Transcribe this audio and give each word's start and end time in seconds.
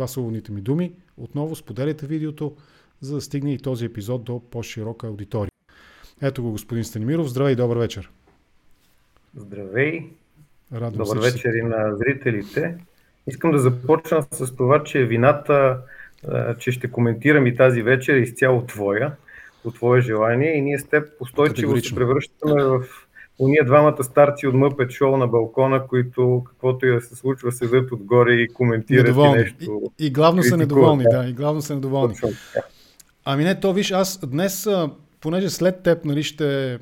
Това 0.00 0.08
са 0.08 0.20
уводните 0.20 0.52
ми 0.52 0.60
думи. 0.60 0.92
Отново 1.16 1.56
споделяйте 1.56 2.06
видеото, 2.06 2.56
за 3.00 3.14
да 3.14 3.20
стигне 3.20 3.54
и 3.54 3.58
този 3.58 3.84
епизод 3.84 4.24
до 4.24 4.40
по-широка 4.50 5.06
аудитория. 5.06 5.50
Ето 6.22 6.42
го, 6.42 6.50
господин 6.50 6.84
Станимиров. 6.84 7.28
Здравей 7.28 7.52
и 7.52 7.56
добър 7.56 7.76
вечер. 7.76 8.10
Здравей. 9.36 10.06
Радвам 10.72 11.06
добър 11.06 11.20
се, 11.20 11.32
вечер 11.32 11.52
и 11.52 11.62
на 11.62 11.96
зрителите. 11.96 12.78
Искам 13.26 13.50
да 13.50 13.58
започна 13.58 14.26
с 14.30 14.56
това, 14.56 14.84
че 14.84 15.04
вината, 15.04 15.80
че 16.58 16.72
ще 16.72 16.90
коментирам 16.90 17.46
и 17.46 17.56
тази 17.56 17.82
вечер 17.82 18.14
е 18.14 18.20
изцяло 18.20 18.66
твоя, 18.66 19.16
по 19.62 19.70
твое 19.70 20.00
желание 20.00 20.56
и 20.56 20.60
ние 20.60 20.78
с 20.78 20.84
теб 20.84 21.08
устойчиво 21.20 21.76
се 21.76 21.94
превръщаме 21.94 22.64
в 22.64 22.84
уния 23.40 23.64
двамата 23.64 24.04
старци 24.04 24.46
от 24.46 24.54
Мъпет 24.54 24.90
шоу 24.90 25.16
на 25.16 25.26
балкона, 25.26 25.86
които 25.86 26.42
каквото 26.46 26.86
и 26.86 26.94
да 26.94 27.00
се 27.00 27.14
случва, 27.14 27.52
седят 27.52 27.92
отгоре 27.92 28.32
и 28.32 28.48
коментират 28.48 29.06
недоволни. 29.06 29.40
и 29.40 29.42
нещо. 29.42 29.82
И, 29.98 30.06
и 30.06 30.10
главно 30.10 30.42
са 30.42 30.56
недоволни, 30.56 31.04
да, 31.10 31.26
и 31.28 31.32
главно 31.32 31.62
са 31.62 31.74
недоволни. 31.74 32.14
Точно, 32.14 32.36
Ами 33.24 33.44
не, 33.44 33.60
то 33.60 33.72
виж, 33.72 33.90
аз 33.90 34.18
днес, 34.18 34.68
понеже 35.20 35.50
след 35.50 35.82
теб, 35.82 36.04
нали, 36.04 36.22
ще, 36.22 36.78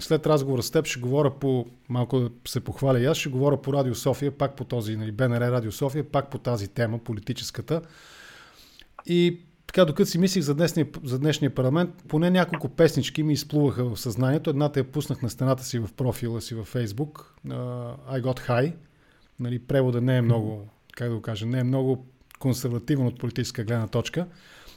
след 0.00 0.26
разговора 0.26 0.62
с 0.62 0.70
теб 0.70 0.86
ще 0.86 1.00
говоря 1.00 1.30
по, 1.30 1.66
малко 1.88 2.20
да 2.20 2.30
се 2.48 2.60
похваля 2.60 3.00
и 3.00 3.06
аз, 3.06 3.16
ще 3.16 3.28
говоря 3.28 3.56
по 3.56 3.72
Радио 3.72 3.94
София, 3.94 4.30
пак 4.30 4.56
по 4.56 4.64
този, 4.64 4.96
нали, 4.96 5.12
БНР 5.12 5.40
Радио 5.40 5.72
София, 5.72 6.04
пак 6.04 6.30
по 6.30 6.38
тази 6.38 6.68
тема, 6.68 6.98
политическата. 6.98 7.80
И 9.06 9.38
така, 9.72 9.84
докато 9.84 10.10
си 10.10 10.18
мислих 10.18 10.42
за 10.42 10.54
днешния, 10.54 10.86
за 11.04 11.18
днешния 11.18 11.54
парламент, 11.54 11.90
поне 12.08 12.30
няколко 12.30 12.68
песнички 12.68 13.22
ми 13.22 13.32
изплуваха 13.32 13.84
в 13.84 14.00
съзнанието. 14.00 14.50
Едната 14.50 14.80
я 14.80 14.84
пуснах 14.84 15.22
на 15.22 15.30
стената 15.30 15.64
си 15.64 15.78
в 15.78 15.88
профила 15.96 16.40
си 16.40 16.54
във 16.54 16.74
Facebook. 16.74 17.24
Uh, 17.48 17.96
I 18.10 18.22
Got 18.22 18.48
High. 18.48 18.74
Нали, 19.40 19.58
превода 19.58 20.00
не 20.00 20.16
е 20.16 20.22
много, 20.22 20.68
как 20.92 21.08
да 21.08 21.14
го 21.14 21.22
кажа, 21.22 21.46
не 21.46 21.58
е 21.58 21.64
много 21.64 22.06
консервативен 22.38 23.06
от 23.06 23.18
политическа 23.18 23.64
гледна 23.64 23.86
точка. 23.86 24.26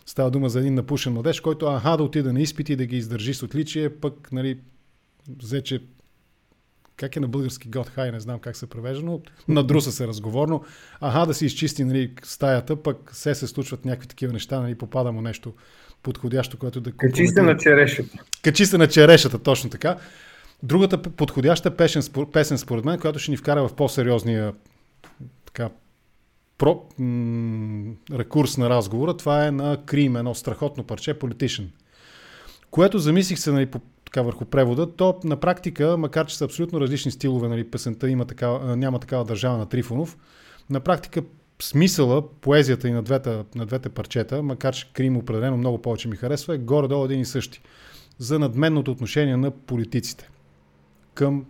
Става 0.05 0.31
дума 0.31 0.49
за 0.49 0.59
един 0.59 0.73
напушен 0.73 1.13
младеж, 1.13 1.39
който 1.39 1.65
аха 1.65 1.97
да 1.97 2.03
отида 2.03 2.33
на 2.33 2.41
изпити 2.41 2.75
да 2.75 2.85
ги 2.85 2.97
издържи 2.97 3.33
с 3.33 3.43
отличие, 3.43 3.89
пък 3.89 4.31
нали, 4.31 4.59
взе, 5.41 5.63
че 5.63 5.83
как 6.97 7.15
е 7.15 7.19
на 7.19 7.27
български 7.27 7.69
God 7.69 7.97
High, 7.97 8.11
не 8.11 8.19
знам 8.19 8.39
как 8.39 8.55
се 8.55 8.67
превежда, 8.67 9.05
но 9.05 9.21
надруса 9.47 9.91
се 9.91 10.07
разговорно. 10.07 10.63
Аха 11.01 11.25
да 11.25 11.33
си 11.33 11.45
изчисти 11.45 11.83
нали, 11.83 12.13
стаята, 12.23 12.75
пък 12.75 13.09
се 13.13 13.35
се 13.35 13.47
случват 13.47 13.85
някакви 13.85 14.07
такива 14.07 14.33
неща, 14.33 14.59
нали, 14.59 14.75
попада 14.75 15.11
му 15.11 15.21
нещо 15.21 15.53
подходящо, 16.03 16.57
което 16.57 16.81
да... 16.81 16.91
Качи 16.91 17.27
се 17.27 17.41
на 17.41 17.57
черешата. 17.57 18.17
Качи 18.43 18.65
се 18.65 18.77
на 18.77 18.87
черешата, 18.87 19.39
точно 19.39 19.69
така. 19.69 19.97
Другата 20.63 21.01
подходяща 21.01 21.77
песен, 21.77 22.01
песен 22.31 22.57
според 22.57 22.85
мен, 22.85 22.99
която 22.99 23.19
ще 23.19 23.31
ни 23.31 23.37
вкара 23.37 23.67
в 23.67 23.75
по-сериозния 23.75 24.53
така, 25.45 25.69
про, 26.57 26.81
м- 26.99 27.93
рекурс 28.11 28.57
на 28.57 28.69
разговора, 28.69 29.17
това 29.17 29.47
е 29.47 29.51
на 29.51 29.77
Крим, 29.85 30.15
едно 30.15 30.35
страхотно 30.35 30.83
парче, 30.83 31.19
Politician. 31.19 31.65
Което 32.71 32.99
замислих 32.99 33.39
се 33.39 33.51
нали, 33.51 33.65
по, 33.65 33.81
така, 34.15 34.25
върху 34.25 34.45
превода, 34.45 34.95
то 34.95 35.19
на 35.23 35.37
практика, 35.39 35.97
макар 35.97 36.25
че 36.25 36.37
са 36.37 36.45
абсолютно 36.45 36.81
различни 36.81 37.11
стилове, 37.11 37.47
нали, 37.47 37.63
песента 37.63 38.09
има 38.09 38.25
такава, 38.25 38.75
няма 38.75 38.99
такава 38.99 39.25
държава 39.25 39.57
на 39.57 39.65
Трифонов, 39.65 40.17
на 40.69 40.79
практика 40.79 41.21
смисъла, 41.61 42.29
поезията 42.29 42.87
и 42.87 42.91
на 42.91 43.03
двете, 43.03 43.43
на 43.55 43.65
двете 43.65 43.89
парчета, 43.89 44.43
макар 44.43 44.73
че 44.73 44.93
Крим 44.93 45.17
определено 45.17 45.57
много 45.57 45.81
повече 45.81 46.07
ми 46.07 46.15
харесва, 46.15 46.55
е 46.55 46.57
горе-долу 46.57 47.05
един 47.05 47.19
и 47.19 47.25
същи. 47.25 47.61
За 48.17 48.39
надменното 48.39 48.91
отношение 48.91 49.37
на 49.37 49.51
политиците 49.51 50.29
към 51.13 51.45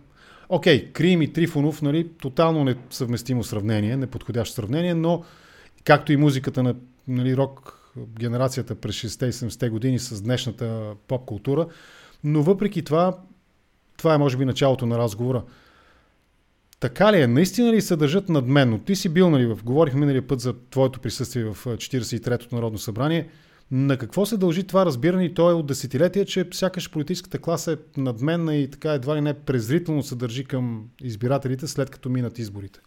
Окей, 0.48 0.78
okay, 0.78 0.92
Крим 0.92 1.22
и 1.22 1.32
Трифонов, 1.32 1.82
нали, 1.82 2.08
тотално 2.08 2.64
несъвместимо 2.64 3.44
сравнение, 3.44 3.96
неподходящо 3.96 4.54
сравнение, 4.54 4.94
но 4.94 5.24
както 5.84 6.12
и 6.12 6.16
музиката 6.16 6.62
на 6.62 6.74
нали, 7.08 7.36
рок 7.36 7.78
генерацията 8.18 8.74
през 8.74 8.96
60 8.96 9.30
70 9.30 9.70
години 9.70 9.98
с 9.98 10.22
днешната 10.22 10.94
поп 11.08 11.24
култура, 11.26 11.66
но 12.26 12.42
въпреки 12.42 12.84
това, 12.84 13.18
това 13.96 14.14
е 14.14 14.18
може 14.18 14.36
би 14.36 14.44
началото 14.44 14.86
на 14.86 14.98
разговора. 14.98 15.42
Така 16.80 17.12
ли 17.12 17.20
е? 17.20 17.26
Наистина 17.26 17.72
ли 17.72 17.80
се 17.80 17.96
държат 17.96 18.28
надменно? 18.28 18.78
Ти 18.78 18.96
си 18.96 19.08
бил, 19.08 19.30
нали, 19.30 19.46
в, 19.46 19.64
говорихме 19.64 20.00
миналия 20.00 20.26
път 20.26 20.40
за 20.40 20.54
твоето 20.70 21.00
присъствие 21.00 21.44
в 21.44 21.54
43-то 21.54 22.54
Народно 22.54 22.78
събрание– 22.78 23.28
на 23.70 23.98
какво 23.98 24.26
се 24.26 24.36
дължи 24.36 24.66
това 24.66 24.86
разбиране 24.86 25.24
и 25.24 25.34
то 25.34 25.50
е 25.50 25.54
от 25.54 25.66
десетилетия, 25.66 26.24
че 26.24 26.48
сякаш 26.52 26.90
политическата 26.90 27.38
класа 27.38 27.72
е 27.72 28.00
надменна 28.00 28.56
и 28.56 28.70
така 28.70 28.92
едва 28.92 29.16
ли 29.16 29.20
не 29.20 29.34
презрително 29.34 30.02
се 30.02 30.16
държи 30.16 30.44
към 30.44 30.88
избирателите 31.02 31.66
след 31.66 31.90
като 31.90 32.08
минат 32.08 32.38
изборите? 32.38 32.80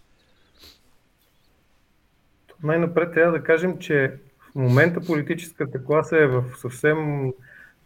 Най-напред 2.64 3.14
трябва 3.14 3.32
да 3.32 3.44
кажем, 3.44 3.78
че 3.78 4.14
в 4.52 4.56
момента 4.56 5.02
политическата 5.02 5.84
класа 5.86 6.18
е 6.18 6.28
в 6.28 6.44
съвсем 6.58 7.32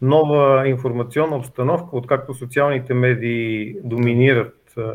нова 0.03 0.67
информационна 0.67 1.35
обстановка, 1.35 1.97
откакто 1.97 2.33
социалните 2.33 2.93
медии 2.93 3.75
доминират 3.83 4.73
а, 4.77 4.91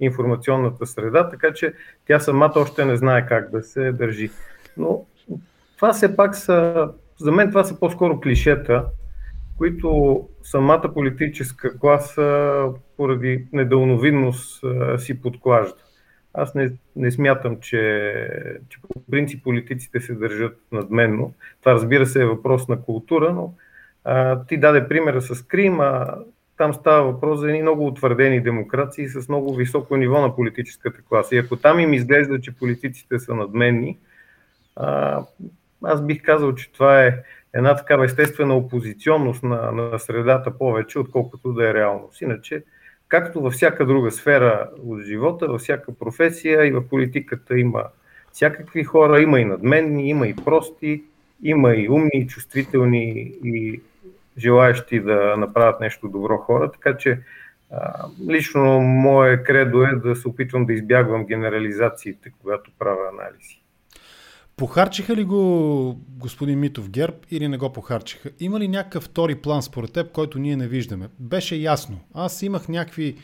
информационната 0.00 0.86
среда, 0.86 1.28
така 1.28 1.52
че 1.52 1.72
тя 2.06 2.20
самата 2.20 2.52
още 2.56 2.84
не 2.84 2.96
знае 2.96 3.26
как 3.26 3.50
да 3.50 3.62
се 3.62 3.92
държи. 3.92 4.30
Но 4.76 5.04
това 5.76 5.92
все 5.92 6.16
пак 6.16 6.36
са 6.36 6.88
за 7.18 7.32
мен 7.32 7.48
това 7.48 7.64
са 7.64 7.80
по-скоро 7.80 8.20
клишета, 8.20 8.86
които 9.58 10.28
самата 10.42 10.94
политическа 10.94 11.78
класа 11.78 12.66
поради 12.96 13.46
недълновидност 13.52 14.64
си 14.98 15.20
подклажда. 15.20 15.82
Аз 16.34 16.54
не, 16.54 16.70
не 16.96 17.10
смятам, 17.10 17.60
че, 17.60 17.80
че 18.68 18.78
по 18.82 19.02
принцип 19.10 19.44
политиците 19.44 20.00
се 20.00 20.14
държат 20.14 20.58
надменно. 20.72 21.34
Това 21.60 21.72
разбира 21.72 22.06
се 22.06 22.22
е 22.22 22.26
въпрос 22.26 22.68
на 22.68 22.82
култура, 22.82 23.32
но 23.32 23.54
ти 24.48 24.56
даде 24.56 24.88
примера 24.88 25.22
с 25.22 25.42
Крим, 25.42 25.80
а 25.80 26.16
там 26.56 26.74
става 26.74 27.12
въпрос 27.12 27.40
за 27.40 27.48
едни 27.48 27.62
много 27.62 27.86
утвърдени 27.86 28.40
демокрации 28.40 29.08
с 29.08 29.28
много 29.28 29.54
високо 29.54 29.96
ниво 29.96 30.20
на 30.20 30.36
политическата 30.36 31.02
класа. 31.08 31.34
И 31.34 31.38
ако 31.38 31.56
там 31.56 31.80
им 31.80 31.92
изглежда, 31.92 32.40
че 32.40 32.56
политиците 32.56 33.18
са 33.18 33.34
надменни, 33.34 33.98
аз 35.84 36.02
бих 36.02 36.22
казал, 36.22 36.54
че 36.54 36.72
това 36.72 37.04
е 37.04 37.22
една 37.54 37.76
такава 37.76 38.04
естествена 38.04 38.56
опозиционност 38.56 39.42
на, 39.42 39.72
на 39.72 39.98
средата 39.98 40.58
повече, 40.58 40.98
отколкото 40.98 41.52
да 41.52 41.70
е 41.70 41.74
реалност. 41.74 42.20
Иначе, 42.20 42.64
както 43.08 43.40
във 43.40 43.52
всяка 43.52 43.86
друга 43.86 44.10
сфера 44.10 44.70
от 44.86 45.02
живота, 45.02 45.46
във 45.46 45.60
всяка 45.60 45.94
професия 45.94 46.66
и 46.66 46.72
в 46.72 46.88
политиката 46.88 47.58
има 47.58 47.84
всякакви 48.32 48.84
хора, 48.84 49.20
има 49.20 49.40
и 49.40 49.44
надменни, 49.44 50.08
има 50.08 50.28
и 50.28 50.36
прости, 50.36 51.04
има 51.42 51.74
и 51.74 51.88
умни, 51.88 52.10
и 52.14 52.26
чувствителни 52.26 53.32
и 53.44 53.80
желаящи 54.40 55.00
да 55.00 55.36
направят 55.36 55.80
нещо 55.80 56.08
добро 56.08 56.36
хора, 56.36 56.72
така 56.72 56.96
че 56.96 57.20
лично 58.28 58.80
мое 58.80 59.42
кредо 59.42 59.82
е 59.82 59.94
да 59.94 60.16
се 60.16 60.28
опитвам 60.28 60.66
да 60.66 60.72
избягвам 60.72 61.26
генерализациите, 61.26 62.32
когато 62.40 62.70
правя 62.78 63.08
анализи. 63.12 63.60
Похарчиха 64.56 65.16
ли 65.16 65.24
го 65.24 66.00
господин 66.08 66.60
Митов 66.60 66.90
Герб 66.90 67.14
или 67.30 67.48
не 67.48 67.56
го 67.56 67.72
похарчиха? 67.72 68.30
Има 68.40 68.60
ли 68.60 68.68
някакъв 68.68 69.04
втори 69.04 69.34
план 69.34 69.62
според 69.62 69.92
теб, 69.92 70.12
който 70.12 70.38
ние 70.38 70.56
не 70.56 70.68
виждаме? 70.68 71.08
Беше 71.18 71.56
ясно. 71.56 72.00
Аз 72.14 72.42
имах 72.42 72.68
някакви, 72.68 73.16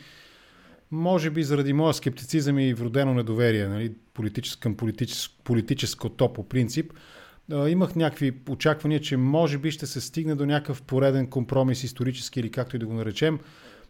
може 0.91 1.29
би 1.29 1.43
заради 1.43 1.73
моя 1.73 1.93
скептицизъм 1.93 2.59
и 2.59 2.73
вродено 2.73 3.13
недоверие 3.13 3.67
нали, 3.67 3.93
политическ, 4.13 4.59
към 4.59 4.77
политическ, 4.77 5.31
политическо 5.43 6.09
то 6.09 6.33
по 6.33 6.49
принцип, 6.49 6.93
имах 7.51 7.95
някакви 7.95 8.33
очаквания, 8.49 8.99
че 8.99 9.17
може 9.17 9.57
би 9.57 9.71
ще 9.71 9.85
се 9.85 10.01
стигне 10.01 10.35
до 10.35 10.45
някакъв 10.45 10.81
пореден 10.81 11.27
компромис 11.27 11.83
исторически 11.83 12.39
или 12.39 12.51
както 12.51 12.75
и 12.75 12.79
да 12.79 12.85
го 12.85 12.93
наречем, 12.93 13.39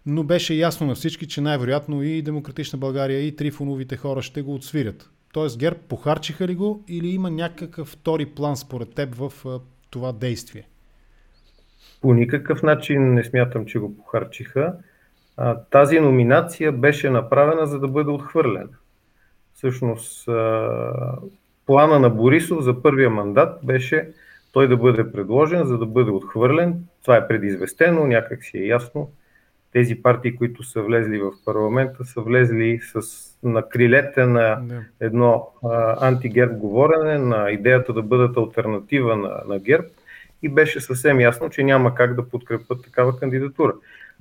но 0.05 0.23
беше 0.23 0.53
ясно 0.53 0.87
на 0.87 0.95
всички, 0.95 1.27
че 1.27 1.41
най-вероятно 1.41 2.03
и 2.03 2.21
Демократична 2.21 2.79
България 2.79 3.19
и 3.19 3.35
Трифоновите 3.35 3.97
хора 3.97 4.21
ще 4.21 4.41
го 4.41 4.53
отсвирят. 4.53 5.09
Тоест 5.33 5.59
ГЕРБ 5.59 5.79
похарчиха 5.87 6.47
ли 6.47 6.55
го 6.55 6.83
или 6.87 7.07
има 7.07 7.31
някакъв 7.31 7.87
втори 7.87 8.25
план 8.25 8.57
според 8.57 8.93
теб 8.93 9.15
в 9.15 9.33
това 9.89 10.11
действие? 10.11 10.67
По 12.01 12.13
никакъв 12.13 12.63
начин 12.63 13.13
не 13.13 13.23
смятам, 13.23 13.65
че 13.65 13.79
го 13.79 13.97
похарчиха. 13.97 14.73
Тази 15.69 15.99
номинация 15.99 16.71
беше 16.71 17.09
направена 17.09 17.67
за 17.67 17.79
да 17.79 17.87
бъде 17.87 18.11
отхвърлена. 18.11 18.69
Всъщност, 19.53 20.29
плана 21.67 21.99
на 21.99 22.09
Борисов 22.09 22.63
за 22.63 22.81
първия 22.81 23.09
мандат 23.09 23.59
беше 23.63 24.09
той 24.51 24.67
да 24.67 24.77
бъде 24.77 25.11
предложен, 25.11 25.65
за 25.65 25.77
да 25.77 25.85
бъде 25.85 26.11
отхвърлен. 26.11 26.75
Това 27.03 27.17
е 27.17 27.27
предизвестено, 27.27 28.07
някак 28.07 28.43
си 28.43 28.57
е 28.57 28.65
ясно 28.65 29.11
тези 29.73 30.01
партии, 30.01 30.35
които 30.35 30.63
са 30.63 30.81
влезли 30.81 31.19
в 31.19 31.31
парламента, 31.45 32.05
са 32.05 32.21
влезли 32.21 32.79
с, 32.83 33.01
на 33.43 33.69
крилете 33.69 34.25
на 34.25 34.61
едно 34.99 35.47
а, 35.63 36.07
антигерб 36.07 36.57
говорене, 36.57 37.17
на 37.17 37.51
идеята 37.51 37.93
да 37.93 38.01
бъдат 38.01 38.37
альтернатива 38.37 39.15
на, 39.15 39.41
на 39.47 39.59
герб 39.59 39.85
и 40.43 40.49
беше 40.49 40.81
съвсем 40.81 41.19
ясно, 41.19 41.49
че 41.49 41.63
няма 41.63 41.95
как 41.95 42.15
да 42.15 42.29
подкрепят 42.29 42.83
такава 42.83 43.19
кандидатура. 43.19 43.73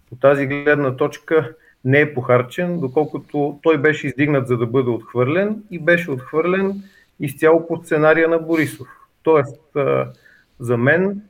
По 0.08 0.16
тази 0.16 0.46
гледна 0.46 0.96
точка 0.96 1.54
не 1.84 2.00
е 2.00 2.14
похарчен, 2.14 2.81
доколкото 2.81 3.58
той 3.62 3.78
беше 3.78 4.06
издигнат 4.06 4.49
за 4.49 4.56
да 4.56 4.66
бъде 4.66 4.90
отхвърлен 4.90 5.62
и 5.70 5.78
беше 5.78 6.10
отхвърлен 6.10 6.82
изцяло 7.20 7.66
по 7.66 7.76
сценария 7.76 8.28
на 8.28 8.38
Борисов. 8.38 8.88
Тоест, 9.22 9.62
за 10.60 10.76
мен 10.76 11.22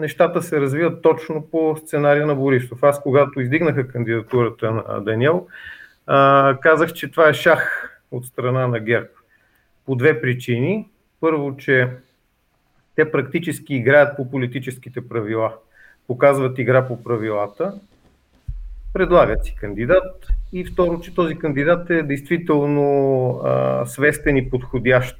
нещата 0.00 0.42
се 0.42 0.60
развиват 0.60 1.02
точно 1.02 1.46
по 1.50 1.76
сценария 1.76 2.26
на 2.26 2.34
Борисов. 2.34 2.82
Аз, 2.82 3.02
когато 3.02 3.40
издигнаха 3.40 3.88
кандидатурата 3.88 4.70
на 4.70 5.00
Даниел, 5.00 5.46
казах, 6.60 6.92
че 6.92 7.10
това 7.10 7.28
е 7.28 7.34
шах 7.34 7.90
от 8.10 8.26
страна 8.26 8.66
на 8.66 8.80
ГЕРБ. 8.80 9.08
По 9.86 9.96
две 9.96 10.20
причини. 10.20 10.88
Първо, 11.20 11.56
че 11.56 11.88
те 12.96 13.10
практически 13.10 13.74
играят 13.74 14.16
по 14.16 14.30
политическите 14.30 15.08
правила. 15.08 15.54
Показват 16.06 16.58
игра 16.58 16.88
по 16.88 17.02
правилата, 17.02 17.80
предлагат 18.92 19.44
си 19.44 19.54
кандидат. 19.54 20.26
И 20.52 20.64
второ, 20.64 21.00
че 21.00 21.14
този 21.14 21.34
кандидат 21.34 21.90
е 21.90 22.02
действително 22.02 23.30
а, 23.44 23.86
свестен 23.86 24.36
и 24.36 24.50
подходящ. 24.50 25.16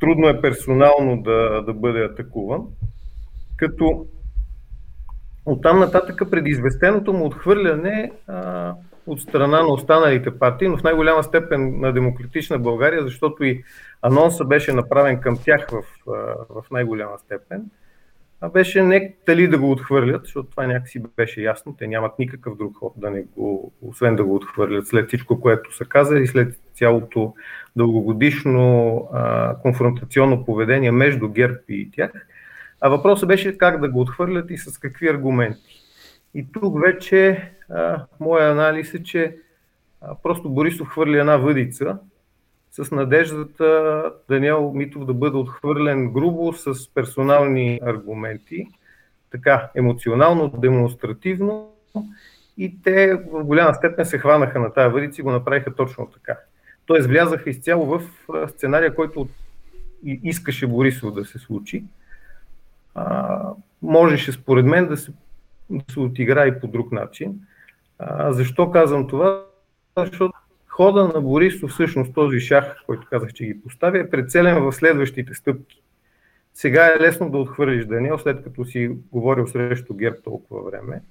Трудно 0.00 0.28
е 0.28 0.40
персонално 0.40 1.22
да, 1.22 1.62
да 1.66 1.74
бъде 1.74 2.04
атакуван, 2.04 2.62
като 3.56 4.06
оттам 5.46 5.78
нататък 5.78 6.30
предизвестеното 6.30 7.12
му 7.12 7.26
отхвърляне 7.26 8.12
а, 8.26 8.74
от 9.06 9.20
страна 9.20 9.62
на 9.62 9.68
останалите 9.68 10.38
партии, 10.38 10.68
но 10.68 10.76
в 10.76 10.82
най-голяма 10.82 11.22
степен 11.22 11.80
на 11.80 11.92
Демократична 11.92 12.58
България, 12.58 13.02
защото 13.02 13.44
и 13.44 13.64
анонса 14.02 14.44
беше 14.44 14.72
направен 14.72 15.20
към 15.20 15.38
тях 15.44 15.70
в, 15.70 15.82
в 16.48 16.64
най-голяма 16.70 17.18
степен, 17.18 17.70
беше 18.48 18.82
не 18.82 19.14
дали 19.26 19.48
да 19.48 19.58
го 19.58 19.70
отхвърлят, 19.70 20.24
защото 20.24 20.50
това 20.50 20.66
някакси 20.66 21.02
беше 21.16 21.42
ясно, 21.42 21.76
те 21.78 21.86
нямат 21.86 22.18
никакъв 22.18 22.56
друг 22.56 22.76
ход 22.76 22.92
да 22.96 23.10
не 23.10 23.22
го, 23.22 23.72
освен 23.82 24.16
да 24.16 24.24
го 24.24 24.34
отхвърлят 24.34 24.86
след 24.86 25.08
всичко, 25.08 25.40
което 25.40 25.76
са 25.76 25.84
казали, 25.84 26.26
след 26.26 26.60
цялото 26.74 27.34
дългогодишно 27.76 29.08
а, 29.12 29.56
конфронтационно 29.56 30.44
поведение 30.44 30.90
между 30.90 31.28
ГЕРБ 31.28 31.58
и 31.68 31.90
тях. 31.90 32.12
А 32.80 32.88
въпросът 32.88 33.28
беше 33.28 33.58
как 33.58 33.80
да 33.80 33.88
го 33.88 34.00
отхвърлят 34.00 34.50
и 34.50 34.58
с 34.58 34.78
какви 34.78 35.08
аргументи. 35.08 35.80
И 36.34 36.46
тук 36.52 36.80
вече 36.84 37.50
а, 37.70 38.04
моя 38.20 38.50
анализ 38.50 38.94
е, 38.94 39.02
че 39.02 39.36
а, 40.00 40.14
просто 40.22 40.50
Борисов 40.50 40.88
хвърли 40.88 41.18
една 41.18 41.36
въдица 41.36 41.98
с 42.72 42.90
надеждата 42.90 44.12
Даниел 44.28 44.72
Митов 44.74 45.04
да 45.04 45.14
бъде 45.14 45.36
отхвърлен 45.36 46.12
грубо 46.12 46.52
с 46.52 46.94
персонални 46.94 47.80
аргументи, 47.82 48.68
така 49.30 49.70
емоционално, 49.74 50.48
демонстративно 50.48 51.72
и 52.58 52.82
те 52.82 53.14
в 53.14 53.44
голяма 53.44 53.74
степен 53.74 54.06
се 54.06 54.18
хванаха 54.18 54.60
на 54.60 54.72
тази 54.72 54.92
въдица 54.92 55.20
и 55.20 55.24
го 55.24 55.30
направиха 55.30 55.74
точно 55.74 56.06
така. 56.06 56.38
Тоест 56.86 57.08
влязаха 57.08 57.50
изцяло 57.50 57.86
в 57.86 58.02
сценария, 58.48 58.94
който 58.94 59.28
искаше 60.04 60.66
Борисов 60.66 61.14
да 61.14 61.24
се 61.24 61.38
случи. 61.38 61.84
А, 62.94 63.40
можеше 63.82 64.32
според 64.32 64.66
мен 64.66 64.88
да 64.88 64.96
се 64.96 65.12
да 65.70 65.92
се 65.92 66.00
отигра 66.00 66.46
и 66.46 66.60
по 66.60 66.66
друг 66.66 66.92
начин. 66.92 67.40
А, 67.98 68.32
защо 68.32 68.70
казвам 68.70 69.08
това? 69.08 69.44
Защото 69.96 70.41
хода 70.72 71.10
на 71.14 71.20
Борисов, 71.20 71.70
всъщност 71.70 72.14
този 72.14 72.40
шах, 72.40 72.76
който 72.86 73.06
казах, 73.10 73.32
че 73.32 73.44
ги 73.44 73.60
поставя, 73.60 73.98
е 73.98 74.10
прецелен 74.10 74.62
в 74.62 74.72
следващите 74.72 75.34
стъпки. 75.34 75.82
Сега 76.54 76.86
е 76.86 77.00
лесно 77.00 77.30
да 77.30 77.38
отхвърлиш 77.38 77.86
Даниел, 77.86 78.18
след 78.18 78.44
като 78.44 78.64
си 78.64 78.90
говорил 79.12 79.46
срещу 79.46 79.94
ГЕРБ 79.94 80.16
толкова 80.24 80.70
време. 80.70 81.02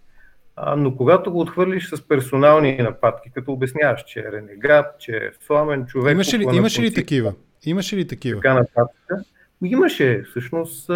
А, 0.56 0.76
но 0.76 0.96
когато 0.96 1.32
го 1.32 1.40
отхвърлиш 1.40 1.90
с 1.90 2.08
персонални 2.08 2.78
нападки, 2.78 3.32
като 3.34 3.52
обясняваш, 3.52 4.04
че 4.08 4.20
е 4.20 4.32
ренегат, 4.32 5.00
че 5.00 5.12
е 5.12 5.30
сламен 5.46 5.86
човек... 5.86 6.14
Имаше 6.14 6.40
ли, 6.40 6.46
имаше 6.54 6.82
ли 6.82 6.94
такива? 6.94 7.34
Имаше 7.66 7.98
ли 7.98 8.08
такива? 8.08 8.42
Така 8.42 8.54
нататък. 8.54 9.26
Имаше, 9.64 10.24
всъщност, 10.30 10.92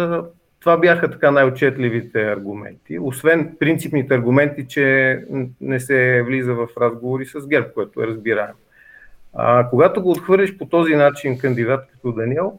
това 0.66 0.76
бяха 0.76 1.10
така 1.10 1.30
най-отчетливите 1.30 2.32
аргументи, 2.32 2.98
освен 2.98 3.56
принципните 3.60 4.14
аргументи, 4.14 4.68
че 4.68 5.18
не 5.60 5.80
се 5.80 6.22
влиза 6.22 6.54
в 6.54 6.68
разговори 6.80 7.26
с 7.26 7.46
ГЕРБ, 7.46 7.68
което 7.74 8.02
е 8.02 8.06
разбираемо. 8.06 8.58
А, 9.34 9.68
когато 9.70 10.02
го 10.02 10.10
отхвърлиш 10.10 10.56
по 10.56 10.66
този 10.66 10.94
начин 10.94 11.38
кандидат 11.38 11.88
като 11.92 12.12
Даниел, 12.12 12.58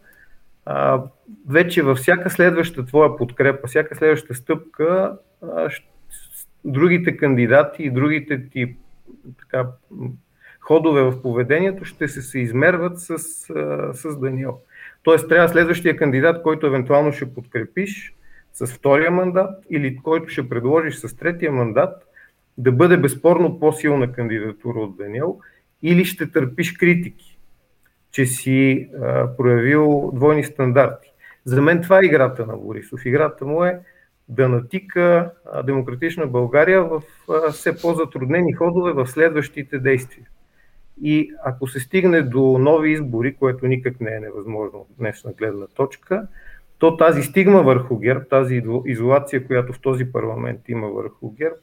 а, 0.65 1.01
вече 1.50 1.81
във 1.81 1.98
всяка 1.98 2.30
следваща 2.30 2.86
твоя 2.86 3.18
подкрепа, 3.18 3.68
всяка 3.68 3.95
следваща 3.95 4.36
стъпка, 4.36 5.18
а, 5.42 5.69
другите 6.65 7.18
кандидати 7.18 7.83
и 7.83 7.92
другите 7.92 8.50
ти 8.50 8.75
така, 9.39 9.69
ходове 10.59 11.01
в 11.01 11.21
поведението 11.21 11.86
ще 11.86 12.07
се, 12.07 12.21
се 12.21 12.39
измерват 12.39 13.00
с, 13.00 13.18
с 13.94 14.19
Даниел. 14.19 14.59
Тоест 15.07 15.30
трябва 15.30 15.50
следващия 15.50 15.98
кандидат, 15.98 16.44
който 16.44 16.68
евентуално 16.68 17.12
ще 17.13 17.33
подкрепиш 17.33 18.15
с 18.54 18.68
втория 18.68 19.12
мандат 19.12 19.65
или 19.69 19.98
който 19.98 20.30
ще 20.30 20.50
предложиш 20.50 20.95
с 20.95 21.15
третия 21.15 21.51
мандат, 21.51 22.04
да 22.57 22.71
бъде 22.71 22.98
безспорно 22.98 23.59
по-силна 23.59 24.12
кандидатура 24.12 24.80
от 24.80 24.98
Даниел 24.98 25.39
или 25.81 26.06
ще 26.06 26.31
търпиш 26.31 26.74
критики, 26.74 27.39
че 28.12 28.25
си 28.25 28.89
а, 29.01 29.36
проявил 29.38 30.12
двойни 30.13 30.44
стандарти. 30.44 31.12
За 31.45 31.62
мен 31.62 31.81
това 31.81 32.00
е 32.00 32.06
играта 32.06 32.45
на 32.45 32.57
Борисов. 32.57 33.06
Играта 33.06 33.45
му 33.45 33.63
е 33.63 33.80
да 34.30 34.50
натика 34.50 35.31
демократична 35.65 36.27
България 36.27 36.83
в 36.83 37.01
все 37.51 37.81
по-затруднени 37.81 38.54
ходове 38.54 38.92
в 38.92 39.07
следващите 39.07 39.80
действия. 39.80 40.27
И 41.02 41.32
ако 41.44 41.68
се 41.68 41.80
стигне 41.80 42.22
до 42.22 42.58
нови 42.58 42.92
избори, 42.92 43.36
което 43.36 43.68
никак 43.68 44.02
не 44.02 44.16
е 44.16 44.20
невъзможно 44.20 44.80
от 44.80 44.88
днешна 44.98 45.32
гледна 45.32 45.68
точка, 45.68 46.28
то 46.80 46.98
тази 46.98 47.24
стигма 47.24 47.62
върху 47.62 47.98
ГЕРБ, 47.98 48.26
тази 48.26 48.64
изолация, 48.86 49.48
която 49.48 49.74
в 49.74 49.82
този 49.82 50.12
парламент 50.12 50.60
има 50.68 50.88
върху 50.88 51.32
ГЕРБ, 51.32 51.58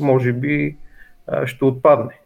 може 0.00 0.32
би 0.32 0.76
ще 1.44 1.64
отпадне. 1.64 2.20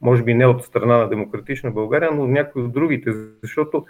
Може 0.00 0.22
би 0.22 0.34
не 0.34 0.46
от 0.46 0.64
страна 0.64 0.96
на 0.96 1.08
Демократична 1.08 1.70
България, 1.70 2.10
но 2.14 2.22
от 2.22 2.30
някои 2.30 2.62
от 2.62 2.72
другите, 2.72 3.10
защото 3.42 3.86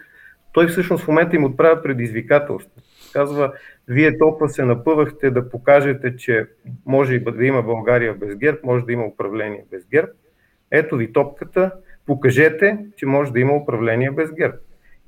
той 0.53 0.67
всъщност 0.67 1.05
в 1.05 1.09
момента 1.09 1.37
им 1.37 1.45
отправя 1.45 1.83
предизвикателство. 1.83 2.83
Казва, 3.13 3.53
вие 3.89 4.19
толкова 4.19 4.49
се 4.49 4.65
напъвахте 4.65 5.31
да 5.31 5.51
покажете, 5.51 6.17
че 6.17 6.47
може 6.87 7.19
да 7.19 7.47
има 7.47 7.63
България 7.63 8.15
без 8.15 8.37
ГЕРБ, 8.37 8.59
може 8.65 8.85
да 8.85 8.93
има 8.93 9.05
управление 9.05 9.65
без 9.71 9.89
ГЕРБ. 9.89 10.13
Ето 10.71 10.97
ви 10.97 11.13
топката, 11.13 11.73
покажете, 12.09 12.79
че 12.97 13.07
може 13.07 13.33
да 13.33 13.41
има 13.41 13.57
управление 13.57 14.11
без 14.11 14.33
ГЕРБ. 14.33 14.57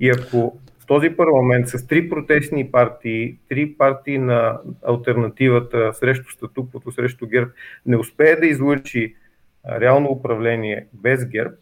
И 0.00 0.10
ако 0.10 0.58
в 0.78 0.86
този 0.86 1.10
парламент 1.10 1.68
с 1.68 1.86
три 1.86 2.08
протестни 2.08 2.70
партии, 2.70 3.38
три 3.48 3.74
партии 3.78 4.18
на 4.18 4.60
альтернативата 4.86 5.94
срещу 5.94 6.30
статуквото, 6.30 6.92
срещу 6.92 7.26
ГЕРБ, 7.26 7.50
не 7.86 7.96
успее 7.96 8.36
да 8.36 8.46
излучи 8.46 9.16
реално 9.80 10.10
управление 10.10 10.86
без 10.92 11.26
ГЕРБ, 11.28 11.54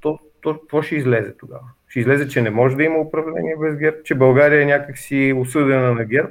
то, 0.00 0.18
то 0.40 0.60
какво 0.60 0.82
ще 0.82 0.96
излезе 0.96 1.36
тогава? 1.36 1.68
Ще 1.88 2.00
излезе, 2.00 2.28
че 2.28 2.42
не 2.42 2.50
може 2.50 2.76
да 2.76 2.84
има 2.84 2.98
управление 2.98 3.56
без 3.60 3.76
ГЕРБ, 3.76 3.96
че 4.04 4.14
България 4.14 4.62
е 4.62 4.66
някакси 4.66 5.34
осъдена 5.36 5.94
на 5.94 6.04
ГЕРБ. 6.04 6.30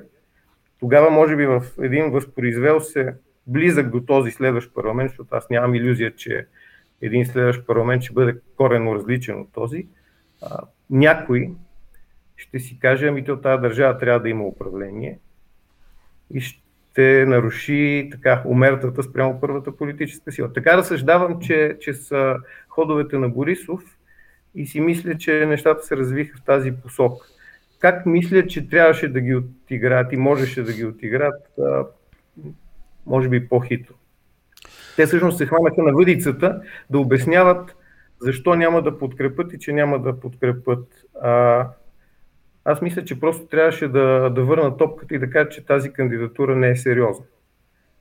Тогава, 0.80 1.10
може 1.10 1.36
би, 1.36 1.46
в 1.46 1.64
един 1.82 2.12
възпроизвел 2.12 2.80
се 2.80 3.16
близък 3.48 3.90
до 3.90 4.02
този 4.02 4.32
следващ 4.32 4.74
парламент, 4.74 5.10
защото 5.10 5.36
аз 5.36 5.50
нямам 5.50 5.76
иллюзия, 5.76 6.16
че 6.16 6.48
един 7.02 7.26
следващ 7.26 7.68
парламент 7.68 8.04
ще 8.04 8.14
бъде 8.14 8.40
коренно 8.58 8.96
различен 8.96 9.42
от 9.42 9.54
този, 9.54 9.88
а, 10.42 10.60
някой 10.90 11.52
ще 12.38 12.60
си 12.60 12.80
каже, 12.80 13.08
ами 13.08 13.24
то 13.24 13.42
тази 13.42 13.62
държава 13.62 13.98
трябва 13.98 14.20
да 14.20 14.30
има 14.30 14.44
управление 14.44 15.20
и 16.34 16.42
ще 16.42 17.26
наруши 17.26 18.10
така 18.12 18.44
умертата 18.46 19.04
спрямо 19.04 19.42
първата 19.42 19.78
политическа 19.78 20.32
сила. 20.32 20.54
Така 20.54 20.78
разсъждавам, 20.78 21.40
че, 21.40 21.78
че 21.80 21.94
са 21.94 22.36
ходовете 22.68 23.18
на 23.18 23.30
Борисов 23.30 23.98
и 24.56 24.68
си 24.68 24.80
мисля, 24.80 25.18
че 25.18 25.46
нещата 25.46 25.84
се 25.84 25.98
развиха 25.98 26.38
в 26.38 26.44
тази 26.44 26.72
посока. 26.72 27.28
Как 27.80 28.06
мисля, 28.06 28.48
че 28.48 28.70
трябваше 28.70 29.08
да 29.08 29.22
ги 29.22 29.36
отиграят 29.36 30.14
и 30.14 30.18
можеше 30.18 30.64
да 30.64 30.74
ги 30.74 30.86
отиграят, 30.86 31.60
може 33.06 33.30
би 33.30 33.48
по-хитро. 33.50 33.94
Те 34.98 35.06
всъщност 35.06 35.38
се 35.38 35.46
хванаха 35.46 35.84
на 35.84 35.94
въдицата 35.94 36.62
да 36.90 37.00
обясняват 37.00 37.76
защо 38.20 38.56
няма 38.56 38.82
да 38.82 38.98
подкрепят 38.98 39.54
и 39.54 39.60
че 39.60 39.74
няма 39.74 40.00
да 40.00 40.20
подкрепят. 40.20 40.88
А, 41.22 41.68
аз 42.66 42.82
мисля, 42.82 43.06
че 43.06 43.20
просто 43.20 43.46
трябваше 43.46 43.88
да, 43.88 44.30
да 44.30 44.44
върна 44.44 44.78
топката 44.78 45.16
и 45.16 45.20
да 45.20 45.30
кажа, 45.30 45.50
че 45.50 45.66
тази 45.66 45.94
кандидатура 45.94 46.56
не 46.56 46.70
е 46.70 46.76
сериозна. 46.76 47.26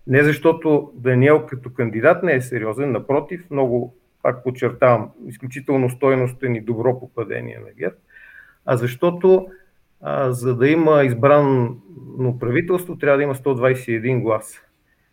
Не 0.07 0.25
защото 0.25 0.93
Даниел 0.95 1.47
като 1.47 1.73
кандидат 1.73 2.23
не 2.23 2.35
е 2.35 2.41
сериозен, 2.41 2.93
напротив, 2.93 3.50
много, 3.50 3.97
пак 4.23 4.45
подчертавам, 4.45 5.11
изключително 5.26 5.91
стойностен 5.91 6.55
и 6.55 6.61
добро 6.61 7.00
попадение 7.00 7.59
на 7.67 7.73
ГЕРБ, 7.79 7.97
а 8.65 8.76
защото 8.76 9.49
а, 10.00 10.33
за 10.33 10.57
да 10.57 10.69
има 10.69 11.05
избрано 11.05 11.76
правителство, 12.41 12.99
трябва 12.99 13.17
да 13.17 13.23
има 13.23 13.35
121 13.35 14.23
гласа. 14.23 14.65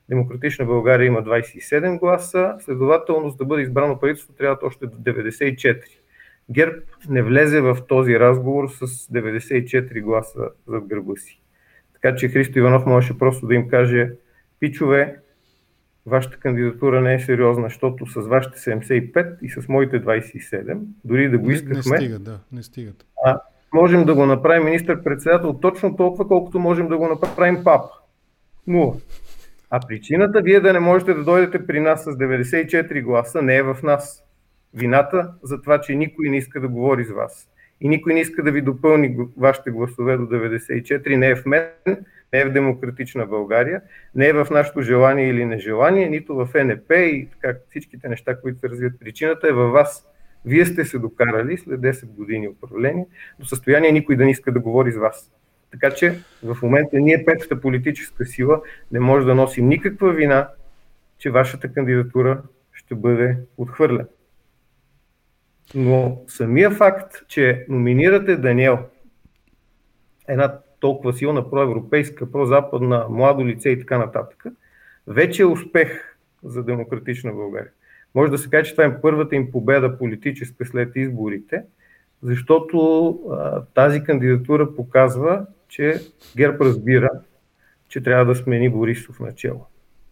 Демократична 0.09 0.65
България 0.65 1.07
има 1.07 1.23
27 1.23 1.99
гласа, 1.99 2.55
следователно 2.59 3.29
за 3.29 3.37
да 3.37 3.45
бъде 3.45 3.61
избрано 3.61 3.99
правителство 3.99 4.33
трябва 4.33 4.57
още 4.63 4.85
94. 4.85 5.81
ГЕРБ 6.49 6.75
не 7.09 7.23
влезе 7.23 7.61
в 7.61 7.77
този 7.87 8.19
разговор 8.19 8.69
с 8.69 8.87
94 8.87 10.01
гласа 10.01 10.49
зад 10.67 10.85
гърба 10.87 11.15
си. 11.15 11.41
Така 11.93 12.15
че 12.15 12.27
Христо 12.27 12.59
Иванов 12.59 12.85
можеше 12.85 13.17
просто 13.17 13.47
да 13.47 13.55
им 13.55 13.67
каже, 13.67 14.11
пичове, 14.59 15.19
вашата 16.05 16.37
кандидатура 16.37 17.01
не 17.01 17.13
е 17.13 17.19
сериозна, 17.19 17.63
защото 17.63 18.05
с 18.05 18.27
вашите 18.27 18.57
75 18.57 19.37
и 19.41 19.49
с 19.49 19.67
моите 19.67 20.03
27, 20.03 20.79
дори 21.03 21.29
да 21.29 21.37
го 21.37 21.51
искахме... 21.51 21.91
Не, 21.91 21.97
стигат, 21.97 22.23
да, 22.23 22.39
не 22.51 22.63
стигат. 22.63 23.05
А, 23.25 23.41
можем 23.73 24.05
да 24.05 24.15
го 24.15 24.25
направим 24.25 24.65
министър-председател 24.65 25.53
точно 25.53 25.95
толкова, 25.95 26.27
колкото 26.27 26.59
можем 26.59 26.87
да 26.87 26.97
го 26.97 27.07
направим 27.07 27.63
папа. 27.63 27.89
Нула. 28.67 28.95
А 29.75 29.79
причината 29.87 30.41
вие 30.41 30.59
да 30.59 30.73
не 30.73 30.79
можете 30.79 31.13
да 31.13 31.23
дойдете 31.23 31.67
при 31.67 31.79
нас 31.79 32.03
с 32.03 32.07
94 32.07 33.01
гласа 33.01 33.41
не 33.41 33.55
е 33.55 33.63
в 33.63 33.77
нас. 33.83 34.23
Вината 34.73 35.33
за 35.43 35.61
това, 35.61 35.81
че 35.81 35.95
никой 35.95 36.29
не 36.29 36.37
иска 36.37 36.61
да 36.61 36.67
говори 36.67 37.05
с 37.05 37.11
вас. 37.11 37.49
И 37.81 37.89
никой 37.89 38.13
не 38.13 38.19
иска 38.19 38.43
да 38.43 38.51
ви 38.51 38.61
допълни 38.61 39.17
вашите 39.37 39.71
гласове 39.71 40.17
до 40.17 40.23
94, 40.23 41.15
не 41.15 41.29
е 41.29 41.35
в 41.35 41.45
мен, 41.45 41.67
не 42.33 42.39
е 42.39 42.45
в 42.45 42.51
демократична 42.51 43.25
България, 43.25 43.81
не 44.15 44.27
е 44.27 44.33
в 44.33 44.47
нашето 44.51 44.81
желание 44.81 45.29
или 45.29 45.45
нежелание, 45.45 46.09
нито 46.09 46.35
в 46.35 46.49
НП 46.63 46.91
и 46.91 47.27
така, 47.31 47.59
всичките 47.69 48.09
неща, 48.09 48.41
които 48.41 48.59
се 48.59 48.69
развият. 48.69 48.99
Причината 48.99 49.47
е 49.47 49.51
във 49.51 49.71
вас. 49.71 50.05
Вие 50.45 50.65
сте 50.65 50.85
се 50.85 50.99
докарали 50.99 51.57
след 51.57 51.79
10 51.79 52.05
години 52.05 52.47
управление 52.47 53.05
до 53.39 53.45
състояние 53.45 53.91
никой 53.91 54.15
да 54.15 54.25
не 54.25 54.31
иска 54.31 54.51
да 54.51 54.59
говори 54.59 54.91
с 54.91 54.97
вас. 54.97 55.31
Така 55.73 55.95
че 55.95 56.19
в 56.43 56.57
момента 56.63 56.99
ние, 56.99 57.25
петата 57.25 57.61
политическа 57.61 58.25
сила, 58.25 58.61
не 58.91 58.99
може 58.99 59.25
да 59.25 59.35
носим 59.35 59.67
никаква 59.67 60.13
вина, 60.13 60.49
че 61.17 61.31
вашата 61.31 61.73
кандидатура 61.73 62.41
ще 62.73 62.95
бъде 62.95 63.37
отхвърлена. 63.57 64.05
Но 65.75 66.21
самия 66.27 66.71
факт, 66.71 67.27
че 67.27 67.65
номинирате 67.69 68.35
Даниел, 68.35 68.79
една 70.27 70.59
толкова 70.79 71.13
силна 71.13 71.49
проевропейска, 71.49 72.31
прозападна, 72.31 73.05
младо 73.09 73.45
лице 73.45 73.69
и 73.69 73.79
така 73.79 73.97
нататък, 73.97 74.43
вече 75.07 75.41
е 75.41 75.45
успех 75.45 76.17
за 76.43 76.63
демократична 76.63 77.33
България. 77.33 77.71
Може 78.15 78.31
да 78.31 78.37
се 78.37 78.49
каже, 78.49 78.69
че 78.69 78.71
това 78.71 78.85
е 78.85 79.01
първата 79.01 79.35
им 79.35 79.51
победа 79.51 79.97
политическа 79.97 80.65
след 80.65 80.95
изборите, 80.95 81.63
защото 82.23 83.09
а, 83.31 83.61
тази 83.73 84.03
кандидатура 84.03 84.75
показва, 84.75 85.45
че 85.67 86.01
ГЕРБ 86.37 86.65
разбира, 86.65 87.09
че 87.89 88.03
трябва 88.03 88.25
да 88.25 88.35
смени 88.35 88.69
Борисов 88.69 89.19
начало. 89.19 89.65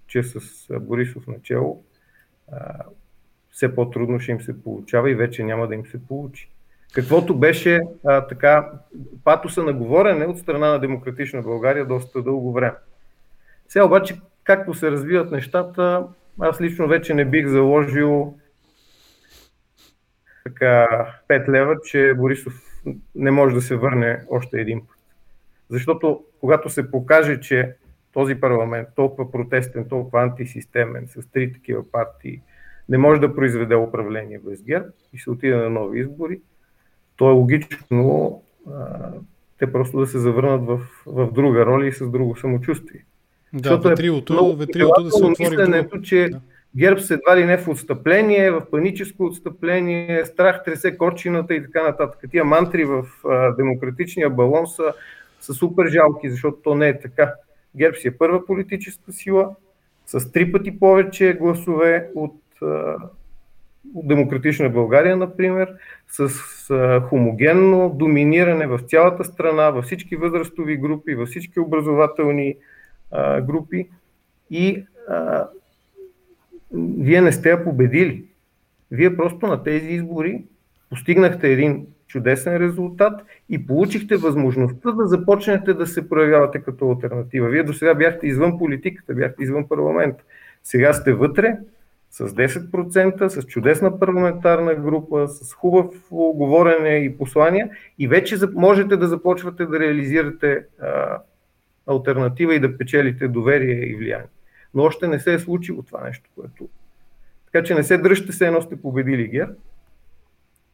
Че 0.07 0.23
с 0.23 0.39
Борисов 0.79 1.27
начало 1.27 1.83
а, 2.51 2.83
все 3.51 3.75
по-трудно 3.75 4.19
ще 4.19 4.31
им 4.31 4.41
се 4.41 4.63
получава 4.63 5.11
и 5.11 5.15
вече 5.15 5.43
няма 5.43 5.67
да 5.67 5.75
им 5.75 5.85
се 5.85 6.07
получи. 6.07 6.51
Каквото 6.93 7.37
беше 7.37 7.81
а, 8.05 8.27
така 8.27 8.71
патоса 9.23 9.63
на 9.63 9.73
говорене 9.73 10.25
от 10.25 10.39
страна 10.39 10.69
на 10.69 10.79
Демократична 10.79 11.41
България 11.41 11.85
доста 11.85 12.21
дълго 12.21 12.53
време. 12.53 12.75
Сега 13.67 13.85
обаче, 13.85 14.21
както 14.43 14.73
се 14.73 14.91
развиват 14.91 15.31
нещата, 15.31 16.07
аз 16.39 16.61
лично 16.61 16.87
вече 16.87 17.13
не 17.13 17.25
бих 17.25 17.47
заложил 17.47 18.37
така 20.43 20.87
5 21.29 21.49
лева, 21.49 21.75
че 21.83 22.13
Борисов 22.17 22.53
не 23.15 23.31
може 23.31 23.55
да 23.55 23.61
се 23.61 23.75
върне 23.75 24.19
още 24.29 24.61
един 24.61 24.79
път. 24.79 24.97
Защото 25.69 26.23
когато 26.39 26.69
се 26.69 26.91
покаже, 26.91 27.39
че 27.39 27.75
този 28.13 28.35
парламент, 28.35 28.87
толкова 28.95 29.31
протестен, 29.31 29.89
толкова 29.89 30.21
антисистемен, 30.23 31.07
с 31.07 31.31
три 31.31 31.53
такива 31.53 31.91
партии, 31.91 32.41
не 32.89 32.97
може 32.97 33.21
да 33.21 33.35
произведе 33.35 33.75
управление 33.75 34.39
без 34.39 34.63
ГЕРБ 34.63 34.85
и 35.13 35.19
се 35.19 35.29
отиде 35.29 35.55
на 35.55 35.69
нови 35.69 35.99
избори, 35.99 36.39
то 37.15 37.29
е 37.29 37.33
логично 37.33 38.41
а, 38.71 39.11
те 39.59 39.71
просто 39.71 39.99
да 39.99 40.07
се 40.07 40.19
завърнат 40.19 40.65
в, 40.65 40.79
в 41.05 41.31
друга 41.31 41.65
роля 41.65 41.87
и 41.87 41.91
с 41.91 42.09
друго 42.09 42.37
самочувствие. 42.37 43.05
Да, 43.53 43.69
Защото 43.69 43.89
ветрилото, 43.89 44.51
е 44.53 44.65
ветрилото 44.65 45.03
да 45.03 45.11
се 45.11 45.23
отвори 45.25 45.49
мисленето, 45.49 46.01
че 46.01 46.29
да. 46.29 46.41
ГЕРБ 46.77 47.01
се 47.01 47.13
едва 47.13 47.37
ли 47.37 47.45
не 47.45 47.57
в 47.57 47.67
отстъпление, 47.67 48.51
в 48.51 48.61
паническо 48.71 49.25
отстъпление, 49.25 50.25
страх 50.25 50.63
тресе 50.63 50.97
корчината 50.97 51.55
и 51.55 51.63
така 51.63 51.83
нататък. 51.83 52.19
Тия 52.31 52.45
мантри 52.45 52.85
в 52.85 53.05
а, 53.29 53.55
демократичния 53.55 54.29
балон 54.29 54.67
са, 54.67 54.93
са 55.39 55.53
супер 55.53 55.87
жалки, 55.87 56.29
защото 56.29 56.57
то 56.63 56.75
не 56.75 56.87
е 56.87 56.99
така. 56.99 57.33
ГЕРБ 57.75 57.97
си 57.97 58.07
е 58.07 58.17
първа 58.17 58.45
политическа 58.45 59.11
сила, 59.11 59.55
с 60.05 60.31
три 60.31 60.51
пъти 60.51 60.79
повече 60.79 61.33
гласове 61.33 62.09
от 62.15 62.35
от 63.95 64.07
Демократична 64.07 64.69
България, 64.69 65.17
например, 65.17 65.73
с 66.07 66.29
хомогенно 67.09 67.89
доминиране 67.89 68.67
в 68.67 68.79
цялата 68.87 69.23
страна, 69.23 69.69
във 69.69 69.85
всички 69.85 70.15
възрастови 70.15 70.77
групи, 70.77 71.15
във 71.15 71.29
всички 71.29 71.59
образователни 71.59 72.55
а, 73.11 73.41
групи 73.41 73.89
и 74.49 74.85
а, 75.09 75.47
вие 76.73 77.21
не 77.21 77.31
сте 77.31 77.49
я 77.49 77.63
победили. 77.63 78.25
Вие 78.91 79.17
просто 79.17 79.47
на 79.47 79.63
тези 79.63 79.87
избори 79.87 80.43
постигнахте 80.89 81.51
един 81.51 81.87
чудесен 82.07 82.57
резултат 82.57 83.21
и 83.49 83.67
получихте 83.67 84.17
възможността 84.17 84.91
да 84.91 85.07
започнете 85.07 85.73
да 85.73 85.87
се 85.87 86.09
проявявате 86.09 86.59
като 86.59 86.89
альтернатива. 86.89 87.49
Вие 87.49 87.63
до 87.63 87.73
сега 87.73 87.93
бяхте 87.93 88.27
извън 88.27 88.57
политиката, 88.57 89.13
бяхте 89.13 89.43
извън 89.43 89.67
парламента. 89.67 90.23
Сега 90.63 90.93
сте 90.93 91.13
вътре, 91.13 91.57
с 92.11 92.29
10%, 92.29 93.27
с 93.27 93.43
чудесна 93.43 93.99
парламентарна 93.99 94.75
група, 94.75 95.27
с 95.27 95.53
хубаво 95.53 95.93
говорене 96.33 96.97
и 96.97 97.17
послания 97.17 97.69
и 97.99 98.07
вече 98.07 98.35
можете 98.53 98.97
да 98.97 99.07
започвате 99.07 99.65
да 99.65 99.79
реализирате 99.79 100.65
а, 100.81 101.21
альтернатива 101.87 102.55
и 102.55 102.59
да 102.59 102.77
печелите 102.77 103.27
доверие 103.27 103.85
и 103.85 103.95
влияние. 103.95 104.27
Но 104.73 104.83
още 104.83 105.07
не 105.07 105.19
се 105.19 105.33
е 105.33 105.39
случило 105.39 105.83
това 105.83 106.03
нещо, 106.03 106.29
което... 106.35 106.69
Така 107.45 107.65
че 107.65 107.75
не 107.75 107.83
се 107.83 107.97
дръжте 107.97 108.31
се 108.31 108.47
едно 108.47 108.61
сте 108.61 108.81
победили 108.81 109.27
ГЕР, 109.27 109.49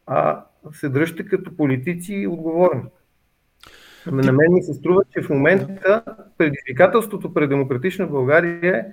а 0.06 0.44
се 0.72 0.88
дръжте 0.88 1.26
като 1.26 1.56
политици 1.56 2.14
и 2.14 2.26
отговорни. 2.26 2.82
Ами 4.06 4.22
на 4.22 4.32
мен 4.32 4.52
ми 4.52 4.62
се 4.62 4.74
струва, 4.74 5.02
че 5.10 5.22
в 5.22 5.30
момента 5.30 6.02
предизвикателството 6.38 7.34
пред 7.34 7.48
демократична 7.48 8.06
България 8.06 8.76
е 8.76 8.84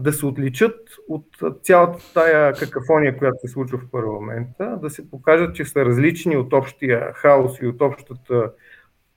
да 0.00 0.12
се 0.12 0.26
отличат 0.26 0.78
от 1.08 1.26
цялата 1.62 2.14
тая 2.14 2.52
какафония, 2.52 3.18
която 3.18 3.36
се 3.40 3.48
случва 3.48 3.78
в 3.78 3.90
парламента, 3.90 4.78
да 4.82 4.90
се 4.90 5.10
покажат, 5.10 5.54
че 5.54 5.64
са 5.64 5.84
различни 5.84 6.36
от 6.36 6.52
общия 6.52 7.12
хаос 7.14 7.58
и 7.62 7.66
от 7.66 7.80
общата 7.80 8.52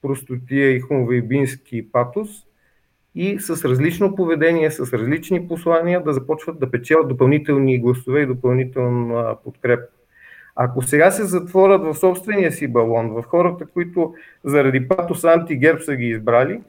простотия 0.02 0.70
и 0.70 0.80
хумвейбински 0.80 1.92
патос 1.92 2.28
и 3.14 3.38
с 3.38 3.68
различно 3.68 4.14
поведение, 4.14 4.70
с 4.70 4.92
различни 4.92 5.48
послания 5.48 6.02
да 6.02 6.12
започват 6.12 6.58
да 6.58 6.70
печелят 6.70 7.08
допълнителни 7.08 7.78
гласове 7.78 8.20
и 8.20 8.26
допълнителна 8.26 9.36
подкрепа. 9.44 9.86
Ако 10.56 10.82
сега 10.82 11.10
се 11.10 11.24
затворят 11.24 11.82
в 11.82 11.94
собствения 11.94 12.52
си 12.52 12.68
балон, 12.68 13.10
в 13.10 13.22
хората, 13.22 13.66
които 13.66 14.14
заради 14.44 14.88
патос 14.88 15.24
антигерб 15.24 15.82
са 15.82 15.96
ги 15.96 16.06
избрали, 16.06 16.60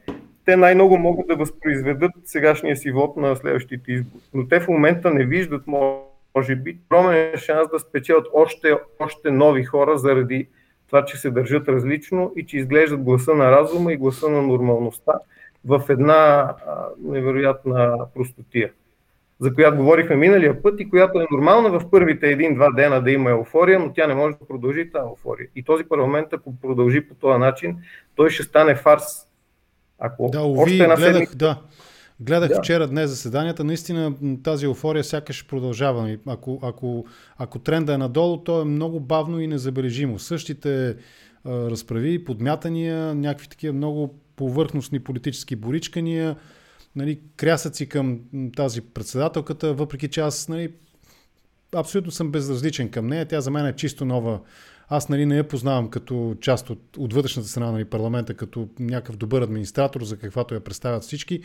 те 0.44 0.56
най-много 0.56 0.98
могат 0.98 1.26
да 1.26 1.36
възпроизведат 1.36 2.10
сегашния 2.24 2.76
си 2.76 2.90
вод 2.90 3.16
на 3.16 3.36
следващите 3.36 3.92
избори. 3.92 4.22
Но 4.34 4.48
те 4.48 4.60
в 4.60 4.68
момента 4.68 5.10
не 5.10 5.24
виждат, 5.24 5.62
може 6.36 6.56
би, 6.56 6.78
огромен 6.86 7.36
шанс 7.36 7.68
да 7.72 7.78
спечелят 7.78 8.26
още, 8.34 8.74
още 8.98 9.30
нови 9.30 9.64
хора 9.64 9.98
заради 9.98 10.48
това, 10.86 11.04
че 11.04 11.16
се 11.16 11.30
държат 11.30 11.68
различно 11.68 12.32
и 12.36 12.46
че 12.46 12.58
изглеждат 12.58 13.02
гласа 13.02 13.34
на 13.34 13.50
разума 13.50 13.92
и 13.92 13.96
гласа 13.96 14.28
на 14.28 14.42
нормалността 14.42 15.12
в 15.64 15.82
една 15.88 16.14
а, 16.14 16.54
невероятна 17.02 17.98
простотия, 18.14 18.72
за 19.40 19.54
която 19.54 19.76
говорихме 19.76 20.16
миналия 20.16 20.62
път 20.62 20.80
и 20.80 20.90
която 20.90 21.20
е 21.20 21.26
нормална 21.30 21.70
в 21.70 21.90
първите 21.90 22.30
един-два 22.30 22.70
дена 22.70 23.02
да 23.02 23.10
има 23.10 23.30
еуфория, 23.30 23.78
но 23.78 23.92
тя 23.92 24.06
не 24.06 24.14
може 24.14 24.36
да 24.36 24.46
продължи 24.46 24.90
тази 24.90 25.06
еуфория. 25.06 25.48
И 25.56 25.62
този 25.62 25.84
парламент, 25.84 26.28
ако 26.32 26.56
продължи 26.62 27.08
по 27.08 27.14
този 27.14 27.38
начин, 27.38 27.76
той 28.16 28.30
ще 28.30 28.42
стане 28.42 28.74
фарс 28.74 29.26
ако 29.98 30.30
да, 30.32 30.42
уви, 30.42 30.60
още 30.60 30.82
една 30.82 30.96
гледах, 30.96 31.12
седмица... 31.12 31.36
да. 31.36 31.60
Гледах 32.20 32.48
да. 32.48 32.58
вчера, 32.58 32.88
днес 32.88 33.10
заседанията, 33.10 33.64
наистина 33.64 34.14
тази 34.42 34.64
еуфория 34.64 35.04
сякаш 35.04 35.46
продължава. 35.46 36.16
Ако, 36.26 36.60
ако, 36.62 37.04
ако 37.38 37.58
тренда 37.58 37.94
е 37.94 37.98
надолу, 37.98 38.36
то 38.36 38.60
е 38.60 38.64
много 38.64 39.00
бавно 39.00 39.40
и 39.40 39.46
незабележимо. 39.46 40.18
Същите 40.18 40.88
а, 40.88 40.94
разправи, 41.70 42.24
подмятания, 42.24 43.14
някакви 43.14 43.48
такива 43.48 43.74
много 43.74 44.14
повърхностни 44.36 45.00
политически 45.00 45.56
боричкания, 45.56 46.36
нали, 46.96 47.20
крясъци 47.36 47.88
към 47.88 48.20
тази 48.56 48.80
председателката, 48.80 49.74
въпреки 49.74 50.08
че 50.08 50.20
аз 50.20 50.48
нали, 50.48 50.72
абсолютно 51.74 52.12
съм 52.12 52.30
безразличен 52.30 52.90
към 52.90 53.06
нея. 53.06 53.28
Тя 53.28 53.40
за 53.40 53.50
мен 53.50 53.66
е 53.66 53.76
чисто 53.76 54.04
нова 54.04 54.40
аз 54.88 55.08
нали, 55.08 55.26
не 55.26 55.36
я 55.36 55.48
познавам 55.48 55.90
като 55.90 56.36
част 56.40 56.70
от, 56.70 56.96
от 56.96 57.12
вътрешната 57.12 57.48
страна 57.48 57.66
на 57.66 57.72
нали, 57.72 57.84
парламента, 57.84 58.34
като 58.34 58.68
някакъв 58.78 59.16
добър 59.16 59.42
администратор, 59.42 60.04
за 60.04 60.16
каквато 60.16 60.54
я 60.54 60.60
представят 60.60 61.02
всички. 61.02 61.40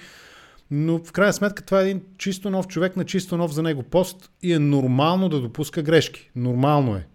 Но 0.72 1.00
в 1.00 1.12
крайна 1.12 1.34
сметка 1.34 1.66
това 1.66 1.82
е 1.82 1.84
един 1.84 2.02
чисто 2.18 2.50
нов 2.50 2.68
човек 2.68 2.98
на 2.98 3.06
чисто 3.06 3.38
нов 3.38 3.54
за 3.54 3.64
него 3.64 3.84
пост 3.84 4.32
и 4.42 4.54
е 4.54 4.60
нормално 4.60 5.30
да 5.30 5.42
допуска 5.42 5.82
грешки. 5.82 6.32
Нормално 6.36 6.96
е. 6.96 7.08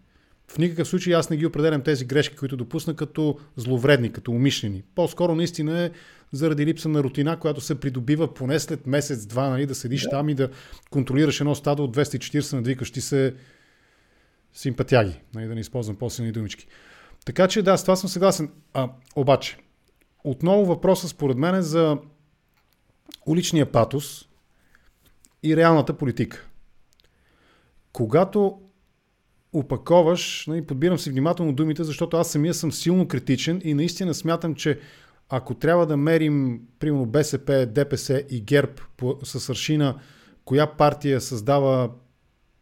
В 0.55 0.59
никакъв 0.59 0.89
случай 0.89 1.15
аз 1.15 1.31
не 1.31 1.37
ги 1.37 1.47
определям 1.47 1.83
тези 1.83 2.05
грешки, 2.05 2.37
които 2.37 2.57
допусна 2.57 2.97
като 2.97 3.39
зловредни, 3.57 4.13
като 4.13 4.33
умишлени. 4.33 4.83
По-скоро 4.95 5.35
наистина 5.35 5.81
е 5.81 5.91
заради 6.33 6.67
липса 6.67 6.89
на 6.89 7.03
рутина, 7.03 7.39
която 7.39 7.61
се 7.61 7.81
придобива 7.81 8.35
поне 8.35 8.59
след 8.59 8.87
месец-два, 8.87 9.49
нали, 9.49 9.67
да 9.67 9.75
седиш 9.75 10.03
да. 10.03 10.11
там 10.11 10.29
и 10.29 10.35
да 10.35 10.51
контролираш 10.91 11.41
едно 11.41 11.55
стадо 11.55 11.85
от 11.85 11.97
240 11.97 12.53
надвикащи 12.57 13.01
се 13.01 13.35
симпатяги, 14.53 15.21
нали, 15.35 15.47
да 15.47 15.55
не 15.55 15.61
използвам 15.61 15.97
по-силни 15.97 16.33
думички. 16.33 16.67
Така 17.25 17.49
че 17.49 17.63
да, 17.63 17.77
с 17.77 17.83
това 17.83 17.97
съм 17.97 18.11
съгласен. 18.11 18.51
А, 18.75 18.89
обаче, 19.17 19.59
отново 20.25 20.65
въпросът 20.65 21.11
според 21.11 21.37
мен 21.37 21.55
е 21.55 21.63
за 21.63 21.99
уличния 23.27 23.73
патос 23.73 24.29
и 25.43 25.57
реалната 25.57 25.93
политика. 25.93 26.47
Когато 27.93 28.61
опаковаш, 29.55 30.47
нали, 30.47 30.63
подбирам 30.63 30.99
си 30.99 31.11
внимателно 31.11 31.53
думите, 31.53 31.85
защото 31.85 32.17
аз 32.17 32.31
самия 32.31 32.55
съм 32.55 32.73
силно 32.73 33.09
критичен 33.09 33.61
и 33.65 33.75
наистина 33.75 34.15
смятам, 34.15 34.55
че 34.55 34.79
ако 35.29 35.55
трябва 35.55 35.87
да 35.87 35.97
мерим, 35.97 36.61
примерно 36.79 37.07
БСП, 37.07 37.67
ДПС 37.67 38.25
и 38.31 38.41
ГЕРБ 38.41 38.73
по, 38.97 39.17
с 39.23 39.49
аршина, 39.49 39.95
коя 40.45 40.67
партия 40.67 41.21
създава 41.21 41.91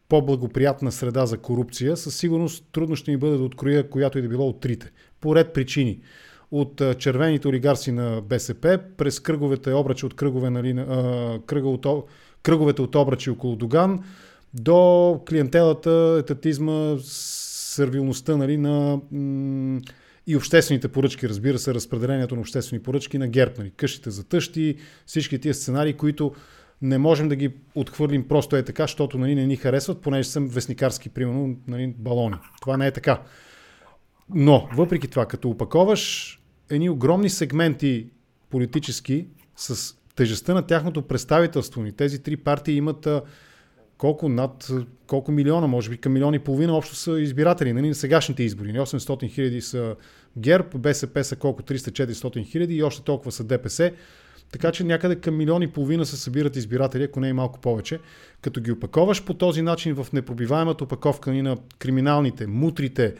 по-благоприятна 0.09 0.91
среда 0.91 1.25
за 1.25 1.37
корупция, 1.37 1.97
със 1.97 2.15
сигурност 2.15 2.65
трудно 2.71 2.95
ще 2.95 3.11
ни 3.11 3.17
бъде 3.17 3.37
да 3.37 3.43
откроя 3.43 3.89
която 3.89 4.19
и 4.19 4.21
да 4.21 4.27
било 4.27 4.47
от 4.47 4.59
трите. 4.59 4.91
По 5.21 5.35
ред 5.35 5.53
причини. 5.53 6.01
От 6.51 6.81
червените 6.99 7.47
олигарси 7.47 7.91
на 7.91 8.21
БСП, 8.21 8.79
през 8.97 9.19
кръговете 9.19 9.73
обръчи 9.73 10.05
от 10.05 10.15
кръгове, 10.15 10.49
нали, 10.49 10.73
кръговете 12.43 12.81
от 12.81 12.95
обръчи 12.95 13.29
около 13.29 13.55
Доган, 13.55 14.03
до 14.53 15.21
клиентелата, 15.29 16.17
етатизма, 16.19 16.95
сервилността 17.03 18.37
нали, 18.37 18.57
на 18.57 18.99
и 20.27 20.35
обществените 20.35 20.87
поръчки, 20.87 21.29
разбира 21.29 21.59
се, 21.59 21.73
разпределението 21.73 22.35
на 22.35 22.41
обществени 22.41 22.83
поръчки 22.83 23.17
на 23.17 23.27
ГЕРБ. 23.27 23.53
Нали, 23.57 23.71
къщите 23.77 24.09
за 24.09 24.23
тъщи, 24.23 24.75
всички 25.05 25.39
тия 25.39 25.53
сценарии, 25.53 25.93
които 25.93 26.31
не 26.81 26.97
можем 26.97 27.29
да 27.29 27.35
ги 27.35 27.53
отхвърлим 27.75 28.27
просто 28.27 28.55
е 28.55 28.63
така, 28.63 28.83
защото 28.83 29.17
нали, 29.17 29.35
не 29.35 29.45
ни 29.45 29.55
харесват, 29.55 30.01
понеже 30.01 30.29
съм 30.29 30.47
вестникарски, 30.47 31.09
примерно, 31.09 31.55
нали, 31.67 31.93
балони. 31.97 32.35
Това 32.61 32.77
не 32.77 32.87
е 32.87 32.91
така. 32.91 33.21
Но, 34.29 34.69
въпреки 34.75 35.07
това, 35.07 35.25
като 35.25 35.49
опаковаш 35.49 36.39
едни 36.69 36.89
огромни 36.89 37.29
сегменти 37.29 38.07
политически 38.49 39.27
с 39.55 39.95
тежестта 40.15 40.53
на 40.53 40.61
тяхното 40.61 41.01
представителство 41.01 41.83
ни, 41.83 41.91
тези 41.91 42.23
три 42.23 42.37
партии 42.37 42.75
имат 42.75 43.07
колко 44.03 44.29
над 44.29 44.71
колко 45.07 45.31
милиона, 45.31 45.67
може 45.67 45.89
би 45.89 45.97
към 45.97 46.13
милиони 46.13 46.37
и 46.37 46.39
половина 46.39 46.77
общо 46.77 46.95
са 46.95 47.19
избиратели 47.19 47.73
нали, 47.73 47.87
на 47.87 47.95
сегашните 47.95 48.43
избори. 48.43 48.73
800 48.73 49.29
хиляди 49.29 49.61
са 49.61 49.95
ГЕРБ, 50.37 50.67
БСП 50.77 51.23
са 51.23 51.35
колко 51.35 51.61
300-400 51.61 52.45
хиляди 52.45 52.75
и 52.75 52.83
още 52.83 53.03
толкова 53.03 53.31
са 53.31 53.43
ДПС. 53.43 53.91
Така 54.51 54.71
че 54.71 54.83
някъде 54.83 55.15
към 55.15 55.37
милиони 55.37 55.65
и 55.65 55.67
половина 55.67 56.05
се 56.05 56.17
събират 56.17 56.55
избиратели, 56.55 57.03
ако 57.03 57.19
не 57.19 57.27
и 57.27 57.33
малко 57.33 57.59
повече. 57.59 57.99
Като 58.41 58.61
ги 58.61 58.71
опаковаш 58.71 59.23
по 59.23 59.33
този 59.33 59.61
начин 59.61 59.95
в 59.95 60.07
непробиваемата 60.13 60.83
опаковка 60.83 61.29
нали, 61.29 61.41
на 61.41 61.57
криминалните, 61.79 62.47
мутрите, 62.47 63.15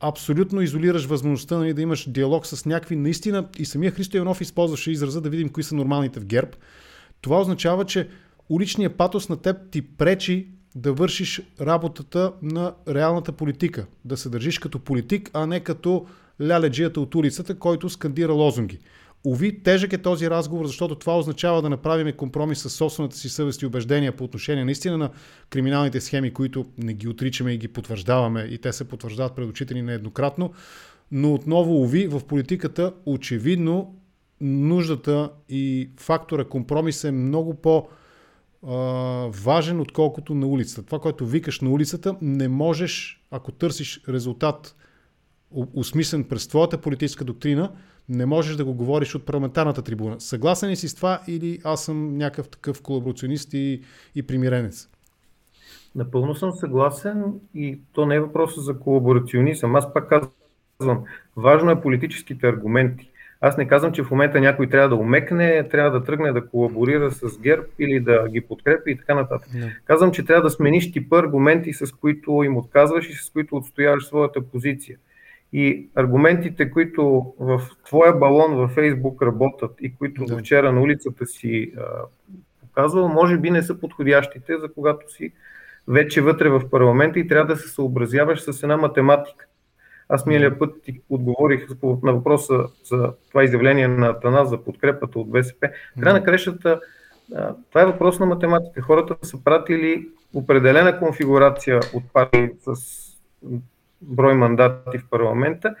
абсолютно 0.00 0.60
изолираш 0.60 1.04
възможността 1.04 1.58
нали, 1.58 1.74
да 1.74 1.82
имаш 1.82 2.10
диалог 2.10 2.46
с 2.46 2.66
някакви 2.66 2.96
наистина 2.96 3.48
и 3.58 3.64
самия 3.64 3.90
Христо 3.90 4.16
Иванов 4.16 4.40
използваше 4.40 4.90
израза 4.90 5.20
да 5.20 5.30
видим 5.30 5.48
кои 5.48 5.62
са 5.62 5.74
нормалните 5.74 6.20
в 6.20 6.24
ГЕРБ. 6.24 6.50
Това 7.20 7.40
означава, 7.40 7.84
че 7.84 8.08
уличният 8.48 8.96
патос 8.96 9.28
на 9.28 9.36
теб 9.36 9.56
ти 9.70 9.82
пречи 9.82 10.48
да 10.74 10.92
вършиш 10.92 11.42
работата 11.60 12.32
на 12.42 12.74
реалната 12.88 13.32
политика. 13.32 13.86
Да 14.04 14.16
се 14.16 14.28
държиш 14.28 14.58
като 14.58 14.78
политик, 14.78 15.30
а 15.34 15.46
не 15.46 15.60
като 15.60 16.06
ляледжията 16.42 17.00
от 17.00 17.14
улицата, 17.14 17.58
който 17.58 17.88
скандира 17.88 18.32
лозунги. 18.32 18.78
Ови, 19.24 19.62
тежък 19.62 19.92
е 19.92 19.98
този 19.98 20.30
разговор, 20.30 20.66
защото 20.66 20.94
това 20.94 21.18
означава 21.18 21.62
да 21.62 21.70
направим 21.70 22.16
компромис 22.16 22.58
с 22.58 22.70
собствената 22.70 23.16
си 23.16 23.28
съвест 23.28 23.62
и 23.62 23.66
убеждения 23.66 24.16
по 24.16 24.24
отношение 24.24 24.64
наистина 24.64 24.98
на 24.98 25.10
криминалните 25.50 26.00
схеми, 26.00 26.32
които 26.32 26.66
не 26.78 26.94
ги 26.94 27.08
отричаме 27.08 27.52
и 27.52 27.58
ги 27.58 27.68
потвърждаваме 27.68 28.40
и 28.40 28.58
те 28.58 28.72
се 28.72 28.84
потвърждават 28.84 29.34
пред 29.34 29.48
очите 29.48 29.74
нееднократно. 29.74 30.52
Но 31.12 31.34
отново, 31.34 31.82
ови, 31.82 32.06
в 32.06 32.20
политиката 32.24 32.92
очевидно 33.06 33.94
нуждата 34.40 35.30
и 35.48 35.90
фактора 35.96 36.44
компромис 36.44 37.04
е 37.04 37.10
много 37.10 37.54
по- 37.54 37.88
важен, 39.28 39.80
отколкото 39.80 40.34
на 40.34 40.46
улицата. 40.46 40.82
Това, 40.86 40.98
което 40.98 41.26
викаш 41.26 41.60
на 41.60 41.70
улицата, 41.70 42.16
не 42.22 42.48
можеш, 42.48 43.22
ако 43.30 43.52
търсиш 43.52 44.00
резултат 44.08 44.76
осмислен 45.74 46.24
през 46.24 46.48
твоята 46.48 46.78
политическа 46.78 47.24
доктрина, 47.24 47.72
не 48.08 48.26
можеш 48.26 48.56
да 48.56 48.64
го 48.64 48.74
говориш 48.74 49.14
от 49.14 49.26
парламентарната 49.26 49.82
трибуна. 49.82 50.20
Съгласен 50.20 50.70
ли 50.70 50.76
си 50.76 50.88
с 50.88 50.94
това 50.94 51.20
или 51.26 51.58
аз 51.64 51.84
съм 51.84 52.16
някакъв 52.16 52.48
такъв 52.48 52.82
колаборационист 52.82 53.54
и, 53.54 53.82
и 54.14 54.22
примиренец? 54.22 54.88
Напълно 55.94 56.34
съм 56.34 56.52
съгласен 56.52 57.24
и 57.54 57.78
то 57.92 58.06
не 58.06 58.14
е 58.14 58.20
въпрос 58.20 58.64
за 58.64 58.78
колаборационизъм. 58.78 59.76
Аз 59.76 59.92
пак 59.92 60.08
казвам, 60.08 61.04
важно 61.36 61.70
е 61.70 61.80
политическите 61.80 62.46
аргументи. 62.46 63.10
Аз 63.40 63.56
не 63.56 63.68
казвам, 63.68 63.92
че 63.92 64.02
в 64.02 64.10
момента 64.10 64.40
някой 64.40 64.68
трябва 64.68 64.88
да 64.88 64.96
умекне, 64.96 65.68
трябва 65.68 65.90
да 65.90 66.04
тръгне 66.04 66.32
да 66.32 66.46
колаборира 66.46 67.10
с 67.10 67.38
ГЕРБ 67.38 67.64
или 67.78 68.00
да 68.00 68.28
ги 68.28 68.40
подкрепи 68.40 68.90
и 68.90 68.96
така 68.96 69.14
нататък. 69.14 69.48
Не. 69.54 69.76
Казвам, 69.84 70.12
че 70.12 70.24
трябва 70.24 70.42
да 70.42 70.50
смениш 70.50 70.92
типа 70.92 71.18
аргументи, 71.18 71.72
с 71.72 71.92
които 71.92 72.42
им 72.44 72.56
отказваш 72.56 73.10
и 73.10 73.12
с 73.12 73.30
които 73.30 73.56
отстояваш 73.56 74.06
своята 74.06 74.40
позиция. 74.40 74.98
И 75.52 75.88
аргументите, 75.94 76.70
които 76.70 77.34
в 77.38 77.60
твоя 77.86 78.12
балон 78.12 78.54
във 78.54 78.70
Фейсбук 78.70 79.22
работят 79.22 79.70
и 79.80 79.94
които 79.94 80.24
да. 80.24 80.38
вчера 80.38 80.72
на 80.72 80.80
улицата 80.80 81.26
си 81.26 81.72
а, 81.76 81.82
показвал, 82.60 83.08
може 83.08 83.38
би 83.38 83.50
не 83.50 83.62
са 83.62 83.80
подходящите, 83.80 84.58
за 84.58 84.72
когато 84.72 85.12
си 85.12 85.32
вече 85.88 86.20
вътре 86.20 86.48
в 86.48 86.70
парламента 86.70 87.18
и 87.18 87.28
трябва 87.28 87.54
да 87.54 87.60
се 87.60 87.68
съобразяваш 87.68 88.40
с 88.40 88.62
една 88.62 88.76
математика. 88.76 89.46
Аз 90.08 90.26
миналия 90.26 90.58
път 90.58 90.82
ти 90.82 91.00
отговорих 91.10 91.66
на 91.82 92.12
въпроса 92.12 92.64
за 92.84 93.12
това 93.28 93.44
изявление 93.44 93.88
на 93.88 94.20
Тана 94.20 94.46
за 94.46 94.64
подкрепата 94.64 95.18
от 95.18 95.30
БСП. 95.30 95.70
Край 96.00 96.12
на 96.12 96.24
крешата, 96.24 96.80
това 97.68 97.82
е 97.82 97.86
въпрос 97.86 98.20
на 98.20 98.26
математика. 98.26 98.82
Хората 98.82 99.16
са 99.22 99.44
пратили 99.44 100.08
определена 100.34 100.98
конфигурация 100.98 101.80
от 101.94 102.12
партии 102.12 102.48
с 102.60 102.74
брой 104.02 104.34
мандати 104.34 104.98
в 104.98 105.08
парламента 105.10 105.74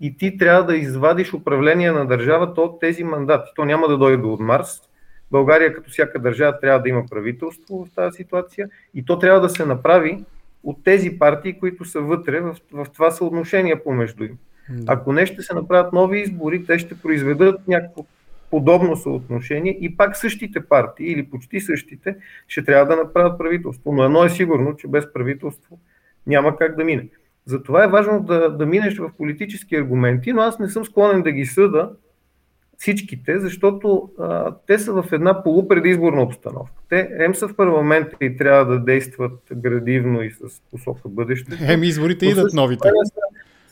и 0.00 0.16
ти 0.16 0.38
трябва 0.38 0.64
да 0.64 0.76
извадиш 0.76 1.34
управление 1.34 1.92
на 1.92 2.06
държавата 2.06 2.60
от 2.60 2.80
тези 2.80 3.04
мандати. 3.04 3.50
То 3.56 3.64
няма 3.64 3.88
да 3.88 3.98
дойде 3.98 4.26
от 4.26 4.40
Марс. 4.40 4.80
България, 5.30 5.74
като 5.74 5.90
всяка 5.90 6.18
държава, 6.18 6.60
трябва 6.60 6.82
да 6.82 6.88
има 6.88 7.04
правителство 7.10 7.84
в 7.84 7.94
тази 7.94 8.16
ситуация 8.16 8.68
и 8.94 9.04
то 9.04 9.18
трябва 9.18 9.40
да 9.40 9.48
се 9.48 9.64
направи 9.64 10.24
от 10.64 10.84
тези 10.84 11.18
партии, 11.18 11.58
които 11.58 11.84
са 11.84 12.00
вътре 12.00 12.40
в, 12.40 12.56
в 12.72 12.86
това 12.94 13.10
съотношение 13.10 13.82
помежду 13.82 14.24
им. 14.24 14.38
Ако 14.86 15.12
не 15.12 15.26
ще 15.26 15.42
се 15.42 15.54
направят 15.54 15.92
нови 15.92 16.20
избори, 16.20 16.66
те 16.66 16.78
ще 16.78 17.00
произведат 17.00 17.68
някакво 17.68 18.04
подобно 18.50 18.96
съотношение 18.96 19.78
и 19.80 19.96
пак 19.96 20.16
същите 20.16 20.60
партии 20.60 21.06
или 21.06 21.30
почти 21.30 21.60
същите 21.60 22.16
ще 22.48 22.64
трябва 22.64 22.96
да 22.96 23.02
направят 23.02 23.38
правителство. 23.38 23.92
Но 23.92 24.04
едно 24.04 24.24
е 24.24 24.30
сигурно, 24.30 24.76
че 24.76 24.88
без 24.88 25.12
правителство 25.12 25.78
няма 26.26 26.56
как 26.56 26.76
да 26.76 26.84
мине. 26.84 27.08
Затова 27.46 27.84
е 27.84 27.88
важно 27.88 28.20
да, 28.22 28.48
да 28.48 28.66
минеш 28.66 28.98
в 28.98 29.10
политически 29.18 29.76
аргументи, 29.76 30.32
но 30.32 30.42
аз 30.42 30.58
не 30.58 30.68
съм 30.68 30.84
склонен 30.84 31.22
да 31.22 31.32
ги 31.32 31.46
съда 31.46 31.90
всичките, 32.78 33.38
защото 33.38 34.10
а, 34.18 34.54
те 34.66 34.78
са 34.78 34.92
в 34.92 35.04
една 35.12 35.42
полупредизборна 35.42 36.22
обстановка. 36.22 36.82
Те 36.88 37.10
ем 37.18 37.34
са 37.34 37.48
в 37.48 37.56
парламента 37.56 38.16
и 38.20 38.36
трябва 38.36 38.64
да 38.64 38.78
действат 38.78 39.40
градивно 39.52 40.22
и 40.22 40.30
с 40.30 40.60
посока 40.70 41.08
бъдеще. 41.08 41.58
Ем 41.68 41.82
изборите 41.82 42.26
идат 42.26 42.52
новите. 42.54 42.88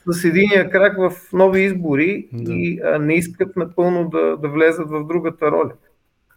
С, 0.07 0.21
с 0.21 0.25
единия 0.25 0.71
крак 0.71 0.99
в 0.99 1.13
нови 1.33 1.63
избори 1.63 2.29
да. 2.33 2.53
и 2.53 2.81
а, 2.85 2.99
не 2.99 3.15
искат 3.15 3.57
напълно 3.57 4.09
да, 4.09 4.37
да 4.37 4.49
влезат 4.49 4.91
в 4.91 5.07
другата 5.07 5.51
роля. 5.51 5.73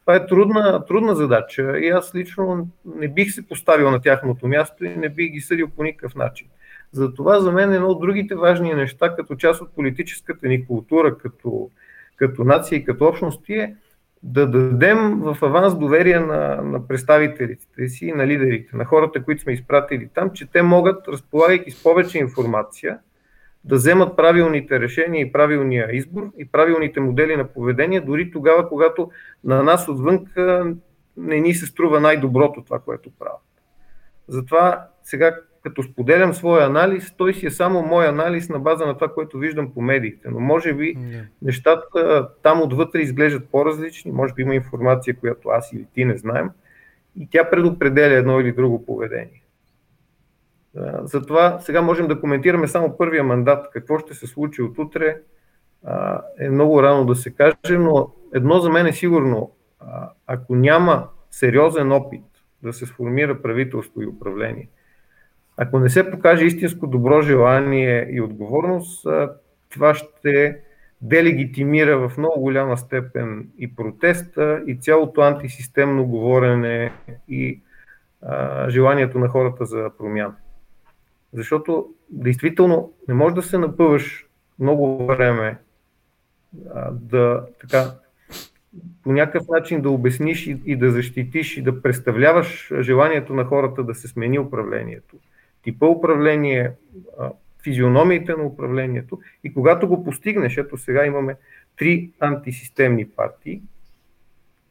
Това 0.02 0.16
е 0.16 0.26
трудна, 0.26 0.86
трудна 0.86 1.16
задача 1.16 1.80
и 1.80 1.90
аз 1.90 2.16
лично 2.16 2.68
не 2.96 3.08
бих 3.08 3.32
се 3.32 3.48
поставил 3.48 3.92
на 3.92 4.02
тяхното 4.02 4.48
място 4.48 4.86
и 4.86 4.96
не 4.96 5.10
бих 5.10 5.32
ги 5.32 5.42
съдил 5.42 5.68
по 5.68 5.84
никакъв 5.84 6.16
начин. 6.16 6.48
Затова 6.92 7.40
за 7.40 7.52
мен 7.52 7.74
едно 7.74 7.88
от 7.88 8.02
другите 8.02 8.36
важни 8.36 8.74
неща, 8.74 9.16
като 9.16 9.36
част 9.36 9.62
от 9.62 9.76
политическата 9.76 10.48
ни 10.48 10.66
култура, 10.66 11.18
като 11.18 11.70
като 12.20 12.44
нация 12.44 12.78
и 12.78 12.86
като 12.86 13.06
общности 13.06 13.54
е 13.54 13.76
да 14.24 14.48
дадем 14.48 15.20
в 15.20 15.38
аванс 15.42 15.80
доверие 15.80 16.20
на, 16.20 16.62
на 16.62 16.88
представителите 16.88 17.90
си 17.90 18.06
и 18.06 18.12
на 18.12 18.28
лидерите, 18.28 18.76
на 18.76 18.86
хората, 18.86 19.24
които 19.24 19.42
сме 19.42 19.54
изпратили 19.54 20.10
там, 20.14 20.32
че 20.34 20.52
те 20.52 20.62
могат, 20.62 21.08
разполагайки 21.08 21.72
с 21.72 21.84
повече 21.84 22.18
информация, 22.18 23.00
да 23.64 23.76
вземат 23.76 24.16
правилните 24.16 24.80
решения 24.80 25.22
и 25.22 25.32
правилния 25.32 25.96
избор 25.96 26.32
и 26.38 26.52
правилните 26.52 27.00
модели 27.00 27.36
на 27.36 27.48
поведение, 27.48 28.02
дори 28.02 28.32
тогава, 28.32 28.70
когато 28.70 29.12
на 29.44 29.64
нас 29.64 29.90
отвън 29.90 30.26
не 31.18 31.40
ни 31.40 31.54
се 31.54 31.66
струва 31.66 32.00
най-доброто 32.00 32.64
това, 32.64 32.80
което 32.80 33.12
правят. 33.20 33.42
Затова 34.28 34.88
сега 35.04 35.36
като 35.64 35.84
споделям 35.84 36.34
своя 36.34 36.66
анализ, 36.66 37.14
той 37.18 37.34
си 37.34 37.46
е 37.46 37.52
само 37.52 37.82
мой 37.82 38.08
анализ 38.08 38.50
на 38.50 38.60
база 38.60 38.86
на 38.86 38.94
това, 38.94 39.08
което 39.14 39.38
виждам 39.38 39.74
по 39.74 39.82
медиите. 39.82 40.30
Но 40.30 40.40
може 40.40 40.74
би 40.74 40.96
yeah. 40.96 41.26
нещата 41.42 42.30
там 42.44 42.62
отвътре 42.62 43.02
изглеждат 43.02 43.50
по-различни, 43.50 44.12
може 44.12 44.34
би 44.34 44.42
има 44.42 44.56
информация, 44.56 45.16
която 45.16 45.50
аз 45.50 45.74
или 45.74 45.88
ти 45.94 46.06
не 46.06 46.18
знаем 46.18 46.50
и 47.16 47.28
тя 47.32 47.50
предопределя 47.50 48.14
едно 48.14 48.40
или 48.40 48.52
друго 48.52 48.86
поведение. 48.86 49.44
Затова 51.04 51.60
сега 51.60 51.82
можем 51.82 52.08
да 52.08 52.20
коментираме 52.20 52.68
само 52.68 52.98
първия 52.98 53.24
мандат. 53.24 53.68
Какво 53.74 54.00
ще 54.00 54.14
се 54.14 54.28
случи 54.28 54.62
от 54.62 54.78
утре 54.78 55.18
е 56.40 56.50
много 56.50 56.84
рано 56.84 57.06
да 57.06 57.16
се 57.16 57.32
каже, 57.32 57.78
но 57.80 58.12
едно 58.34 58.60
за 58.60 58.70
мен 58.70 58.88
е 58.88 58.94
сигурно. 58.94 59.52
Ако 60.28 60.56
няма 60.56 61.08
сериозен 61.32 61.92
опит 61.92 62.24
да 62.64 62.74
се 62.74 62.86
сформира 62.86 63.42
правителство 63.42 64.02
и 64.02 64.08
управление, 64.08 64.70
ако 65.62 65.80
не 65.80 65.90
се 65.90 66.12
покаже 66.12 66.46
истинско 66.46 66.88
добро 66.88 67.22
желание 67.22 68.08
и 68.12 68.22
отговорност, 68.22 69.08
това 69.70 69.96
ще 69.96 70.60
делегитимира 71.02 72.10
в 72.10 72.18
много 72.18 72.40
голяма 72.40 72.78
степен 72.78 73.50
и 73.58 73.76
протеста, 73.76 74.64
и 74.68 74.76
цялото 74.76 75.22
антисистемно 75.22 76.06
говорене 76.06 76.92
и 77.30 77.62
а, 78.22 78.70
желанието 78.70 79.20
на 79.20 79.28
хората 79.28 79.66
за 79.66 79.92
промяна. 79.98 80.36
Защото 81.34 81.90
действително 82.10 82.94
не 83.08 83.14
може 83.14 83.36
да 83.36 83.42
се 83.42 83.58
напъваш 83.58 84.28
много 84.60 85.06
време 85.06 85.58
а, 86.76 86.92
да 86.92 87.46
така 87.62 87.92
по 89.04 89.12
някакъв 89.12 89.48
начин 89.48 89.82
да 89.82 89.90
обясниш 89.90 90.48
и, 90.48 90.62
и 90.66 90.76
да 90.76 90.92
защитиш 90.92 91.58
и 91.58 91.62
да 91.62 91.82
представляваш 91.82 92.72
желанието 92.80 93.34
на 93.34 93.46
хората 93.46 93.84
да 93.84 93.96
се 93.96 94.08
смени 94.08 94.40
управлението. 94.40 95.18
Типа 95.64 95.86
управление, 95.86 96.72
физиономиите 97.64 98.34
на 98.34 98.44
управлението 98.44 99.20
и 99.44 99.54
когато 99.54 99.88
го 99.88 100.04
постигнеш, 100.04 100.58
ето 100.58 100.78
сега 100.78 101.06
имаме 101.06 101.36
три 101.78 102.12
антисистемни 102.20 103.10
партии, 103.10 103.62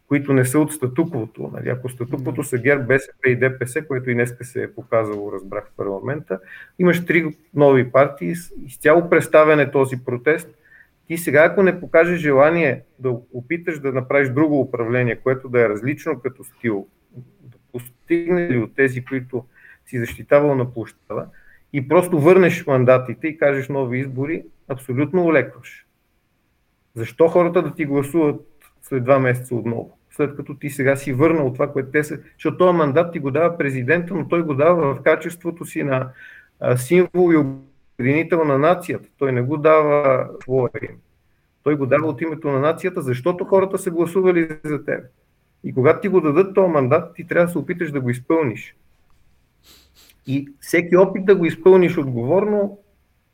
които 0.09 0.33
не 0.33 0.45
са 0.45 0.59
от 0.59 0.73
статуквото. 0.73 1.51
Нали? 1.55 1.69
Ако 1.69 1.89
статуквото 1.89 2.43
са 2.43 2.59
ГЕРБ, 2.59 2.85
БСП 2.85 3.29
и 3.29 3.37
ДПС, 3.37 3.87
което 3.87 4.11
и 4.11 4.15
днеска 4.15 4.45
се 4.45 4.63
е 4.63 4.73
показало, 4.73 5.33
разбрах 5.33 5.67
в 5.67 5.77
парламента, 5.77 6.41
имаш 6.79 7.07
три 7.07 7.37
нови 7.55 7.93
партии, 7.93 8.35
изцяло 8.67 9.11
представяне 9.11 9.71
този 9.71 10.05
протест. 10.05 10.49
Ти 11.07 11.19
сега, 11.19 11.45
ако 11.45 11.63
не 11.63 11.81
покажеш 11.81 12.21
желание 12.21 12.83
да 12.99 13.11
опиташ 13.33 13.79
да 13.79 13.93
направиш 13.93 14.29
друго 14.29 14.61
управление, 14.61 15.17
което 15.17 15.49
да 15.49 15.61
е 15.61 15.69
различно 15.69 16.21
като 16.21 16.45
стил, 16.45 16.87
да 17.43 17.57
постигне 17.73 18.51
ли 18.51 18.59
от 18.59 18.75
тези, 18.75 19.05
които 19.05 19.45
си 19.89 19.99
защитавал 19.99 20.55
на 20.55 20.75
площада, 20.75 21.27
и 21.73 21.89
просто 21.89 22.21
върнеш 22.21 22.67
мандатите 22.67 23.29
и 23.29 23.39
кажеш 23.39 23.69
нови 23.69 23.99
избори, 23.99 24.45
абсолютно 24.69 25.25
олекваш. 25.25 25.87
Защо 26.95 27.29
хората 27.29 27.63
да 27.63 27.75
ти 27.75 27.85
гласуват 27.85 28.41
след 28.83 29.05
два 29.05 29.19
месеца 29.19 29.55
отново? 29.55 29.99
След 30.11 30.37
като 30.37 30.55
ти 30.55 30.71
сега 30.71 30.97
си 30.97 31.13
върнал 31.13 31.53
това, 31.53 31.73
което 31.73 31.91
те 31.91 32.05
са. 32.05 32.19
Защото 32.35 32.57
този 32.57 32.77
мандат 32.77 33.13
ти 33.13 33.19
го 33.19 33.31
дава 33.31 33.59
президента, 33.59 34.15
но 34.15 34.29
той 34.29 34.43
го 34.43 34.55
дава 34.55 34.95
в 34.95 35.03
качеството 35.03 35.65
си 35.65 35.83
на 35.83 36.11
символ 36.77 37.33
и 37.33 37.37
обединител 37.37 38.45
на 38.45 38.59
нацията. 38.59 39.09
Той 39.19 39.33
не 39.33 39.43
го 39.43 39.57
дава 39.57 40.29
своя 40.43 40.71
им. 40.83 40.97
Той 41.63 41.77
го 41.77 41.87
дава 41.87 42.07
от 42.07 42.21
името 42.21 42.49
на 42.49 42.61
нацията, 42.61 43.03
защото 43.03 43.45
хората 43.45 43.79
са 43.79 43.91
гласували 43.91 44.49
за 44.65 44.85
теб. 44.85 45.05
И 45.65 45.75
когато 45.75 46.01
ти 46.01 46.09
го 46.09 46.21
дадат 46.21 46.55
този 46.55 46.73
мандат, 46.73 47.15
ти 47.15 47.27
трябва 47.27 47.47
да 47.47 47.53
се 47.53 47.59
опиташ 47.59 47.93
да 47.93 48.01
го 48.01 48.11
изпълниш. 48.11 48.77
И 50.29 50.49
всеки 50.61 50.97
опит 50.97 51.25
да 51.25 51.35
го 51.35 51.45
изпълниш 51.45 51.99
отговорно 51.99 52.79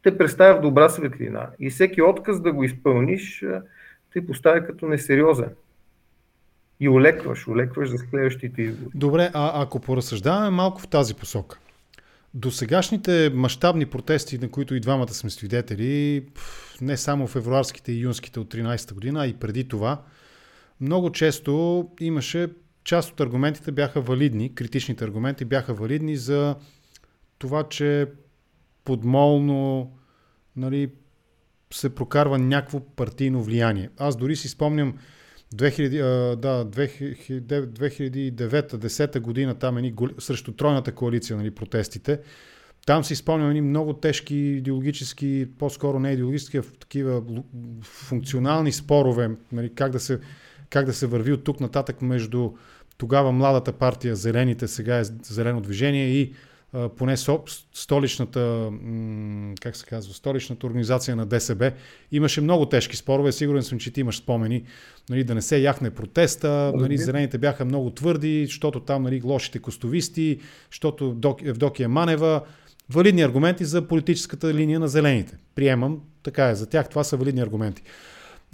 те 0.03 0.19
представя 0.19 0.59
в 0.59 0.63
добра 0.63 0.89
светлина. 0.89 1.51
И 1.61 1.71
всеки 1.71 2.03
отказ 2.03 2.41
да 2.41 2.53
го 2.53 2.65
изпълниш 2.65 3.45
те 4.13 4.27
поставя 4.27 4.67
като 4.67 4.87
несериозен. 4.87 5.51
И 6.81 6.89
олекваш, 6.89 7.49
олекваш 7.49 7.91
за 7.91 7.99
следващите 7.99 8.63
избори. 8.63 8.91
Добре, 8.95 9.31
а 9.35 9.63
ако 9.63 9.81
поразсъждаваме 9.81 10.51
малко 10.51 10.81
в 10.81 10.89
тази 10.89 11.15
посока. 11.15 11.59
До 12.35 12.51
сегашните 12.51 13.31
мащабни 13.35 13.87
протести, 13.87 14.39
на 14.39 14.51
които 14.51 14.75
и 14.75 14.81
двамата 14.81 15.09
сме 15.09 15.31
свидетели, 15.31 16.25
не 16.81 16.97
само 16.97 17.27
февруарските 17.27 17.93
и 17.93 18.01
юнските 18.01 18.41
от 18.41 18.55
13-та 18.55 18.95
година, 18.95 19.23
а 19.23 19.27
и 19.27 19.35
преди 19.35 19.69
това, 19.69 20.03
много 20.81 21.13
често 21.13 21.89
имаше, 22.01 22.49
част 22.85 23.13
от 23.13 23.21
аргументите 23.21 23.73
бяха 23.73 24.01
валидни, 24.01 24.55
критичните 24.55 25.05
аргументи 25.05 25.45
бяха 25.45 25.75
валидни 25.75 26.17
за 26.17 26.57
това, 27.39 27.69
че 27.69 28.07
подмолно 28.85 29.93
нали, 30.57 30.91
се 31.73 31.95
прокарва 31.95 32.39
някакво 32.39 32.81
партийно 32.81 33.43
влияние. 33.43 33.91
Аз 33.99 34.17
дори 34.17 34.37
си 34.37 34.49
спомням 34.49 34.95
2000, 35.55 36.37
да, 36.37 36.65
2009-2010 36.65 39.21
година, 39.21 39.55
там 39.55 39.77
ни, 39.77 39.95
срещу 40.19 40.53
тройната 40.53 40.93
коалиция, 40.93 41.37
нали, 41.37 41.51
протестите. 41.51 42.21
Там 42.87 43.05
си 43.05 43.17
спомням 43.17 43.49
едни 43.49 43.61
много 43.61 43.93
тежки 43.93 44.37
идеологически, 44.37 45.47
по-скоро 45.59 45.99
не 45.99 46.13
идеологически, 46.13 46.57
а 46.57 46.63
такива 46.63 47.23
функционални 47.83 48.73
спорове, 48.73 49.31
нали, 49.53 49.75
как, 49.75 49.93
да 49.93 50.01
се, 50.01 50.21
как 50.71 50.87
да 50.87 50.93
се 50.93 51.07
върви 51.07 51.33
от 51.33 51.45
тук 51.45 51.61
нататък 51.61 52.03
между 52.03 52.51
тогава 52.97 53.33
младата 53.33 53.73
партия 53.73 54.17
Зелените, 54.17 54.69
сега 54.69 54.99
е 54.99 55.05
Зелено 55.05 55.61
движение 55.61 56.09
и 56.09 56.33
поне 56.97 57.17
столичната, 57.73 58.71
как 59.61 59.77
се 59.77 59.87
казва, 59.87 60.15
столичната 60.15 60.67
организация 60.67 61.17
на 61.17 61.27
ДСБ 61.27 61.73
имаше 62.13 62.41
много 62.41 62.67
тежки 62.67 62.97
спорове. 62.97 63.33
Сигурен 63.33 63.63
съм, 63.63 63.79
че 63.79 63.91
ти 63.91 64.01
имаш 64.01 64.17
спомени 64.17 64.63
нали, 65.11 65.25
да 65.25 65.35
не 65.35 65.43
се 65.43 65.59
яхне 65.59 65.91
протеста. 65.91 66.73
Нали, 66.75 66.99
зелените 66.99 67.39
бяха 67.39 67.65
много 67.65 67.91
твърди, 67.91 68.47
защото 68.47 68.81
там 68.81 69.03
нали, 69.03 69.23
лошите 69.25 69.59
костовисти, 69.59 70.39
защото 70.71 71.17
Евдокия 71.45 71.89
Манева. 71.89 72.43
Валидни 72.91 73.23
аргументи 73.23 73.65
за 73.65 73.89
политическата 73.89 74.55
линия 74.55 74.81
на 74.81 74.89
зелените. 74.89 75.37
Приемам, 75.55 76.01
така 76.23 76.49
е, 76.49 76.55
за 76.55 76.67
тях 76.67 76.89
това 76.89 77.05
са 77.05 77.17
валидни 77.17 77.41
аргументи. 77.41 77.83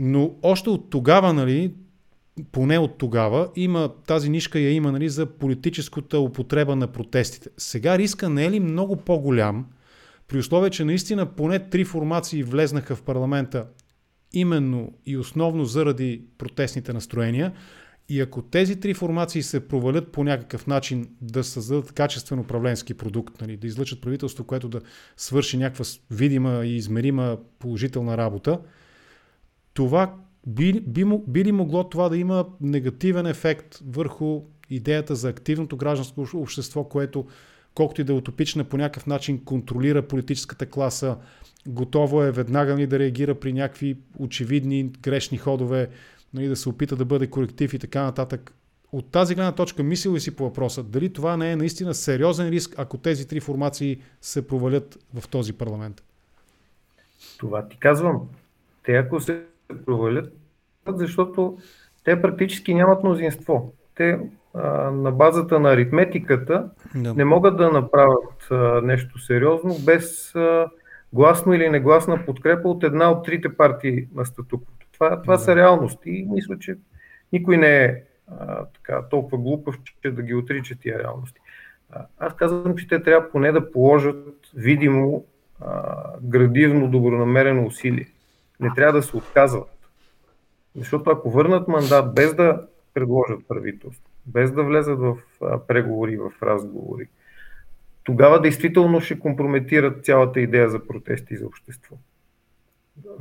Но 0.01 0.35
още 0.43 0.71
от 0.71 0.91
тогава, 0.91 1.33
нали, 1.33 1.73
поне 2.53 2.79
от 2.79 2.99
тогава, 2.99 3.49
има, 3.57 3.91
тази 4.07 4.31
нишка 4.31 4.59
я 4.59 4.73
има 4.73 4.93
нали, 4.93 5.09
за 5.09 5.27
политическата 5.27 6.21
употреба 6.21 6.77
на 6.77 6.87
протестите. 6.87 7.51
Сега 7.59 7.99
риска 7.99 8.29
не 8.29 8.45
е 8.45 8.51
ли 8.51 8.61
много 8.61 8.97
по-голям, 8.97 9.67
при 10.29 10.39
условие, 10.39 10.71
че 10.71 10.85
наистина 10.85 11.27
поне 11.27 11.59
три 11.59 11.85
формации 11.85 12.43
влезнаха 12.43 12.97
в 12.97 13.03
парламента 13.03 13.67
именно 14.33 14.93
и 15.07 15.17
основно 15.17 15.65
заради 15.65 16.23
протестните 16.39 16.93
настроения. 16.93 17.53
И 18.09 18.21
ако 18.21 18.43
тези 18.43 18.81
три 18.81 18.95
формации 18.95 19.43
се 19.43 19.69
провалят 19.69 20.13
по 20.13 20.25
някакъв 20.25 20.67
начин 20.67 21.09
да 21.21 21.45
създадат 21.45 21.93
качествен 21.93 22.39
управленски 22.39 22.95
продукт, 22.95 23.41
нали, 23.41 23.57
да 23.57 23.67
излъчат 23.67 24.01
правителство, 24.01 24.45
което 24.45 24.69
да 24.69 24.81
свърши 25.17 25.57
някаква 25.57 25.85
видима 26.11 26.61
и 26.65 26.77
измерима 26.77 27.39
положителна 27.59 28.17
работа, 28.17 28.61
това 29.75 30.15
би, 30.47 30.81
би, 30.81 31.05
би 31.29 31.45
ли 31.45 31.53
могло 31.53 31.89
това 31.89 32.09
да 32.09 32.17
има 32.17 32.47
негативен 32.61 33.27
ефект 33.27 33.79
върху 33.87 34.43
идеята 34.71 35.15
за 35.15 35.29
активното 35.29 35.77
гражданско 35.77 36.27
общество, 36.35 36.85
което 36.85 37.27
колкото 37.75 38.01
и 38.01 38.05
да 38.05 38.13
е 38.13 38.17
утопична, 38.17 38.65
по 38.65 38.77
някакъв 38.77 39.07
начин 39.07 39.45
контролира 39.45 40.09
политическата 40.09 40.67
класа, 40.67 41.17
готово 41.67 42.23
е 42.23 42.31
веднага 42.31 42.75
нали, 42.75 42.87
да 42.87 42.99
реагира 42.99 43.35
при 43.35 43.53
някакви 43.53 43.97
очевидни 44.19 44.85
грешни 44.85 45.39
ходове, 45.39 45.89
нали, 46.35 46.49
да 46.49 46.57
се 46.57 46.69
опита 46.69 46.97
да 46.97 47.05
бъде 47.05 47.27
коректив 47.27 47.75
и 47.75 47.79
така 47.79 48.03
нататък. 48.03 48.55
От 48.93 49.11
тази 49.11 49.35
гледна 49.35 49.53
точка, 49.53 49.83
мислил 49.83 50.15
ли 50.15 50.21
си 50.21 50.37
по 50.37 50.45
въпроса, 50.45 50.83
дали 50.83 51.13
това 51.13 51.37
не 51.37 51.53
е 51.53 51.57
наистина 51.57 51.95
сериозен 51.95 52.49
риск, 52.49 52.75
ако 52.79 52.99
тези 52.99 53.29
три 53.29 53.41
формации 53.41 54.01
се 54.21 54.47
провалят 54.47 54.99
в 55.15 55.29
този 55.29 55.53
парламент? 55.53 56.03
Това 57.39 57.69
ти 57.69 57.77
казвам. 57.77 58.29
Те 58.85 58.93
ако 58.93 59.21
се 59.21 59.43
провалят, 59.87 60.33
защото 60.89 61.59
те 62.05 62.23
практически 62.23 62.75
нямат 62.75 63.03
мнозинство. 63.03 63.73
Те 63.95 64.19
а, 64.55 64.91
на 64.91 65.13
базата 65.13 65.61
на 65.61 65.73
аритметиката 65.73 66.71
да. 66.95 67.15
не 67.15 67.25
могат 67.25 67.57
да 67.57 67.71
направят 67.71 68.49
а, 68.51 68.81
нещо 68.85 69.19
сериозно 69.19 69.75
без 69.85 70.35
а, 70.35 70.67
гласно 71.13 71.55
или 71.55 71.69
негласна 71.69 72.25
подкрепа 72.27 72.69
от 72.69 72.85
една 72.85 73.11
от 73.11 73.25
трите 73.25 73.57
партии 73.57 74.09
на 74.15 74.25
статуквото. 74.25 74.87
Това, 74.93 75.23
това 75.23 75.37
да. 75.37 75.43
са 75.43 75.57
реалности 75.57 76.11
и 76.11 76.27
мисля, 76.31 76.59
че 76.59 76.77
никой 77.33 77.57
не 77.57 77.85
е 77.85 78.03
а, 78.39 78.65
така, 78.65 79.03
толкова 79.11 79.39
глупав, 79.39 79.79
че 80.03 80.11
да 80.11 80.23
ги 80.23 80.35
отрича 80.35 80.75
тия 80.79 80.99
реалности. 80.99 81.41
А, 81.91 82.07
аз 82.19 82.37
казвам, 82.37 82.77
че 82.77 82.89
те 82.89 83.03
трябва 83.03 83.31
поне 83.31 83.53
да 83.53 83.73
положат 83.73 84.27
видимо, 84.55 85.25
а, 85.61 85.95
градивно, 86.23 86.91
добронамерено 86.91 87.67
усилие. 87.67 88.07
Не 88.61 88.75
трябва 88.75 88.93
да 88.93 89.03
се 89.03 89.17
отказват. 89.17 89.89
Защото 90.77 91.11
ако 91.11 91.31
върнат 91.31 91.69
мандат 91.69 92.15
без 92.15 92.35
да 92.35 92.67
предложат 92.95 93.49
правителство, 93.49 94.11
без 94.27 94.53
да 94.53 94.63
влезат 94.63 94.99
в 94.99 95.17
преговори, 95.69 96.17
в 96.17 96.33
разговори, 96.43 97.09
тогава 98.05 98.41
действително 98.41 99.01
ще 99.01 99.19
компрометират 99.19 100.05
цялата 100.05 100.41
идея 100.41 100.71
за 100.71 100.87
протести 100.87 101.37
за 101.37 101.47
общество. 101.47 101.97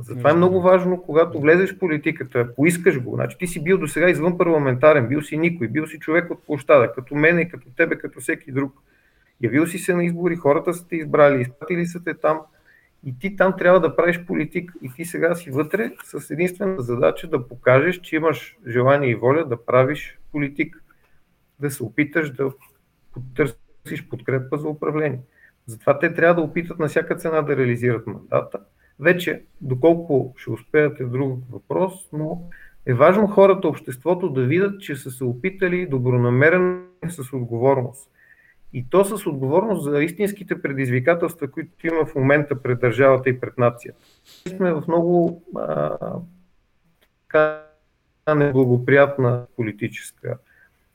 Затова 0.00 0.30
е 0.30 0.34
много 0.34 0.62
важно, 0.62 1.02
когато 1.02 1.40
влезеш 1.40 1.74
в 1.74 1.78
политиката, 1.78 2.54
поискаш 2.54 3.02
го. 3.02 3.14
Значи 3.14 3.38
ти 3.38 3.46
си 3.46 3.64
бил 3.64 3.78
до 3.78 3.88
сега 3.88 4.10
извън 4.10 4.38
парламентарен, 4.38 5.08
бил 5.08 5.22
си 5.22 5.38
никой, 5.38 5.68
бил 5.68 5.86
си 5.86 5.98
човек 5.98 6.30
от 6.30 6.46
площада, 6.46 6.92
като 6.92 7.14
мене, 7.14 7.48
като 7.48 7.66
тебе, 7.76 7.98
като 7.98 8.20
всеки 8.20 8.52
друг. 8.52 8.72
Явил 9.42 9.66
си 9.66 9.78
се 9.78 9.94
на 9.94 10.04
избори, 10.04 10.36
хората 10.36 10.74
са 10.74 10.88
те 10.88 10.96
избрали, 10.96 11.40
изпратили 11.40 11.86
са 11.86 12.04
те 12.04 12.14
там 12.14 12.40
и 13.04 13.18
ти 13.18 13.36
там 13.36 13.54
трябва 13.58 13.80
да 13.80 13.96
правиш 13.96 14.24
политик 14.26 14.72
и 14.82 14.90
ти 14.96 15.04
сега 15.04 15.34
си 15.34 15.50
вътре 15.50 15.92
с 16.04 16.30
единствената 16.30 16.82
задача 16.82 17.28
да 17.28 17.48
покажеш, 17.48 18.00
че 18.00 18.16
имаш 18.16 18.58
желание 18.68 19.10
и 19.10 19.14
воля 19.14 19.44
да 19.44 19.64
правиш 19.64 20.18
политик, 20.32 20.82
да 21.60 21.70
се 21.70 21.82
опиташ 21.82 22.30
да 22.30 22.52
потърсиш 23.12 24.08
подкрепа 24.10 24.58
за 24.58 24.68
управление. 24.68 25.20
Затова 25.66 25.98
те 25.98 26.14
трябва 26.14 26.34
да 26.34 26.40
опитат 26.40 26.78
на 26.78 26.88
всяка 26.88 27.16
цена 27.16 27.42
да 27.42 27.56
реализират 27.56 28.06
мандата. 28.06 28.58
Вече, 29.00 29.42
доколко 29.60 30.34
ще 30.36 30.50
успеят 30.50 31.00
е 31.00 31.04
друг 31.04 31.38
въпрос, 31.50 32.08
но 32.12 32.42
е 32.86 32.94
важно 32.94 33.26
хората, 33.26 33.68
обществото 33.68 34.28
да 34.28 34.42
видят, 34.42 34.80
че 34.80 34.96
са 34.96 35.10
се 35.10 35.24
опитали 35.24 35.86
добронамерено 35.86 36.82
с 37.08 37.32
отговорност. 37.32 38.10
И 38.72 38.86
то 38.90 39.04
с 39.04 39.26
отговорност 39.26 39.82
за 39.82 40.02
истинските 40.02 40.62
предизвикателства, 40.62 41.50
които 41.50 41.86
има 41.86 42.06
в 42.06 42.14
момента 42.14 42.62
пред 42.62 42.80
държавата 42.80 43.30
и 43.30 43.40
пред 43.40 43.58
нацията. 43.58 43.98
Сме 44.48 44.72
в 44.72 44.82
много 44.88 45.42
а, 45.56 45.98
така 47.28 47.62
неблагоприятна 48.34 49.46
политическа. 49.56 50.38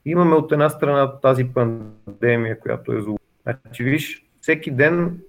Имаме 0.05 0.35
от 0.35 0.51
една 0.51 0.69
страна 0.69 1.19
тази 1.19 1.45
пандемия, 1.53 2.59
която 2.59 2.93
е 2.93 3.01
зло. 3.01 3.17
Значи, 3.43 3.83
виж, 3.83 4.25
всеки 4.41 4.71
ден 4.71 5.19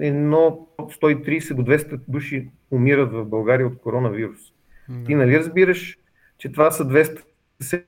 едно 0.00 0.68
130 0.78 1.54
до 1.54 1.62
200 1.62 2.00
души 2.08 2.48
умират 2.70 3.12
в 3.12 3.24
България 3.24 3.66
от 3.66 3.78
коронавирус. 3.78 4.40
Да. 4.88 5.04
Ти 5.06 5.14
нали 5.14 5.38
разбираш, 5.38 5.98
че 6.38 6.52
това 6.52 6.70
са 6.70 6.84
200 6.84 7.84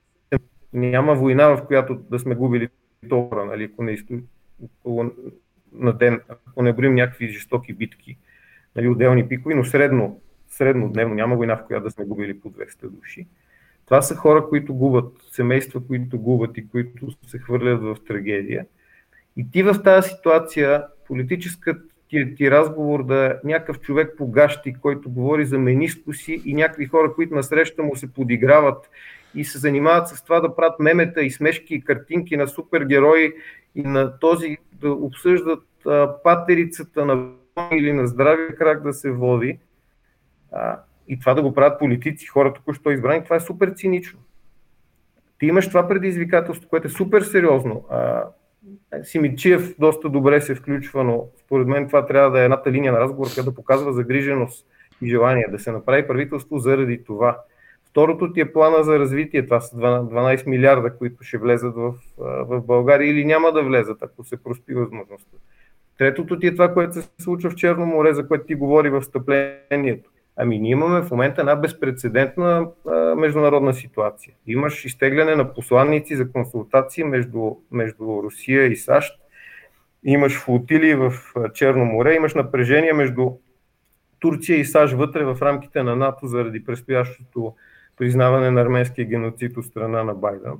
няма 0.73 1.15
война, 1.15 1.47
в 1.47 1.65
която 1.67 1.95
да 1.95 2.19
сме 2.19 2.35
губили 2.35 2.69
долара, 3.07 3.45
нали, 3.45 3.63
ако 3.63 3.83
не 3.83 3.97
на 5.73 5.93
ден, 5.93 6.21
ако 6.29 6.61
не 6.61 6.73
броим 6.73 6.95
някакви 6.95 7.27
жестоки 7.27 7.73
битки, 7.73 8.17
нали, 8.75 8.87
отделни 8.87 9.27
пикови, 9.27 9.55
но 9.55 9.63
средно, 9.63 10.21
средно 10.47 10.89
дневно 10.89 11.15
няма 11.15 11.35
война, 11.35 11.55
в 11.57 11.67
която 11.67 11.83
да 11.83 11.91
сме 11.91 12.05
губили 12.05 12.39
по 12.39 12.51
200 12.51 12.89
души. 12.89 13.27
Това 13.85 14.01
са 14.01 14.15
хора, 14.15 14.47
които 14.49 14.73
губят, 14.73 15.13
семейства, 15.31 15.87
които 15.87 16.19
губят 16.19 16.57
и 16.57 16.67
които 16.67 17.07
се 17.27 17.39
хвърлят 17.39 17.81
в 17.81 17.97
трагедия. 18.07 18.65
И 19.37 19.51
ти 19.51 19.63
в 19.63 19.83
тази 19.83 20.09
ситуация, 20.09 20.83
политическът 21.07 21.77
ти, 22.09 22.35
ти 22.35 22.51
разговор 22.51 23.05
да 23.05 23.39
някакъв 23.43 23.79
човек 23.79 24.13
по 24.17 24.27
гащи, 24.27 24.73
който 24.73 25.09
говори 25.09 25.45
за 25.45 25.59
мениско 25.59 26.13
си 26.13 26.41
и 26.45 26.53
някакви 26.53 26.85
хора, 26.85 27.13
които 27.13 27.35
насреща 27.35 27.83
му 27.83 27.95
се 27.95 28.13
подиграват 28.13 28.89
и 29.35 29.45
се 29.45 29.57
занимават 29.57 30.07
с 30.07 30.23
това 30.23 30.39
да 30.39 30.55
правят 30.55 30.79
мемета 30.79 31.21
и 31.21 31.31
смешки 31.31 31.75
и 31.75 31.81
картинки 31.81 32.37
на 32.37 32.47
супергерои 32.47 33.33
и 33.75 33.83
на 33.83 34.19
този 34.19 34.57
да 34.73 34.91
обсъждат 34.91 35.63
а, 35.85 36.21
патерицата 36.23 37.05
на 37.05 37.29
или 37.71 37.93
на 37.93 38.07
здравия 38.07 38.55
крак 38.55 38.83
да 38.83 38.93
се 38.93 39.11
води. 39.11 39.59
А, 40.51 40.79
и 41.07 41.19
това 41.19 41.33
да 41.33 41.41
го 41.41 41.53
правят 41.53 41.79
политици, 41.79 42.27
хора 42.27 42.53
току-що 42.53 42.91
избрани, 42.91 43.23
това 43.23 43.35
е 43.35 43.39
супер 43.39 43.73
цинично. 43.75 44.19
Ти 45.39 45.45
имаш 45.45 45.67
това 45.67 45.87
предизвикателство, 45.87 46.69
което 46.69 46.87
е 46.87 46.91
супер 46.91 47.21
сериозно. 47.21 47.85
А, 47.89 48.23
Симичиев 49.03 49.75
доста 49.79 50.09
добре 50.09 50.41
се 50.41 50.55
включва, 50.55 51.03
но 51.03 51.27
според 51.45 51.67
мен 51.67 51.87
това 51.87 52.05
трябва 52.05 52.31
да 52.31 52.41
е 52.41 52.43
едната 52.43 52.71
линия 52.71 52.93
на 52.93 52.99
разговор, 52.99 53.33
която 53.33 53.49
да 53.49 53.55
показва 53.55 53.93
загриженост 53.93 54.67
и 55.01 55.09
желание 55.09 55.47
да 55.51 55.59
се 55.59 55.71
направи 55.71 56.07
правителство 56.07 56.57
заради 56.57 57.03
това. 57.03 57.39
Второто 57.93 58.33
ти 58.33 58.41
е 58.41 58.53
плана 58.53 58.83
за 58.83 58.99
развитие. 58.99 59.45
Това 59.45 59.59
са 59.59 59.75
12 59.75 60.47
милиарда, 60.47 60.97
които 60.97 61.23
ще 61.23 61.37
влезат 61.37 61.75
в, 61.75 61.93
в 62.17 62.61
България 62.61 63.11
или 63.11 63.25
няма 63.25 63.51
да 63.51 63.63
влезат, 63.63 63.97
ако 64.01 64.23
се 64.23 64.43
проспи 64.43 64.73
възможността. 64.73 65.37
Третото 65.97 66.39
ти 66.39 66.47
е 66.47 66.51
това, 66.51 66.73
което 66.73 66.93
се 66.93 67.09
случва 67.21 67.49
в 67.49 67.55
Черно 67.55 67.85
море, 67.85 68.13
за 68.13 68.27
което 68.27 68.45
ти 68.45 68.55
говори 68.55 68.89
в 68.89 69.01
встъплението. 69.01 70.09
Ами 70.37 70.59
ние 70.59 70.71
имаме 70.71 71.01
в 71.01 71.11
момента 71.11 71.41
една 71.41 71.55
безпредседентна 71.55 72.67
международна 73.17 73.73
ситуация. 73.73 74.33
Имаш 74.47 74.85
изтегляне 74.85 75.35
на 75.35 75.53
посланници 75.53 76.15
за 76.15 76.31
консултации 76.31 77.03
между, 77.03 77.55
между 77.71 78.23
Русия 78.23 78.67
и 78.67 78.75
САЩ. 78.75 79.19
Имаш 80.03 80.39
флотили 80.39 80.95
в 80.95 81.13
Черно 81.53 81.85
море, 81.85 82.15
имаш 82.15 82.33
напрежение 82.33 82.93
между 82.93 83.31
Турция 84.19 84.59
и 84.59 84.65
САЩ 84.65 84.93
вътре 84.93 85.23
в 85.23 85.37
рамките 85.41 85.83
на 85.83 85.95
НАТО 85.95 86.27
заради 86.27 86.65
предстоящото 86.65 87.53
признаване 87.97 88.51
на 88.51 88.61
арменския 88.61 89.05
геноцид 89.05 89.57
от 89.57 89.65
страна 89.65 90.03
на 90.03 90.13
Байден, 90.13 90.53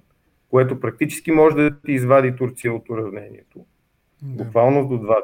което 0.50 0.80
практически 0.80 1.32
може 1.32 1.56
да 1.56 1.82
ти 1.82 1.92
извади 1.92 2.36
Турция 2.36 2.74
от 2.74 2.90
уравнението. 2.90 3.66
Буквално 4.22 4.88
до 4.88 4.98
два 4.98 5.18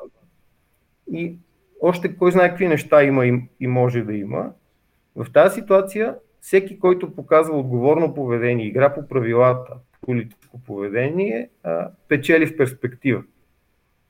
И 1.12 1.38
още 1.82 2.16
кой 2.16 2.32
знае 2.32 2.50
какви 2.50 2.68
неща 2.68 3.04
има 3.04 3.26
и, 3.26 3.42
и 3.60 3.68
може 3.68 4.02
да 4.02 4.14
има. 4.14 4.52
В 5.16 5.32
тази 5.34 5.62
ситуация 5.62 6.16
всеки, 6.42 6.80
който 6.80 7.16
показва 7.16 7.58
отговорно 7.58 8.14
поведение, 8.14 8.66
игра 8.66 8.94
по 8.94 9.08
правилата, 9.08 9.74
политическо 10.02 10.60
поведение, 10.60 11.50
печели 12.08 12.48
в 12.48 12.58
перспектива. 12.58 13.24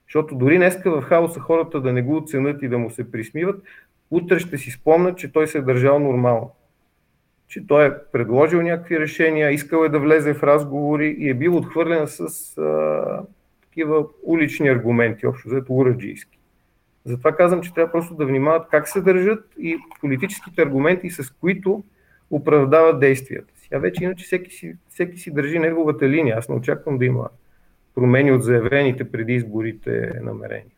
Защото 0.08 0.36
дори 0.36 0.58
днеска 0.58 0.92
в 0.92 1.02
хаоса 1.02 1.40
хората 1.40 1.82
да 1.82 1.94
не 1.94 2.02
го 2.02 2.18
оценят 2.18 2.62
и 2.62 2.68
да 2.68 2.78
му 2.78 2.90
се 2.90 3.12
присмиват, 3.12 3.64
утре 4.12 4.40
ще 4.40 4.58
си 4.58 4.72
спомнят, 4.72 5.18
че 5.18 5.32
той 5.32 5.48
се 5.48 5.58
е 5.58 5.62
държал 5.62 6.00
нормално. 6.00 6.52
Че 7.50 7.68
той 7.68 7.88
е 7.88 7.92
предложил 8.12 8.62
някакви 8.62 9.00
решения, 9.00 9.52
искал 9.52 9.84
е 9.84 9.90
да 9.90 10.00
влезе 10.00 10.34
в 10.34 10.44
разговори 10.44 11.16
и 11.20 11.30
е 11.30 11.34
бил 11.34 11.58
отхвърлен 11.58 12.08
с 12.08 12.22
а, 12.58 13.22
такива 13.62 14.06
улични 14.24 14.70
аргументи, 14.70 15.28
общо 15.28 15.50
взето 15.50 15.74
ураджийски. 15.74 16.40
Затова 17.06 17.36
казвам, 17.36 17.62
че 17.62 17.74
трябва 17.74 17.92
просто 17.92 18.16
да 18.16 18.26
внимават 18.26 18.68
как 18.72 18.88
се 18.88 19.02
държат 19.02 19.44
и 19.60 19.78
политическите 20.02 20.62
аргументи, 20.62 21.10
с 21.10 21.32
които 21.32 21.84
оправдават 22.32 23.00
действията 23.00 23.54
си. 23.60 23.68
А 23.74 23.80
вече 23.80 24.04
иначе 24.04 24.26
всеки 24.26 24.52
си, 24.52 24.76
всеки 24.90 25.18
си 25.18 25.32
държи 25.32 25.60
неговата 25.60 26.10
линия. 26.10 26.38
Аз 26.38 26.50
не 26.50 26.56
очаквам 26.56 26.98
да 26.98 27.06
има 27.06 27.30
промени 27.96 28.32
от 28.32 28.44
заявените 28.44 29.12
преди 29.12 29.34
изборите 29.34 30.12
намерения. 30.22 30.76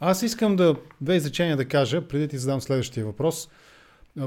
Аз 0.00 0.22
искам 0.22 0.56
да 0.56 0.76
две 1.00 1.14
изречения 1.14 1.56
да 1.56 1.64
кажа, 1.64 2.08
преди 2.08 2.28
ти 2.28 2.38
задам 2.38 2.60
следващия 2.60 3.06
въпрос. 3.06 3.50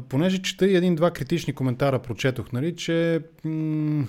Понеже 0.09 0.41
чета 0.41 0.67
и 0.67 0.75
един-два 0.75 1.11
критични 1.11 1.53
коментара 1.53 1.99
прочетох, 1.99 2.51
нали, 2.51 2.75
че 2.75 3.21
м- 3.43 4.05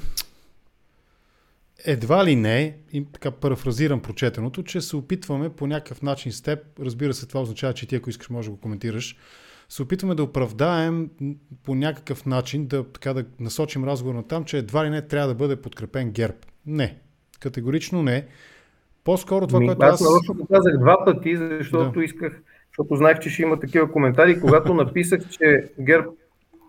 едва 1.85 2.25
ли 2.25 2.37
не, 2.37 2.77
и 2.93 3.07
така 3.13 3.31
парафразирам 3.31 4.01
прочетеното, 4.01 4.63
че 4.63 4.81
се 4.81 4.97
опитваме 4.97 5.51
по 5.51 5.67
някакъв 5.67 6.03
начин 6.03 6.33
с 6.33 6.43
теб, 6.43 6.59
разбира 6.81 7.15
се, 7.15 7.29
това 7.29 7.41
означава, 7.41 7.75
че 7.75 7.87
ти 7.87 7.97
ако 7.97 8.11
искаш 8.11 8.31
може 8.31 8.49
да 8.49 8.55
го 8.55 8.61
коментираш, 8.61 9.17
се 9.69 9.83
опитваме 9.83 10.15
да 10.15 10.23
оправдаем 10.23 11.11
по 11.65 11.75
някакъв 11.75 12.27
начин, 12.27 12.67
да, 12.67 12.85
така, 12.85 13.15
да 13.15 13.25
насочим 13.41 13.85
разговор 13.85 14.15
на 14.15 14.23
там, 14.23 14.45
че 14.45 14.59
едва 14.59 14.85
ли 14.85 14.91
не 14.91 15.03
трябва 15.03 15.29
да 15.29 15.35
бъде 15.35 15.57
подкрепен 15.57 16.11
герб. 16.11 16.47
Не. 16.67 16.99
Категорично 17.41 18.03
не. 18.03 18.27
По-скоро 19.05 19.47
това, 19.47 19.61
Ми, 19.61 19.67
което 19.67 19.83
аз... 19.83 19.93
Аз 19.93 20.01
нарочно 20.01 20.35
го 20.35 20.47
казах 20.47 20.79
два 20.79 21.05
пъти, 21.05 21.37
защото 21.37 21.99
да. 21.99 22.05
исках, 22.05 22.43
защото 22.73 22.97
знаех, 22.97 23.19
че 23.19 23.31
ще 23.31 23.43
има 23.43 23.61
такива 23.61 23.93
коментари. 23.93 24.41
Когато 24.41 24.75
написах, 24.75 25.29
че 25.29 25.65
герб 25.81 26.07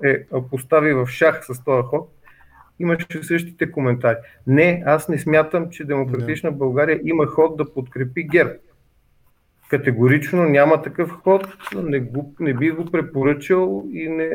е 0.03 0.25
постави 0.49 0.93
в 0.93 1.07
шах 1.07 1.45
с 1.45 1.63
този 1.63 1.83
ход, 1.83 2.09
имаше 2.79 3.05
същите 3.21 3.71
коментари. 3.71 4.17
Не, 4.47 4.83
аз 4.85 5.09
не 5.09 5.19
смятам, 5.19 5.69
че 5.69 5.85
Демократична 5.85 6.51
България 6.51 6.99
има 7.03 7.27
ход 7.27 7.57
да 7.57 7.73
подкрепи 7.73 8.23
ГЕРБ. 8.23 8.53
Категорично 9.69 10.43
няма 10.43 10.81
такъв 10.81 11.09
ход, 11.09 11.47
не, 11.75 11.99
го, 11.99 12.33
не 12.39 12.53
би 12.53 12.71
го 12.71 12.85
препоръчал 12.85 13.85
и 13.93 14.09
не, 14.09 14.29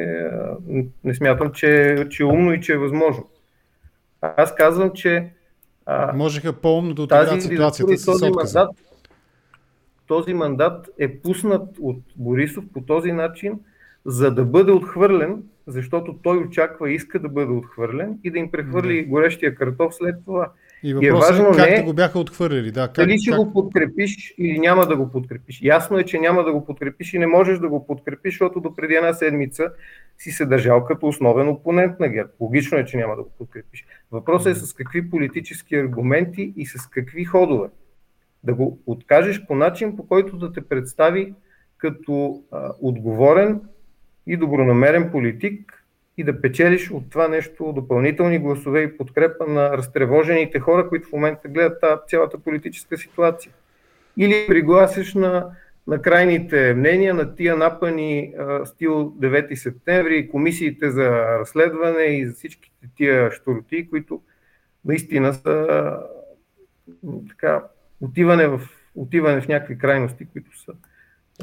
не 1.04 1.14
смятам, 1.14 1.52
че, 1.52 1.96
че 2.10 2.22
е 2.22 2.26
умно 2.26 2.52
и 2.52 2.60
че 2.60 2.72
е 2.72 2.78
възможно. 2.78 3.28
Аз 4.20 4.54
казвам, 4.54 4.90
че 4.94 5.30
а, 5.86 6.12
Можеха 6.16 6.52
по-умно 6.52 6.94
да 6.94 7.02
отиграят 7.02 7.42
ситуацията 7.42 7.98
с 7.98 8.04
този 8.04 8.30
мандат, 8.30 8.70
този 10.08 10.34
мандат 10.34 10.88
е 10.98 11.18
пуснат 11.18 11.68
от 11.80 12.02
Борисов 12.16 12.64
по 12.74 12.80
този 12.80 13.12
начин, 13.12 13.60
за 14.04 14.34
да 14.34 14.44
бъде 14.44 14.72
отхвърлен 14.72 15.42
защото 15.68 16.18
той 16.22 16.38
очаква 16.38 16.90
и 16.90 16.94
иска 16.94 17.18
да 17.18 17.28
бъде 17.28 17.52
отхвърлен 17.52 18.18
и 18.24 18.30
да 18.30 18.38
им 18.38 18.50
прехвърли 18.50 19.02
да. 19.02 19.08
горещия 19.08 19.54
картоф 19.54 19.94
след 19.94 20.16
това. 20.24 20.52
И 20.82 20.94
въпросът 20.94 21.30
е, 21.30 21.32
важно 21.32 21.48
е 21.48 21.56
как 21.56 21.70
не, 21.70 21.76
да 21.76 21.82
го 21.82 21.92
бяха 21.92 22.18
отхвърлили. 22.18 22.70
Да, 22.70 22.88
как, 22.88 23.06
дали 23.06 23.18
ще 23.18 23.30
как... 23.30 23.40
го 23.40 23.52
подкрепиш 23.52 24.34
или 24.38 24.58
няма 24.58 24.86
да 24.86 24.96
го 24.96 25.10
подкрепиш. 25.10 25.60
Ясно 25.62 25.98
е, 25.98 26.04
че 26.04 26.18
няма 26.18 26.44
да 26.44 26.52
го 26.52 26.64
подкрепиш 26.64 27.14
и 27.14 27.18
не 27.18 27.26
можеш 27.26 27.58
да 27.58 27.68
го 27.68 27.86
подкрепиш, 27.86 28.34
защото 28.34 28.60
до 28.60 28.76
преди 28.76 28.94
една 28.94 29.14
седмица 29.14 29.70
си 30.18 30.30
се 30.30 30.46
държал 30.46 30.84
като 30.84 31.06
основен 31.06 31.48
опонент 31.48 32.00
на 32.00 32.08
ГЕРБ. 32.08 32.30
Логично 32.40 32.78
е, 32.78 32.84
че 32.84 32.96
няма 32.96 33.16
да 33.16 33.22
го 33.22 33.30
подкрепиш. 33.38 33.86
Въпросът 34.12 34.56
е 34.56 34.60
с 34.60 34.72
какви 34.72 35.10
политически 35.10 35.76
аргументи 35.76 36.52
и 36.56 36.66
с 36.66 36.86
какви 36.86 37.24
ходове. 37.24 37.68
Да 38.44 38.54
го 38.54 38.78
откажеш 38.86 39.46
по 39.46 39.54
начин, 39.54 39.96
по 39.96 40.06
който 40.06 40.36
да 40.36 40.52
те 40.52 40.60
представи 40.60 41.34
като 41.78 42.42
а, 42.52 42.72
отговорен 42.80 43.60
и 44.26 44.36
добронамерен 44.36 45.10
политик 45.10 45.84
и 46.16 46.24
да 46.24 46.40
печелиш 46.40 46.90
от 46.90 47.10
това 47.10 47.28
нещо 47.28 47.72
допълнителни 47.72 48.38
гласове 48.38 48.82
и 48.82 48.96
подкрепа 48.96 49.46
на 49.46 49.70
разтревожените 49.70 50.60
хора, 50.60 50.88
които 50.88 51.08
в 51.08 51.12
момента 51.12 51.48
гледат 51.48 51.84
цялата 52.08 52.38
политическа 52.38 52.96
ситуация. 52.96 53.52
Или 54.16 54.46
пригласиш 54.48 55.14
на, 55.14 55.50
на 55.86 56.02
крайните 56.02 56.74
мнения, 56.74 57.14
на 57.14 57.34
тия 57.34 57.56
напани 57.56 58.34
а, 58.38 58.66
стил 58.66 59.14
9 59.18 59.54
септември, 59.54 60.28
комисиите 60.28 60.90
за 60.90 61.10
разследване 61.38 62.02
и 62.02 62.26
за 62.26 62.34
всичките 62.34 62.88
тия 62.96 63.30
штороти, 63.30 63.90
които 63.90 64.22
наистина 64.84 65.34
са 65.34 65.96
така, 67.28 67.64
отиване 68.00 68.48
в, 68.48 68.60
отиване 68.94 69.40
в 69.40 69.48
някакви 69.48 69.78
крайности, 69.78 70.26
които 70.32 70.58
са 70.58 70.72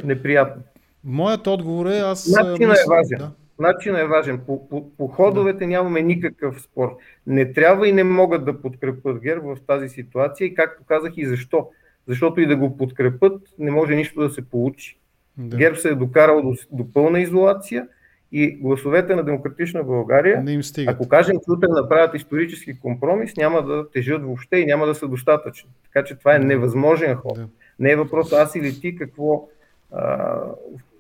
неприятни. 0.04 0.64
Моят 1.04 1.48
отговор 1.48 1.86
е 1.86 2.00
аз... 2.00 2.28
Начинът 2.28 2.78
е 2.78 2.90
важен. 2.90 3.18
Да. 3.18 3.32
Начинът 3.60 4.02
е 4.02 4.08
важен. 4.08 4.42
По, 4.46 4.70
по, 4.70 4.92
по 4.98 5.08
ходовете 5.08 5.60
да. 5.60 5.68
нямаме 5.68 6.02
никакъв 6.02 6.62
спор. 6.62 6.98
Не 7.28 7.54
трябва 7.54 7.88
и 7.88 7.92
не 7.92 8.04
могат 8.04 8.46
да 8.46 8.62
подкрепят 8.62 9.20
ГЕРБ 9.20 9.56
в 9.56 9.58
тази 9.68 9.90
ситуация 9.90 10.46
и 10.46 10.54
както 10.54 10.84
казах 10.84 11.14
и 11.18 11.26
защо. 11.26 11.70
Защото 12.08 12.42
и 12.42 12.46
да 12.46 12.56
го 12.56 12.78
подкрепят 12.78 13.42
не 13.60 13.72
може 13.72 13.96
нищо 13.96 14.22
да 14.22 14.30
се 14.30 14.50
получи. 14.50 15.00
Да. 15.38 15.58
ГЕРБ 15.58 15.78
се 15.78 15.90
е 15.90 15.96
докарал 15.96 16.42
до, 16.42 16.54
до 16.72 16.94
пълна 16.94 17.20
изолация 17.20 17.88
и 18.32 18.52
гласовете 18.52 19.16
на 19.16 19.24
Демократична 19.24 19.84
България, 19.84 20.44
не 20.44 20.52
им 20.52 20.62
ако 20.88 21.08
кажем, 21.08 21.36
че 21.36 21.52
утре 21.52 21.68
направят 21.68 22.16
исторически 22.16 22.80
компромис, 22.80 23.38
няма 23.38 23.64
да 23.64 23.90
тежат 23.92 24.24
въобще 24.24 24.58
и 24.58 24.66
няма 24.66 24.86
да 24.86 24.96
са 24.96 25.08
достатъчни. 25.08 25.70
Така 25.84 26.08
че 26.08 26.16
това 26.16 26.36
е 26.36 26.40
невъзможен 26.40 27.16
ход. 27.16 27.36
Да. 27.36 27.48
Не 27.80 27.92
е 27.92 27.96
въпрос 27.96 28.34
аз 28.34 28.56
или 28.56 28.80
ти 28.80 28.96
какво, 28.96 29.48
а, 29.92 30.38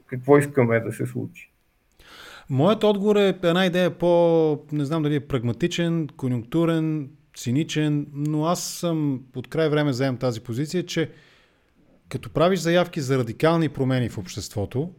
какво 0.07 0.37
искаме 0.37 0.79
да 0.79 0.91
се 0.91 1.05
случи. 1.05 1.51
Моят 2.49 2.83
отговор 2.83 3.15
е 3.15 3.27
една 3.43 3.65
идея 3.65 3.89
по, 3.89 4.59
не 4.71 4.85
знам 4.85 5.03
дали 5.03 5.15
е 5.15 5.19
прагматичен, 5.19 6.07
конюнктурен, 6.17 7.09
циничен, 7.35 8.07
но 8.13 8.45
аз 8.45 8.63
съм 8.63 9.21
от 9.35 9.47
край 9.47 9.69
време 9.69 9.93
заем 9.93 10.17
тази 10.17 10.41
позиция, 10.41 10.85
че 10.85 11.09
като 12.09 12.29
правиш 12.29 12.59
заявки 12.59 13.01
за 13.01 13.17
радикални 13.17 13.69
промени 13.69 14.09
в 14.09 14.17
обществото, 14.17 14.89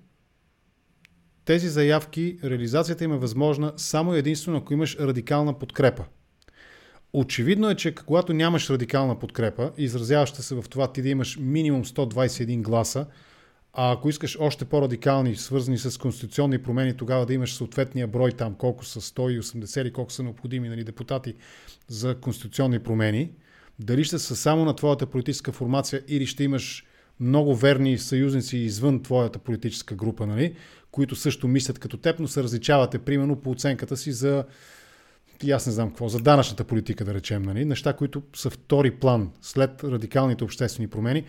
тези 1.46 1.68
заявки, 1.68 2.38
реализацията 2.44 3.04
им 3.04 3.12
е 3.12 3.18
възможна 3.18 3.72
само 3.76 4.14
единствено 4.14 4.58
ако 4.58 4.72
имаш 4.72 4.96
радикална 4.96 5.58
подкрепа. 5.58 6.04
Очевидно 7.12 7.70
е, 7.70 7.74
че 7.74 7.94
когато 7.94 8.32
нямаш 8.32 8.70
радикална 8.70 9.18
подкрепа, 9.18 9.72
изразяваща 9.78 10.42
се 10.42 10.54
в 10.54 10.64
това 10.70 10.92
ти 10.92 11.02
да 11.02 11.08
имаш 11.08 11.38
минимум 11.40 11.84
121 11.84 12.62
гласа, 12.62 13.06
а 13.72 13.92
ако 13.92 14.08
искаш 14.08 14.36
още 14.40 14.64
по-радикални, 14.64 15.36
свързани 15.36 15.78
с 15.78 15.98
конституционни 15.98 16.58
промени, 16.58 16.96
тогава 16.96 17.26
да 17.26 17.34
имаш 17.34 17.54
съответния 17.54 18.06
брой 18.06 18.32
там, 18.32 18.54
колко 18.54 18.84
са 18.84 19.00
180 19.00 19.82
или 19.82 19.92
колко 19.92 20.12
са 20.12 20.22
необходими 20.22 20.68
нали, 20.68 20.84
депутати 20.84 21.34
за 21.88 22.14
конституционни 22.20 22.78
промени, 22.78 23.30
дали 23.78 24.04
ще 24.04 24.18
са 24.18 24.36
само 24.36 24.64
на 24.64 24.76
твоята 24.76 25.06
политическа 25.06 25.52
формация 25.52 26.02
или 26.08 26.26
ще 26.26 26.44
имаш 26.44 26.84
много 27.20 27.54
верни 27.54 27.98
съюзници 27.98 28.58
извън 28.58 29.02
твоята 29.02 29.38
политическа 29.38 29.94
група, 29.94 30.26
нали, 30.26 30.54
които 30.96 31.16
също 31.16 31.48
мислят 31.48 31.78
като 31.78 31.96
теб, 31.96 32.20
но 32.20 32.28
се 32.28 32.42
различавате 32.42 32.98
примерно 32.98 33.36
по 33.36 33.50
оценката 33.50 33.96
си 33.96 34.12
за 34.12 34.44
аз 35.52 35.66
не 35.66 35.72
знам 35.72 35.88
какво, 35.88 36.08
за 36.08 36.18
данъчната 36.18 36.64
политика 36.64 37.04
да 37.04 37.14
речем, 37.14 37.42
нали? 37.42 37.64
неща, 37.64 37.92
които 37.92 38.22
са 38.36 38.50
втори 38.50 38.90
план 38.90 39.30
след 39.42 39.84
радикалните 39.84 40.44
обществени 40.44 40.88
промени. 40.88 41.24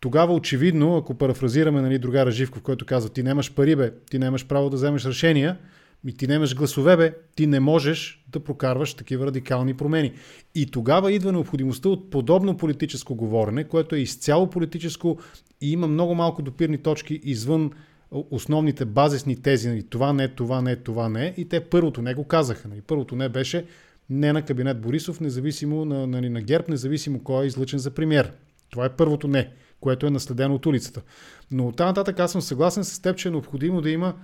Тогава 0.00 0.34
очевидно, 0.34 0.96
ако 0.96 1.14
парафразираме 1.14 1.82
нали, 1.82 1.98
другара 1.98 2.30
Живков, 2.30 2.62
който 2.62 2.86
казва 2.86 3.10
ти 3.10 3.22
нямаш 3.22 3.54
пари, 3.54 3.76
бе, 3.76 3.92
ти 4.10 4.18
нямаш 4.18 4.46
право 4.46 4.70
да 4.70 4.76
вземеш 4.76 5.04
решения, 5.04 5.58
ми 6.04 6.12
ти 6.12 6.26
нямаш 6.26 6.56
гласове, 6.56 6.96
бе, 6.96 7.14
ти 7.36 7.46
не 7.46 7.60
можеш 7.60 8.24
да 8.28 8.40
прокарваш 8.40 8.94
такива 8.94 9.26
радикални 9.26 9.74
промени. 9.74 10.12
И 10.54 10.66
тогава 10.66 11.12
идва 11.12 11.32
необходимостта 11.32 11.88
от 11.88 12.10
подобно 12.10 12.56
политическо 12.56 13.14
говорене, 13.14 13.64
което 13.64 13.94
е 13.94 13.98
изцяло 13.98 14.50
политическо 14.50 15.18
и 15.60 15.72
има 15.72 15.86
много 15.86 16.14
малко 16.14 16.42
допирни 16.42 16.78
точки 16.78 17.20
извън 17.24 17.70
основните 18.10 18.84
базисни 18.84 19.42
тези, 19.42 19.68
нали, 19.68 19.82
това 19.82 20.12
не, 20.12 20.28
това 20.28 20.62
не, 20.62 20.76
това 20.76 21.08
не, 21.08 21.34
и 21.36 21.48
те 21.48 21.60
първото 21.60 22.02
не 22.02 22.14
го 22.14 22.24
казаха. 22.24 22.68
Нали. 22.68 22.80
Първото 22.80 23.16
не 23.16 23.28
беше 23.28 23.66
не 24.10 24.32
на 24.32 24.42
кабинет 24.42 24.80
Борисов, 24.80 25.20
независимо 25.20 25.84
на, 25.84 26.06
нали, 26.06 26.28
на 26.28 26.40
ГЕРБ, 26.40 26.64
независимо 26.68 27.24
кой 27.24 27.44
е 27.44 27.46
излъчен 27.46 27.78
за 27.78 27.90
премьер. 27.90 28.32
Това 28.70 28.84
е 28.84 28.96
първото 28.96 29.28
не, 29.28 29.50
което 29.80 30.06
е 30.06 30.10
наследено 30.10 30.54
от 30.54 30.66
улицата. 30.66 31.02
Но 31.50 31.66
от 31.66 31.78
нататък 31.78 32.20
аз 32.20 32.32
съм 32.32 32.40
съгласен 32.40 32.84
с 32.84 33.02
теб, 33.02 33.16
че 33.16 33.28
е 33.28 33.30
необходимо 33.30 33.80
да 33.80 33.90
има 33.90 34.14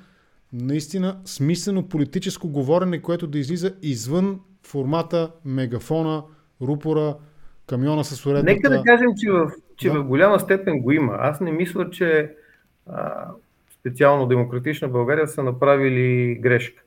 наистина 0.53 1.17
смислено 1.25 1.89
политическо 1.89 2.49
говорене, 2.49 3.03
което 3.03 3.27
да 3.27 3.39
излиза 3.39 3.75
извън 3.83 4.41
формата 4.67 5.31
мегафона, 5.45 6.23
рупора, 6.63 7.17
камиона 7.67 8.05
с 8.05 8.27
уредата. 8.27 8.45
Нека 8.45 8.71
да 8.71 8.83
кажем, 8.83 9.09
че 9.17 9.31
в, 9.31 9.51
че 9.77 9.91
да. 9.91 10.01
в 10.01 10.05
голяма 10.05 10.41
степен 10.41 10.81
го 10.81 10.93
има. 10.93 11.17
Аз 11.19 11.41
не 11.41 11.53
мисля, 11.53 11.91
че 11.91 12.35
а, 12.87 13.29
специално 13.83 14.27
Демократична 14.27 14.89
България 14.89 15.29
са 15.29 15.43
направили 15.43 16.35
грешка. 16.35 16.83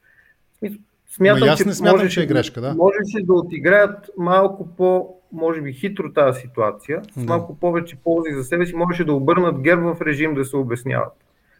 Смятам, 1.15 1.49
аз 1.49 1.65
не 1.65 1.73
смятам, 1.73 1.97
можеше, 1.97 2.13
че 2.13 2.23
е 2.23 2.25
грешка, 2.25 2.62
да. 2.62 2.73
Можеше 2.73 3.25
да 3.25 3.34
отиграят 3.34 4.10
малко 4.17 4.75
по, 4.77 5.15
може 5.31 5.62
би, 5.62 5.73
хитро 5.73 6.13
тази 6.13 6.41
ситуация, 6.41 7.01
с 7.12 7.19
да. 7.19 7.25
малко 7.25 7.60
повече 7.60 7.95
ползи 8.03 8.34
за 8.34 8.43
себе 8.43 8.65
си, 8.65 8.75
можеше 8.75 9.03
да 9.03 9.13
обърнат 9.13 9.62
герб 9.62 9.81
в 9.81 10.01
режим 10.01 10.34
да 10.34 10.45
се 10.45 10.55
обясняват. 10.55 11.13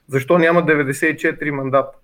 Защо 0.08 0.38
няма 0.38 0.64
94 0.64 1.50
мандата? 1.50 1.98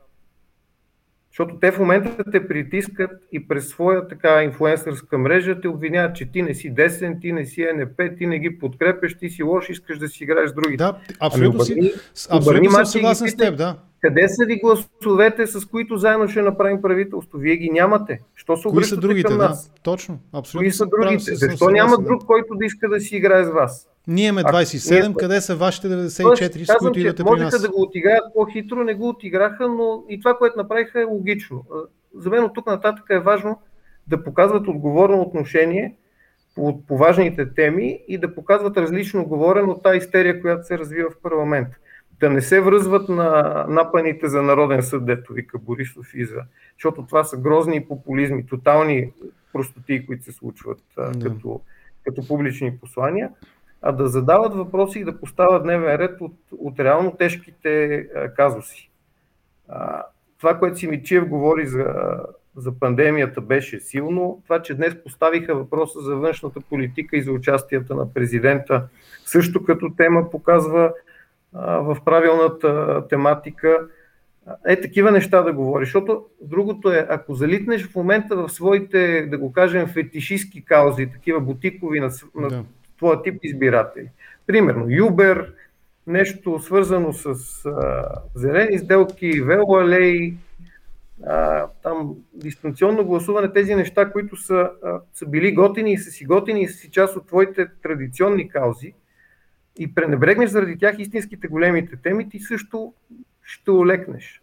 Защото 1.31 1.55
те 1.61 1.71
в 1.71 1.79
момента 1.79 2.23
те 2.31 2.47
притискат 2.47 3.11
и 3.31 3.47
през 3.47 3.67
своя 3.67 4.07
така 4.07 4.43
инфлуенсърска 4.43 5.17
мрежа 5.17 5.61
те 5.61 5.67
обвиняват, 5.67 6.15
че 6.15 6.31
ти 6.31 6.41
не 6.41 6.53
си 6.53 6.69
десен, 6.69 7.17
ти 7.21 7.31
не 7.31 7.45
си 7.45 7.67
НП, 7.75 8.17
ти 8.17 8.27
не 8.27 8.39
ги 8.39 8.59
подкрепяш, 8.59 9.17
ти 9.17 9.29
си 9.29 9.43
лош, 9.43 9.69
искаш 9.69 9.97
да 9.97 10.07
си 10.07 10.23
играеш 10.23 10.49
с 10.49 10.53
другите. 10.53 10.83
Да, 10.83 10.97
абсолютно, 11.19 11.59
ами, 11.61 11.71
обърни, 11.73 11.91
си, 12.13 12.27
абсолютно 12.31 12.71
съм 12.71 12.85
съгласен 12.85 13.29
с 13.29 13.35
теб, 13.35 13.57
да. 13.57 13.77
Къде 14.01 14.29
са 14.29 14.45
ви 14.45 14.59
гласовете, 14.59 15.47
с 15.47 15.65
които 15.65 15.97
заедно 15.97 16.27
ще 16.27 16.41
направим 16.41 16.81
правителство? 16.81 17.37
Вие 17.37 17.55
ги 17.55 17.69
нямате. 17.69 18.19
Що 18.35 18.57
се 18.57 18.69
Кои 18.69 18.83
са 18.83 18.97
другите? 18.97 19.27
към 19.27 19.37
нас? 19.37 19.67
Да, 19.67 19.73
точно. 19.83 20.19
Абсолютно. 20.33 20.65
Кои 20.65 20.71
са 20.71 20.85
другите? 20.85 21.35
Защо 21.35 21.69
няма 21.69 21.97
друг, 21.97 22.25
който 22.25 22.55
да 22.55 22.65
иска 22.65 22.89
да 22.89 22.99
си 22.99 23.15
играе 23.15 23.43
с 23.43 23.49
вас? 23.49 23.87
Ние 24.07 24.27
имаме 24.27 24.43
27, 24.43 25.11
а, 25.11 25.13
къде 25.13 25.41
са 25.41 25.55
вашите 25.55 25.87
94, 25.87 26.63
с 26.63 26.77
които 26.77 26.99
идвате 26.99 27.23
при 27.23 27.39
нас? 27.39 27.61
да 27.61 27.69
го 27.69 27.81
отиграят 27.81 28.23
по-хитро, 28.33 28.83
не 28.83 28.93
го 28.93 29.09
отиграха, 29.09 29.67
но 29.67 30.03
и 30.09 30.19
това, 30.19 30.37
което 30.37 30.57
направиха 30.57 31.01
е 31.01 31.03
логично. 31.03 31.65
За 32.15 32.29
мен 32.29 32.43
от 32.43 32.53
тук 32.53 32.65
нататък 32.65 33.05
е 33.09 33.19
важно 33.19 33.61
да 34.07 34.23
показват 34.23 34.67
отговорно 34.67 35.21
отношение 35.21 35.95
по, 36.55 36.85
по 36.87 36.97
важните 36.97 37.53
теми 37.53 37.99
и 38.07 38.17
да 38.17 38.35
показват 38.35 38.77
различно 38.77 39.25
говорен 39.25 39.69
от 39.69 39.83
тази 39.83 39.97
истерия, 39.97 40.41
която 40.41 40.67
се 40.67 40.77
развива 40.77 41.09
в 41.09 41.21
парламента. 41.23 41.77
Да 42.19 42.29
не 42.29 42.41
се 42.41 42.61
връзват 42.61 43.09
на 43.09 43.65
напаните 43.69 44.27
за 44.27 44.41
Народен 44.41 44.83
съд, 44.83 45.05
дето 45.05 45.33
вика 45.33 45.59
Борисов 45.59 46.13
и 46.13 46.25
за... 46.25 46.41
Защото 46.75 47.05
това 47.05 47.23
са 47.23 47.37
грозни 47.37 47.85
популизми, 47.85 48.45
тотални 48.45 49.11
простоти, 49.53 50.05
които 50.05 50.23
се 50.23 50.31
случват 50.31 50.79
да. 50.95 51.11
като, 51.29 51.61
като 52.05 52.27
публични 52.27 52.77
послания 52.77 53.29
а 53.81 53.91
да 53.91 54.07
задават 54.07 54.53
въпроси 54.53 54.99
и 54.99 55.03
да 55.03 55.19
поставят 55.19 55.63
дневен 55.63 55.95
ред 55.95 56.21
от, 56.21 56.35
от 56.57 56.79
реално 56.79 57.11
тежките 57.11 58.07
казуси. 58.35 58.91
Това, 60.37 60.59
което 60.59 60.77
си 60.77 60.87
Мичиев 60.87 61.27
говори 61.27 61.67
за, 61.67 61.85
за 62.55 62.79
пандемията 62.79 63.41
беше 63.41 63.79
силно. 63.79 64.41
Това, 64.43 64.61
че 64.61 64.73
днес 64.73 65.03
поставиха 65.03 65.55
въпроса 65.55 65.99
за 66.01 66.15
външната 66.15 66.61
политика 66.61 67.17
и 67.17 67.21
за 67.21 67.31
участията 67.31 67.95
на 67.95 68.13
президента, 68.13 68.87
също 69.25 69.63
като 69.63 69.93
тема 69.97 70.29
показва 70.29 70.93
в 71.53 71.97
правилната 72.05 73.03
тематика. 73.09 73.87
Е, 74.67 74.81
такива 74.81 75.11
неща 75.11 75.41
да 75.41 75.53
говори. 75.53 75.85
Защото 75.85 76.25
другото 76.41 76.91
е, 76.91 77.07
ако 77.09 77.33
залитнеш 77.35 77.87
в 77.87 77.95
момента 77.95 78.35
в 78.35 78.49
своите, 78.49 79.21
да 79.21 79.37
го 79.37 79.51
кажем, 79.51 79.87
фетишистски 79.87 80.65
каузи, 80.65 81.11
такива 81.11 81.39
бутикови 81.39 81.99
на, 81.99 82.09
да 82.35 82.63
твоя 83.01 83.21
тип 83.21 83.39
избиратели. 83.43 84.09
Примерно, 84.47 84.85
Юбер, 84.89 85.53
нещо 86.07 86.59
свързано 86.59 87.13
с 87.13 87.25
а, 87.65 88.05
зелени 88.35 88.79
сделки, 88.79 89.41
велоалей, 89.41 90.33
а, 91.25 91.67
там 91.83 92.15
дистанционно 92.33 93.05
гласуване, 93.05 93.53
тези 93.53 93.75
неща, 93.75 94.11
които 94.11 94.35
са, 94.35 94.69
а, 94.83 94.99
са 95.13 95.25
били 95.25 95.53
готини 95.53 95.93
и 95.93 95.97
са 95.97 96.11
си 96.11 96.25
готини 96.25 96.61
и 96.61 96.67
са 96.67 96.77
си 96.77 96.91
част 96.91 97.15
от 97.15 97.27
твоите 97.27 97.67
традиционни 97.83 98.49
каузи 98.49 98.93
и 99.79 99.95
пренебрегнеш 99.95 100.49
заради 100.49 100.77
тях 100.77 100.99
истинските 100.99 101.47
големите 101.47 101.95
теми, 101.95 102.29
ти 102.29 102.39
също 102.39 102.93
ще 103.43 103.71
олекнеш. 103.71 104.41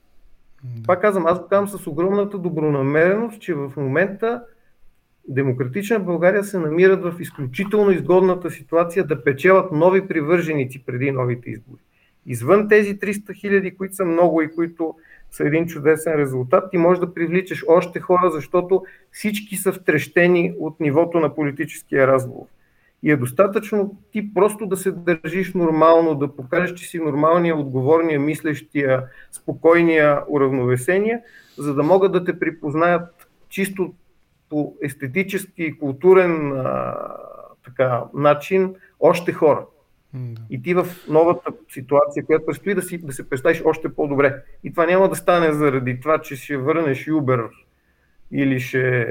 Пак 0.87 1.01
казвам, 1.01 1.27
аз 1.27 1.41
го 1.41 1.49
казвам 1.49 1.79
с 1.79 1.87
огромната 1.87 2.39
добронамереност, 2.39 3.41
че 3.41 3.55
в 3.55 3.73
момента 3.77 4.43
Демократична 5.29 6.01
България 6.01 6.45
се 6.45 6.59
намират 6.59 7.03
в 7.03 7.20
изключително 7.20 7.91
изгодната 7.91 8.51
ситуация 8.51 9.05
да 9.05 9.24
печелят 9.24 9.72
нови 9.72 10.09
привърженици 10.09 10.83
преди 10.87 11.11
новите 11.11 11.51
избори. 11.51 11.81
Извън 12.26 12.68
тези 12.68 12.99
300 12.99 13.35
хиляди, 13.35 13.76
които 13.76 13.95
са 13.95 14.05
много 14.05 14.43
и 14.43 14.55
които 14.55 14.95
са 15.31 15.45
един 15.45 15.66
чудесен 15.66 16.14
резултат, 16.14 16.70
ти 16.70 16.79
можеш 16.79 17.01
да 17.01 17.14
привличаш 17.14 17.64
още 17.68 18.01
хора, 18.01 18.31
защото 18.31 18.85
всички 19.11 19.57
са 19.57 19.72
втрещени 19.72 20.55
от 20.59 20.81
нивото 20.81 21.20
на 21.20 21.35
политическия 21.35 22.07
разговор. 22.07 22.47
И 23.03 23.11
е 23.11 23.16
достатъчно 23.16 23.97
ти 24.12 24.35
просто 24.35 24.66
да 24.66 24.76
се 24.76 24.93
държиш 24.93 25.55
нормално, 25.55 26.14
да 26.14 26.37
покажеш, 26.37 26.74
че 26.74 26.89
си 26.89 26.99
нормалния, 26.99 27.57
отговорния, 27.57 28.20
мислещия, 28.20 29.05
спокойния, 29.33 30.22
уравновесения, 30.29 31.20
за 31.59 31.74
да 31.74 31.83
могат 31.83 32.12
да 32.12 32.24
те 32.24 32.39
припознаят 32.39 33.29
чисто 33.49 33.95
по 34.51 34.74
естетически 34.82 35.62
и 35.62 35.78
културен 35.78 36.53
а, 36.53 36.94
така, 37.64 38.05
начин 38.14 38.74
още 39.01 39.32
хора. 39.32 39.66
Да. 40.14 40.42
И 40.51 40.62
ти 40.62 40.74
в 40.74 40.86
новата 41.09 41.53
ситуация, 41.68 42.26
която 42.26 42.46
предстои 42.46 42.74
да, 42.74 42.82
си, 42.82 42.99
да 42.99 43.12
се 43.12 43.30
представиш 43.30 43.62
още 43.64 43.94
по-добре. 43.94 44.42
И 44.64 44.70
това 44.70 44.86
няма 44.86 45.09
да 45.09 45.16
стане 45.16 45.53
заради 45.53 46.01
това, 46.01 46.18
че 46.18 46.36
ще 46.36 46.57
върнеш 46.57 47.07
Uber 47.07 47.49
или 48.32 48.61
ще 48.61 49.07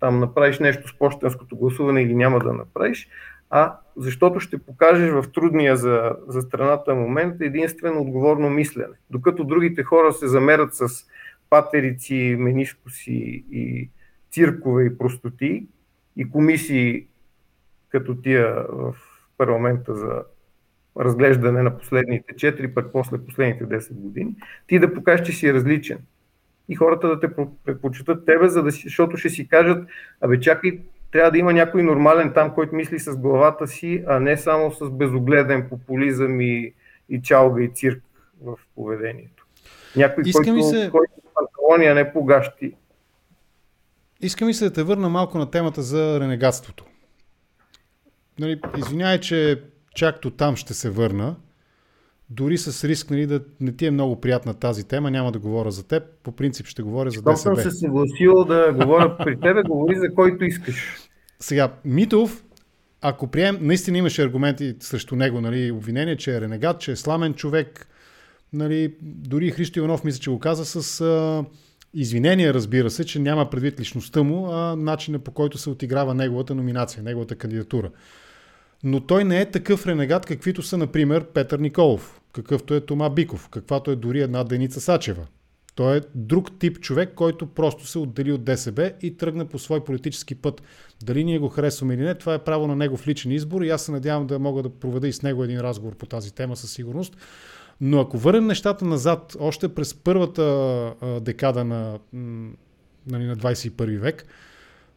там 0.00 0.20
направиш 0.20 0.58
нещо 0.58 0.88
с 0.88 0.98
почтенското 0.98 1.56
гласуване 1.56 2.02
или 2.02 2.14
няма 2.14 2.38
да 2.38 2.52
направиш, 2.52 3.08
а 3.50 3.76
защото 3.96 4.40
ще 4.40 4.58
покажеш 4.58 5.10
в 5.10 5.24
трудния 5.34 5.76
за, 5.76 6.16
за 6.28 6.42
страната 6.42 6.94
момент 6.94 7.40
единствено 7.40 8.00
отговорно 8.00 8.50
мислене. 8.50 8.94
Докато 9.10 9.44
другите 9.44 9.82
хора 9.82 10.12
се 10.12 10.28
замерят 10.28 10.74
с 10.74 10.86
патерици, 11.50 12.36
менискоси 12.38 13.44
и 13.52 13.90
циркове 14.30 14.84
и 14.84 14.98
простоти 14.98 15.66
и 16.16 16.30
комисии 16.30 17.06
като 17.88 18.14
тия 18.14 18.66
в 18.68 18.94
парламента 19.38 19.94
за 19.94 20.22
разглеждане 21.00 21.62
на 21.62 21.78
последните 21.78 22.34
4, 22.34 22.74
пък 22.74 22.92
после 22.92 23.18
последните 23.18 23.64
10 23.64 23.92
години, 23.92 24.34
ти 24.66 24.78
да 24.78 24.94
покажеш, 24.94 25.26
че 25.26 25.32
си 25.32 25.54
различен. 25.54 25.98
И 26.68 26.74
хората 26.74 27.08
да 27.08 27.20
те 27.20 27.28
предпочитат 27.64 28.26
тебе, 28.26 28.48
за 28.48 28.62
да, 28.62 28.70
защото 28.70 29.16
ще 29.16 29.28
си 29.28 29.48
кажат, 29.48 29.88
абе 30.20 30.40
чакай, 30.40 30.80
трябва 31.12 31.30
да 31.30 31.38
има 31.38 31.52
някой 31.52 31.82
нормален 31.82 32.32
там, 32.32 32.54
който 32.54 32.74
мисли 32.74 32.98
с 32.98 33.16
главата 33.16 33.66
си, 33.66 34.04
а 34.06 34.20
не 34.20 34.36
само 34.36 34.72
с 34.72 34.90
безогледен 34.90 35.68
популизъм 35.68 36.40
и, 36.40 36.74
и 37.08 37.22
чалга 37.22 37.62
и 37.62 37.70
цирк 37.74 38.02
в 38.42 38.58
поведението. 38.74 39.46
Някой, 39.96 40.22
Иска 40.26 40.42
който, 40.42 40.62
се... 40.62 40.88
който 40.90 41.12
панталони, 41.38 41.86
а 41.86 41.94
не 41.94 42.12
погащи. 42.12 42.74
Иска 44.20 44.44
ми 44.44 44.54
се 44.54 44.64
да 44.64 44.72
те 44.72 44.82
върна 44.82 45.08
малко 45.08 45.38
на 45.38 45.50
темата 45.50 45.82
за 45.82 46.20
ренегатството. 46.20 46.84
Нали, 48.38 48.60
извинявай, 48.78 49.20
че 49.20 49.62
чакто 49.94 50.30
там 50.30 50.56
ще 50.56 50.74
се 50.74 50.90
върна. 50.90 51.36
Дори 52.30 52.58
с 52.58 52.88
риск 52.88 53.10
нали, 53.10 53.26
да 53.26 53.40
не 53.60 53.72
ти 53.72 53.86
е 53.86 53.90
много 53.90 54.20
приятна 54.20 54.54
тази 54.54 54.88
тема, 54.88 55.10
няма 55.10 55.32
да 55.32 55.38
говоря 55.38 55.70
за 55.70 55.88
теб. 55.88 56.02
По 56.22 56.32
принцип 56.32 56.66
ще 56.66 56.82
говоря 56.82 57.10
за 57.10 57.22
ДСБ. 57.22 57.36
съм 57.36 57.56
се 57.56 57.70
съгласил 57.70 58.44
да 58.44 58.72
говоря 58.72 59.16
при 59.16 59.40
тебе, 59.40 59.62
говори 59.62 59.96
за 59.98 60.14
който 60.14 60.44
искаш. 60.44 60.96
Сега, 61.40 61.72
Митов, 61.84 62.44
ако 63.00 63.26
прием, 63.26 63.58
наистина 63.60 63.98
имаше 63.98 64.22
аргументи 64.22 64.76
срещу 64.80 65.16
него, 65.16 65.40
нали, 65.40 65.70
обвинение, 65.70 66.16
че 66.16 66.36
е 66.36 66.40
ренегат, 66.40 66.80
че 66.80 66.92
е 66.92 66.96
сламен 66.96 67.34
човек, 67.34 67.88
нали, 68.52 68.94
дори 69.02 69.50
Христо 69.50 69.78
Иванов 69.78 70.04
мисля, 70.04 70.20
че 70.20 70.30
го 70.30 70.38
каза 70.38 70.64
с 70.64 71.00
а, 71.00 71.44
извинение, 71.94 72.54
разбира 72.54 72.90
се, 72.90 73.04
че 73.04 73.18
няма 73.18 73.50
предвид 73.50 73.80
личността 73.80 74.22
му, 74.22 74.52
а 74.52 74.76
начина 74.76 75.18
по 75.18 75.30
който 75.30 75.58
се 75.58 75.70
отиграва 75.70 76.14
неговата 76.14 76.54
номинация, 76.54 77.02
неговата 77.02 77.36
кандидатура. 77.36 77.90
Но 78.84 79.00
той 79.00 79.24
не 79.24 79.40
е 79.40 79.50
такъв 79.50 79.86
ренегат, 79.86 80.26
каквито 80.26 80.62
са, 80.62 80.78
например, 80.78 81.24
Петър 81.24 81.58
Николов, 81.58 82.20
какъвто 82.32 82.74
е 82.74 82.80
Тома 82.80 83.10
Биков, 83.10 83.48
каквато 83.48 83.90
е 83.90 83.96
дори 83.96 84.20
една 84.20 84.44
Деница 84.44 84.80
Сачева. 84.80 85.26
Той 85.74 85.96
е 85.96 86.00
друг 86.14 86.58
тип 86.58 86.80
човек, 86.80 87.12
който 87.14 87.46
просто 87.46 87.86
се 87.86 87.98
отдели 87.98 88.32
от 88.32 88.44
ДСБ 88.44 88.92
и 89.02 89.16
тръгна 89.16 89.44
по 89.44 89.58
свой 89.58 89.84
политически 89.84 90.34
път. 90.34 90.62
Дали 91.02 91.24
ние 91.24 91.38
го 91.38 91.48
харесваме 91.48 91.94
или 91.94 92.02
не, 92.02 92.14
това 92.14 92.34
е 92.34 92.44
право 92.44 92.66
на 92.66 92.76
негов 92.76 93.08
личен 93.08 93.32
избор 93.32 93.62
и 93.62 93.70
аз 93.70 93.82
се 93.82 93.92
надявам 93.92 94.26
да 94.26 94.38
мога 94.38 94.62
да 94.62 94.70
проведа 94.70 95.08
и 95.08 95.12
с 95.12 95.22
него 95.22 95.44
един 95.44 95.60
разговор 95.60 95.96
по 95.96 96.06
тази 96.06 96.34
тема 96.34 96.56
със 96.56 96.72
сигурност. 96.72 97.16
Но 97.80 98.00
ако 98.00 98.18
върнем 98.18 98.46
нещата 98.46 98.84
назад, 98.84 99.36
още 99.40 99.74
през 99.74 99.94
първата 99.94 100.94
декада 101.20 101.64
на, 101.64 101.98
нали, 103.06 103.24
на 103.24 103.36
21 103.36 103.98
век, 103.98 104.26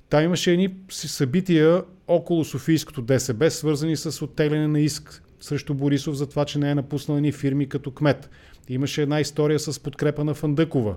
там 0.10 0.24
имаше 0.24 0.52
едни 0.52 0.76
събития 0.90 1.84
около 2.08 2.46
Софийското 2.46 3.02
ДСБ, 3.02 3.52
свързани 3.52 3.98
с 3.98 4.26
оттегляне 4.26 4.68
на 4.68 4.80
иск 4.80 5.24
срещу 5.40 5.74
Борисов 5.74 6.16
за 6.16 6.28
това, 6.28 6.46
че 6.46 6.60
не 6.60 6.72
е 6.72 6.76
напуснал 6.76 7.20
ни 7.20 7.32
фирми 7.32 7.70
като 7.70 7.92
кмет. 7.92 8.30
Имаше 8.70 9.02
една 9.02 9.20
история 9.20 9.60
с 9.60 9.80
подкрепа 9.80 10.24
на 10.24 10.34
Фандъкова. 10.34 10.96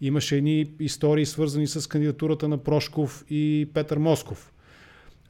Имаше 0.00 0.36
едни 0.36 0.70
истории 0.80 1.26
свързани 1.26 1.66
с 1.66 1.88
кандидатурата 1.88 2.48
на 2.48 2.58
Прошков 2.58 3.24
и 3.30 3.68
Петър 3.74 3.98
Москов. 3.98 4.52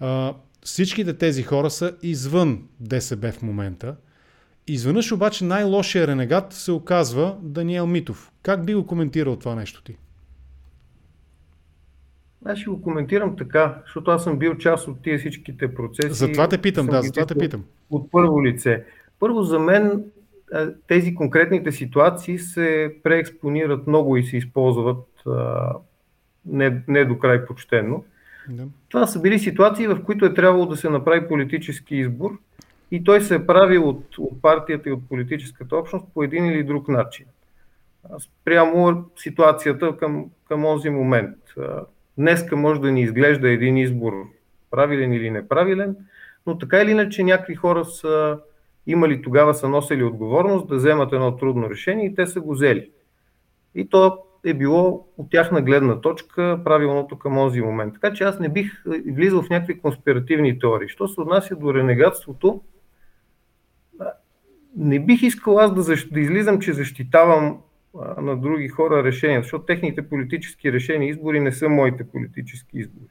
А, 0.01 0.34
всичките 0.62 1.14
тези 1.14 1.43
хора 1.43 1.70
са 1.70 1.97
извън 2.03 2.62
ДСБ 2.80 3.32
в 3.32 3.43
момента. 3.43 3.97
Изведнъж 4.67 5.13
обаче 5.13 5.45
най-лошия 5.45 6.07
ренегат 6.07 6.53
се 6.53 6.73
оказва 6.73 7.37
Даниел 7.43 7.87
Митов. 7.87 8.33
Как 8.43 8.65
би 8.65 8.75
го 8.75 8.87
коментирал 8.87 9.37
това 9.37 9.55
нещо 9.55 9.83
ти? 9.83 9.97
Аз 12.45 12.59
ще 12.59 12.71
го 12.71 12.83
коментирам 12.83 13.37
така, 13.37 13.83
защото 13.85 14.11
аз 14.11 14.25
съм 14.25 14.39
бил 14.39 14.59
част 14.59 14.89
от 14.89 15.03
тия 15.03 15.19
всичките 15.19 15.75
процеси. 15.75 16.15
Затова 16.15 16.49
те 16.49 16.59
питам, 16.59 16.87
да, 16.87 17.03
затова 17.03 17.27
те 17.27 17.35
питам. 17.35 17.65
От 17.91 18.11
първо 18.11 18.45
лице. 18.45 18.85
Първо 19.19 19.43
за 19.43 19.59
мен 19.59 20.05
тези 20.87 21.15
конкретните 21.15 21.73
ситуации 21.73 22.39
се 22.39 22.97
преекспонират 23.03 23.87
много 23.87 24.17
и 24.17 24.25
се 24.25 24.37
използват 24.37 25.07
а, 25.27 25.73
не, 26.47 26.83
не 26.89 27.05
до 27.05 27.19
край 27.19 27.47
почтено. 27.47 28.05
Да. 28.49 28.67
Това 28.89 29.07
са 29.07 29.21
били 29.21 29.39
ситуации, 29.39 29.87
в 29.87 30.03
които 30.03 30.25
е 30.25 30.35
трябвало 30.35 30.67
да 30.67 30.77
се 30.77 30.91
направи 30.91 31.29
политически 31.29 31.97
избор 31.97 32.39
и 32.93 33.05
той 33.05 33.20
се 33.20 33.47
правил 33.47 33.88
от, 33.88 34.18
от 34.18 34.43
партията 34.43 34.88
и 34.88 34.93
от 34.93 35.09
политическата 35.09 35.76
общност 35.76 36.07
по 36.14 36.22
един 36.22 36.47
или 36.47 36.64
друг 36.64 36.88
начин. 36.88 37.26
Спрямо 38.18 39.05
ситуацията 39.16 39.97
към, 39.97 40.30
към 40.49 40.62
този 40.62 40.90
момент. 40.90 41.36
Днеска 42.18 42.57
може 42.57 42.80
да 42.80 42.93
ни 42.93 43.03
изглежда 43.03 43.51
един 43.51 43.76
избор 43.76 44.12
правилен 44.70 45.12
или 45.12 45.30
неправилен, 45.30 45.97
но 46.47 46.59
така 46.59 46.80
или 46.80 46.90
иначе 46.90 47.24
някакви 47.24 47.55
хора 47.55 47.84
са 47.84 48.38
имали 48.86 49.22
тогава, 49.22 49.55
са 49.55 49.68
носили 49.68 50.05
отговорност 50.05 50.68
да 50.68 50.76
вземат 50.76 51.12
едно 51.12 51.36
трудно 51.36 51.70
решение 51.70 52.07
и 52.07 52.14
те 52.14 52.26
са 52.26 52.40
го 52.40 52.53
взели. 52.53 52.90
И 53.74 53.88
то 53.88 54.18
е 54.45 54.55
било 54.55 55.07
от 55.18 55.30
тяхна 55.30 55.62
гледна 55.62 56.01
точка 56.01 56.61
правилното 56.64 57.18
към 57.18 57.34
този 57.34 57.61
момент. 57.61 57.95
Така 57.95 58.14
че 58.14 58.24
аз 58.24 58.38
не 58.38 58.49
бих 58.49 58.82
влизал 59.07 59.43
в 59.43 59.51
някакви 59.51 59.80
конспиративни 59.80 60.59
теории. 60.59 60.88
Що 60.88 61.09
се 61.09 61.20
отнася 61.20 61.57
до 61.57 61.74
ренегатството, 61.74 62.61
не 64.77 65.01
бих 65.01 65.23
искал 65.23 65.59
аз 65.59 65.75
да, 65.75 65.83
защ... 65.83 66.12
да 66.12 66.20
излизам, 66.20 66.61
че 66.61 66.73
защитавам 66.73 67.59
а, 68.01 68.20
на 68.20 68.37
други 68.37 68.68
хора 68.68 69.05
решения, 69.05 69.43
защото 69.43 69.64
техните 69.64 70.09
политически 70.09 70.73
решения, 70.73 71.11
избори 71.11 71.41
не 71.41 71.53
са 71.53 71.68
моите 71.68 72.05
политически 72.05 72.79
избори. 72.79 73.11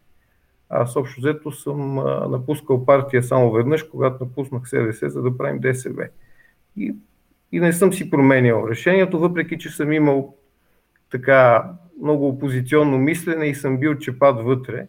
Аз 0.69 0.95
общо 0.95 1.21
взето 1.21 1.51
съм 1.51 1.99
а, 1.99 2.27
напускал 2.27 2.85
партия 2.85 3.23
само 3.23 3.51
веднъж, 3.51 3.83
когато 3.83 4.23
напуснах 4.23 4.69
СДС, 4.69 5.09
за 5.09 5.21
да 5.21 5.37
правим 5.37 5.59
ДСБ. 5.59 6.07
И, 6.77 6.95
и 7.51 7.59
не 7.59 7.73
съм 7.73 7.93
си 7.93 8.09
променял 8.09 8.67
решението, 8.69 9.19
въпреки 9.19 9.57
че 9.57 9.69
съм 9.69 9.91
имал 9.91 10.35
така 11.11 11.71
много 12.01 12.27
опозиционно 12.27 12.97
мислене 12.97 13.45
и 13.45 13.55
съм 13.55 13.77
бил 13.77 13.95
чепат 13.95 14.45
вътре. 14.45 14.87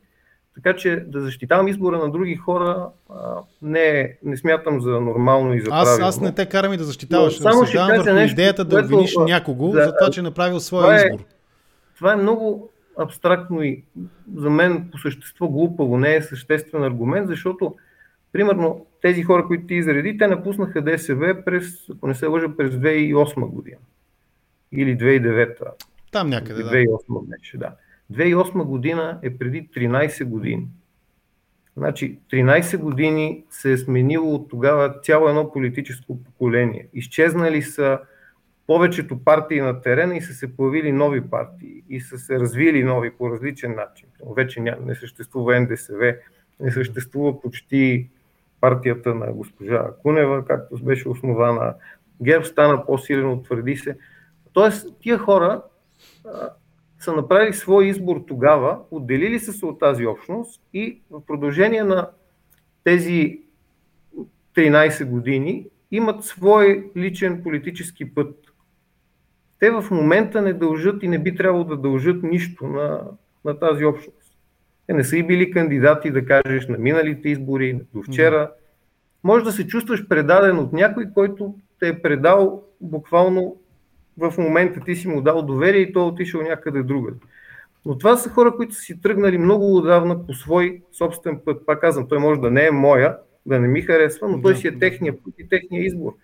Така 0.55 0.77
че 0.77 0.97
да 0.97 1.21
защитавам 1.21 1.69
избора 1.69 1.99
на 1.99 2.11
други 2.11 2.37
хора 2.37 2.89
а, 3.11 3.15
не, 3.63 4.17
не 4.25 4.37
смятам 4.37 4.81
за 4.81 4.91
нормално 4.91 5.55
и 5.55 5.61
за 5.61 5.69
аз, 5.71 5.89
правилно. 5.89 6.07
Аз 6.07 6.21
не 6.21 6.35
те 6.35 6.47
карам 6.47 6.73
и 6.73 6.77
да 6.77 6.85
защитаваш. 6.85 7.41
Но, 7.41 7.51
само 7.51 7.67
ще 7.67 8.13
нещо, 8.13 8.33
идеята 8.33 8.65
да 8.65 8.81
обвиниш 8.81 9.15
някого 9.17 9.69
да, 9.69 9.85
за 9.85 9.97
това, 9.97 10.11
че 10.11 10.21
е 10.21 10.23
направил 10.23 10.61
своя 10.61 10.83
това 10.83 10.95
е, 10.95 11.07
избор. 11.07 11.25
Това 11.97 12.13
е 12.13 12.17
много 12.17 12.71
абстрактно 12.99 13.63
и 13.63 13.85
за 14.37 14.51
мен 14.51 14.89
по 14.93 14.99
същество 14.99 15.49
глупаво, 15.49 15.99
не 15.99 16.15
е 16.15 16.23
съществен 16.23 16.85
аргумент, 16.85 17.29
защото 17.29 17.75
примерно 18.33 18.87
тези 19.03 19.23
хора, 19.23 19.47
които 19.47 19.67
ти 19.67 19.75
изреди, 19.75 20.19
те 20.19 20.27
напуснаха 20.27 20.83
ДСВ 20.83 21.45
през, 21.45 21.91
ако 21.97 22.07
не 22.07 22.15
се 22.15 22.27
лъжа, 22.27 22.57
през 22.57 22.75
2008 22.75 23.47
година. 23.47 23.79
Или 24.73 24.99
2009. 24.99 25.57
Там 26.13 26.29
някъде, 26.29 26.65
2008 26.65 26.89
да. 27.09 27.21
беше, 27.29 27.59
да. 27.59 27.71
2008 28.13 28.65
година 28.65 29.19
е 29.23 29.39
преди 29.39 29.69
13 29.69 30.25
години. 30.25 30.69
Значи 31.77 32.19
13 32.33 32.79
години 32.79 33.45
се 33.51 33.73
е 33.73 33.79
сменило 33.79 34.35
от 34.35 34.49
тогава 34.51 35.01
цяло 35.03 35.29
едно 35.29 35.53
политическо 35.53 36.23
поколение. 36.25 36.89
Изчезнали 36.95 37.63
са 37.63 37.99
повечето 38.67 39.25
партии 39.25 39.61
на 39.61 39.81
терена 39.81 40.17
и 40.17 40.21
са 40.21 40.35
се 40.35 40.57
появили 40.57 40.93
нови 40.93 41.21
партии 41.21 41.83
и 41.89 42.01
са 42.01 42.19
се 42.19 42.41
развили 42.41 42.85
нови 42.85 43.11
по 43.11 43.31
различен 43.31 43.75
начин. 43.75 44.09
Вече 44.37 44.61
не 44.61 44.95
съществува 44.95 45.61
НДСВ, 45.61 46.17
не 46.61 46.73
съществува 46.73 47.41
почти 47.41 48.11
партията 48.61 49.15
на 49.15 49.33
госпожа 49.33 49.87
Кунева, 50.03 50.45
както 50.45 50.85
беше 50.85 51.09
основана. 51.09 51.75
ГЕРБ 52.23 52.45
стана 52.45 52.87
по-силен, 52.87 53.31
утвърди 53.31 53.77
се. 53.77 53.97
Тоест, 54.53 54.99
тия 55.01 55.19
хора 55.19 55.63
са 57.03 57.13
направили 57.13 57.53
свой 57.53 57.87
избор 57.87 58.25
тогава, 58.29 58.79
отделили 58.91 59.41
са 59.41 59.53
се 59.53 59.67
от 59.67 59.81
тази 59.81 60.07
общност 60.07 60.63
и 60.75 61.01
в 61.11 61.27
продължение 61.27 61.85
на 61.85 62.09
тези 62.85 63.41
13 64.57 65.05
години 65.05 65.67
имат 65.91 66.25
свой 66.25 66.91
личен 66.97 67.43
политически 67.43 68.15
път. 68.15 68.37
Те 69.59 69.71
в 69.71 69.85
момента 69.91 70.43
не 70.43 70.53
дължат 70.53 71.03
и 71.03 71.09
не 71.09 71.19
би 71.19 71.35
трябвало 71.35 71.65
да 71.65 71.77
дължат 71.77 72.23
нищо 72.23 72.67
на, 72.67 73.01
на 73.45 73.59
тази 73.59 73.85
общност. 73.85 74.37
Те 74.87 74.95
не 74.95 75.05
са 75.05 75.17
и 75.17 75.23
били 75.23 75.51
кандидати, 75.51 76.11
да 76.11 76.27
кажеш, 76.27 76.69
на 76.69 76.79
миналите 76.79 77.29
избори, 77.29 77.81
до 77.95 78.03
вчера. 78.03 78.53
Може 79.25 79.45
да 79.45 79.53
се 79.53 79.67
чувстваш 79.67 80.09
предаден 80.09 80.59
от 80.59 80.73
някой, 80.73 81.07
който 81.15 81.55
те 81.81 81.89
е 81.89 82.03
предал 82.03 82.65
буквално 82.81 83.62
в 84.19 84.35
момента 84.39 84.81
ти 84.81 84.97
си 84.97 85.09
му 85.09 85.21
дал 85.21 85.43
доверие 85.43 85.81
и 85.81 85.93
той 85.93 86.03
е 86.03 86.07
отишъл 86.07 86.43
някъде 86.43 86.83
другаде. 86.83 87.19
Но 87.87 87.99
това 87.99 88.17
са 88.17 88.31
хора, 88.31 88.57
които 88.57 88.75
са 88.75 88.81
си 88.81 89.01
тръгнали 89.01 89.39
много 89.39 89.77
отдавна 89.77 90.27
по 90.27 90.35
свой 90.35 90.83
собствен 90.93 91.41
път. 91.45 91.67
Пак 91.67 91.81
казвам, 91.81 92.09
той 92.09 92.19
може 92.19 92.41
да 92.41 92.51
не 92.51 92.67
е 92.67 92.71
моя, 92.71 93.19
да 93.47 93.61
не 93.61 93.69
ми 93.69 93.83
харесва, 93.83 94.29
но 94.29 94.43
той 94.43 94.57
си 94.57 94.69
е 94.69 94.79
техния 94.79 95.23
път 95.25 95.35
и 95.39 95.49
техния 95.49 95.85
избор. 95.85 96.15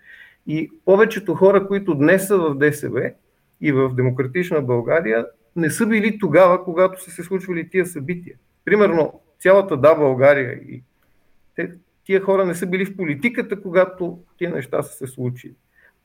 И 0.47 0.71
повечето 0.85 1.35
хора, 1.35 1.67
които 1.67 1.95
днес 1.95 2.27
са 2.27 2.37
в 2.37 2.55
ДСБ 2.55 3.11
и 3.61 3.71
в 3.71 3.93
Демократична 3.95 4.61
България, 4.61 5.25
не 5.55 5.69
са 5.69 5.85
били 5.85 6.19
тогава, 6.19 6.63
когато 6.63 7.03
са 7.03 7.11
се 7.11 7.23
случвали 7.23 7.69
тия 7.69 7.85
събития. 7.85 8.35
Примерно, 8.65 9.21
цялата 9.39 9.77
Да 9.77 9.95
България 9.95 10.53
и 10.53 10.83
те, 11.55 11.71
тия 12.05 12.21
хора 12.21 12.45
не 12.45 12.55
са 12.55 12.67
били 12.67 12.85
в 12.85 12.97
политиката, 12.97 13.61
когато 13.61 14.19
тия 14.37 14.51
неща 14.51 14.83
са 14.83 14.93
се 14.93 15.07
случили. 15.07 15.53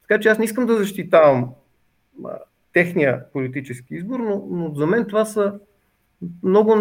Така 0.08 0.20
че 0.20 0.28
аз 0.28 0.38
не 0.38 0.44
искам 0.44 0.66
да 0.66 0.76
защитавам 0.76 1.50
техния 2.72 3.24
политически 3.32 3.94
избор, 3.94 4.20
но, 4.20 4.46
но 4.50 4.74
за 4.74 4.86
мен 4.86 5.06
това 5.06 5.24
са 5.24 5.54
много 6.42 6.76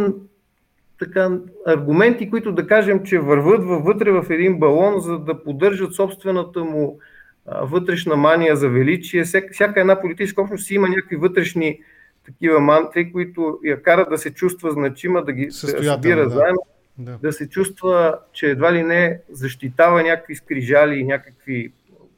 така, 0.99 1.37
аргументи, 1.65 2.29
които 2.29 2.51
да 2.51 2.67
кажем, 2.67 3.03
че 3.03 3.19
върват 3.19 3.63
вътре 3.85 4.11
в 4.11 4.25
един 4.29 4.59
балон, 4.59 4.99
за 4.99 5.19
да 5.19 5.43
поддържат 5.43 5.93
собствената 5.93 6.63
му 6.63 6.99
а, 7.45 7.65
вътрешна 7.65 8.15
мания 8.15 8.55
за 8.55 8.69
величие. 8.69 9.23
Всяка, 9.23 9.53
всяка 9.53 9.81
една 9.81 10.01
политическа 10.01 10.41
общност 10.41 10.65
си 10.65 10.75
има 10.75 10.89
някакви 10.89 11.15
вътрешни 11.15 11.79
такива 12.25 12.59
мантри, 12.59 13.11
които 13.11 13.59
я 13.63 13.81
карат 13.81 14.09
да 14.09 14.17
се 14.17 14.33
чувства 14.33 14.71
значима, 14.71 15.25
да 15.25 15.33
ги 15.33 15.51
събира 15.51 16.23
да. 16.23 16.29
заедно, 16.29 16.61
да. 16.97 17.17
да 17.23 17.33
се 17.33 17.49
чувства, 17.49 18.19
че 18.33 18.49
едва 18.49 18.73
ли 18.73 18.83
не 18.83 19.19
защитава 19.31 20.03
някакви 20.03 20.35
скрижали 20.35 20.99
и 20.99 21.03
някакви 21.03 21.71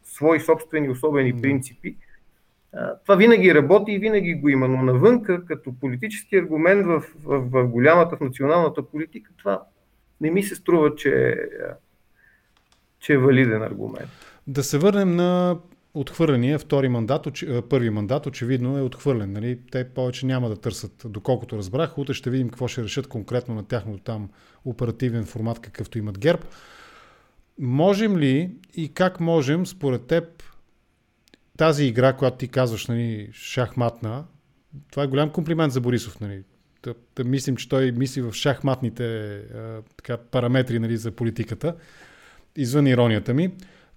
свои 0.03 0.39
собствени 0.39 0.89
особени 0.89 1.41
принципи. 1.41 1.95
Това 3.03 3.15
винаги 3.15 3.55
работи 3.55 3.91
и 3.91 3.99
винаги 3.99 4.33
го 4.33 4.49
има, 4.49 4.67
но 4.67 4.81
навънка, 4.81 5.45
като 5.45 5.73
политически 5.79 6.35
аргумент 6.35 6.85
в, 6.85 7.03
в, 7.23 7.39
в 7.39 7.67
голямата, 7.67 8.17
в 8.17 8.19
националната 8.19 8.83
политика, 8.83 9.31
това 9.37 9.63
не 10.21 10.31
ми 10.31 10.43
се 10.43 10.55
струва, 10.55 10.95
че, 10.95 11.35
че 12.99 13.13
е 13.13 13.17
валиден 13.17 13.61
аргумент. 13.63 14.09
Да 14.47 14.63
се 14.63 14.77
върнем 14.77 15.15
на 15.15 15.57
отхвърления 15.93 16.59
втори 16.59 16.89
мандат, 16.89 17.27
първи 17.69 17.89
мандат 17.89 18.25
очевидно 18.25 18.77
е 18.77 18.81
отхвърлен. 18.81 19.31
Нали? 19.31 19.59
Те 19.71 19.89
повече 19.89 20.25
няма 20.25 20.49
да 20.49 20.55
търсят, 20.55 21.05
доколкото 21.05 21.57
разбрах. 21.57 21.97
Утре 21.97 22.13
ще 22.13 22.29
видим 22.29 22.49
какво 22.49 22.67
ще 22.67 22.83
решат 22.83 23.07
конкретно 23.07 23.55
на 23.55 23.63
тяхното 23.63 24.03
там 24.03 24.29
оперативен 24.65 25.25
формат, 25.25 25.59
какъвто 25.59 25.97
имат 25.97 26.19
ГЕРБ. 26.19 26.43
Можем 27.59 28.17
ли 28.17 28.51
и 28.73 28.93
как 28.93 29.19
можем, 29.19 29.65
според 29.65 30.07
теб, 30.07 30.43
тази 31.57 31.85
игра, 31.85 32.13
която 32.13 32.37
ти 32.37 32.47
казваш, 32.47 32.87
нали, 32.87 33.29
шахматна, 33.33 34.25
това 34.91 35.03
е 35.03 35.07
голям 35.07 35.29
комплимент 35.29 35.73
за 35.73 35.81
Борисов. 35.81 36.19
Нали. 36.19 36.43
Да, 36.83 36.93
да 37.15 37.23
мислим, 37.23 37.55
че 37.55 37.69
той 37.69 37.91
мисли 37.91 38.21
в 38.21 38.33
шахматните 38.33 39.35
а, 39.35 39.81
така, 39.97 40.17
параметри 40.17 40.79
нали, 40.79 40.97
за 40.97 41.11
политиката, 41.11 41.75
извън 42.55 42.87
иронията 42.87 43.33
ми. 43.33 43.51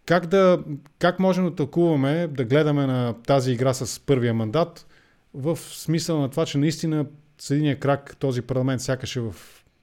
Как, 0.07 0.27
да, 0.27 0.65
как 0.99 1.19
можем 1.19 1.45
да 1.45 1.55
тълкуваме, 1.55 2.27
да 2.27 2.45
гледаме 2.45 2.87
на 2.87 3.15
тази 3.23 3.53
игра 3.53 3.75
с 3.75 4.01
първия 4.01 4.35
мандат 4.35 4.87
в 5.35 5.57
смисъл 5.57 6.21
на 6.21 6.29
това, 6.31 6.47
че 6.47 6.59
наистина 6.59 7.07
с 7.39 7.51
единия 7.51 7.79
крак 7.79 8.17
този 8.19 8.43
парламент 8.43 8.81
сякаш 8.81 9.17
е 9.17 9.21
в 9.21 9.35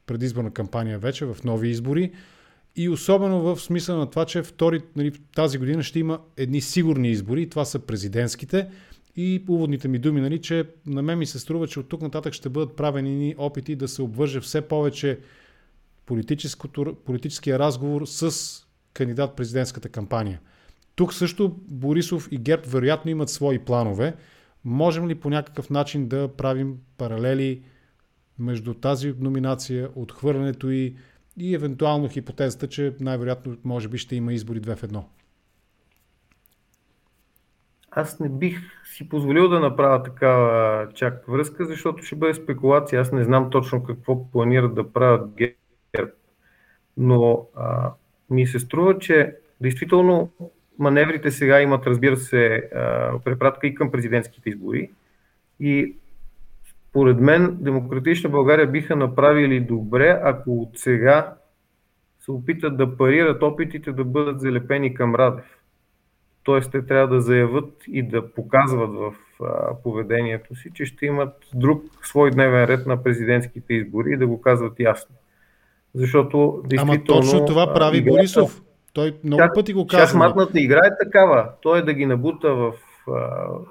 предизборна 0.06 0.52
кампания 0.52 1.00
вече, 1.00 1.26
в 1.26 1.38
нови 1.44 1.70
избори 1.70 2.12
и 2.76 2.90
особено 2.90 3.42
в 3.42 3.62
смисъл 3.62 3.98
на 3.98 4.10
това, 4.10 4.26
че 4.26 4.44
втори, 4.44 4.82
нали, 4.96 5.12
тази 5.36 5.58
година 5.58 5.84
ще 5.84 6.00
има 6.00 6.20
едни 6.38 6.62
сигурни 6.62 7.10
избори, 7.10 7.50
това 7.50 7.66
са 7.66 7.80
президентските 7.80 8.70
и 9.16 9.44
уводните 9.50 9.88
ми 9.88 10.00
думи, 10.00 10.22
нали, 10.22 10.42
че 10.42 10.66
на 10.86 11.02
мен 11.02 11.18
ми 11.18 11.26
се 11.26 11.40
струва, 11.40 11.68
че 11.68 11.80
от 11.80 11.90
тук 11.90 12.02
нататък 12.02 12.34
ще 12.34 12.50
бъдат 12.50 12.76
правени 12.76 13.36
опити 13.38 13.76
да 13.76 13.88
се 13.88 14.02
обвърже 14.02 14.40
все 14.40 14.62
повече 14.62 15.20
политическия 17.06 17.60
разговор 17.60 18.06
с 18.06 18.34
кандидат 18.94 19.36
президентската 19.36 19.90
кампания. 19.90 20.40
Тук 20.96 21.14
също 21.14 21.56
Борисов 21.72 22.28
и 22.32 22.38
ГЕРБ 22.38 22.64
вероятно 22.68 23.12
имат 23.12 23.30
свои 23.30 23.60
планове. 23.60 24.16
Можем 24.66 25.10
ли 25.10 25.16
по 25.16 25.30
някакъв 25.30 25.70
начин 25.70 26.08
да 26.08 26.28
правим 26.28 26.78
паралели 26.98 27.62
между 28.40 28.74
тази 28.74 29.14
номинация, 29.20 29.90
отхвърлянето 29.96 30.72
и, 30.72 30.96
и 31.38 31.56
евентуално 31.56 32.10
хипотезата, 32.10 32.68
че 32.68 32.96
най-вероятно 33.00 33.58
може 33.64 33.88
би 33.88 33.98
ще 33.98 34.16
има 34.16 34.34
избори 34.34 34.60
две 34.60 34.76
в 34.76 34.84
едно? 34.84 35.10
Аз 37.92 38.20
не 38.20 38.30
бих 38.30 38.60
си 38.84 39.10
позволил 39.10 39.50
да 39.50 39.60
направя 39.60 40.04
такава 40.04 40.88
чак 40.94 41.28
връзка, 41.28 41.66
защото 41.66 42.04
ще 42.04 42.16
бъде 42.16 42.34
спекулация. 42.34 43.02
Аз 43.02 43.12
не 43.12 43.24
знам 43.24 43.50
точно 43.50 43.84
какво 43.84 44.32
планират 44.32 44.76
да 44.76 44.94
правят 44.94 45.30
ГЕРБ. 45.36 46.12
Но 46.98 47.48
а, 47.56 47.92
ми 48.30 48.48
се 48.48 48.60
струва, 48.60 49.00
че 49.00 49.36
действително 49.62 50.32
маневрите 50.80 51.32
сега 51.32 51.62
имат, 51.62 51.88
разбира 51.88 52.18
се, 52.18 52.70
препратка 53.24 53.68
и 53.68 53.76
към 53.76 53.92
президентските 53.92 54.50
избори. 54.50 54.92
И 55.60 55.96
според 56.96 57.20
мен 57.20 57.58
Демократична 57.60 58.30
България 58.30 58.68
биха 58.68 58.96
направили 58.96 59.60
добре, 59.60 60.20
ако 60.24 60.62
от 60.62 60.70
сега 60.76 61.34
се 62.20 62.32
опитат 62.32 62.78
да 62.78 62.98
парират 62.98 63.44
опитите 63.44 63.92
да 63.92 64.04
бъдат 64.04 64.42
залепени 64.42 64.94
към 64.94 65.16
Радев. 65.16 65.46
Тоест, 66.44 66.72
те 66.72 66.86
трябва 66.86 67.16
да 67.16 67.22
заявят 67.22 67.74
и 67.88 68.04
да 68.04 68.34
показват 68.34 68.90
в 68.94 69.14
поведението 69.84 70.56
си, 70.56 70.72
че 70.74 70.86
ще 70.86 71.06
имат 71.06 71.34
друг 71.54 71.84
свой 72.02 72.32
дневен 72.32 72.66
ред 72.66 72.86
на 72.86 73.04
президентските 73.04 73.74
избори 73.74 74.10
и 74.12 74.18
да 74.18 74.28
го 74.28 74.42
казват 74.42 74.80
ясно. 74.80 75.16
Защото 75.94 76.62
действително... 76.66 76.94
Ама 76.94 77.22
точно 77.22 77.46
това 77.46 77.74
прави 77.74 77.98
играта, 77.98 78.16
Борисов. 78.16 78.62
Той 78.94 79.16
много 79.24 79.38
тя, 79.38 79.52
пъти 79.54 79.74
го 79.74 79.88
казва. 79.88 80.08
Шахматната 80.08 80.60
игра 80.60 80.82
е 80.86 81.06
такава. 81.06 81.50
Той 81.62 81.80
е 81.80 81.82
да 81.82 81.94
ги 81.94 82.06
набута 82.06 82.54
в, 82.56 82.74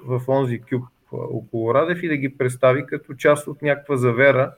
в 0.05 0.21
онзи 0.27 0.61
кюб 0.61 0.83
около 1.31 1.73
Радев 1.73 2.03
и 2.03 2.07
да 2.07 2.17
ги 2.17 2.37
представи 2.37 2.85
като 2.85 3.13
част 3.13 3.47
от 3.47 3.61
някаква 3.61 3.97
завера, 3.97 4.51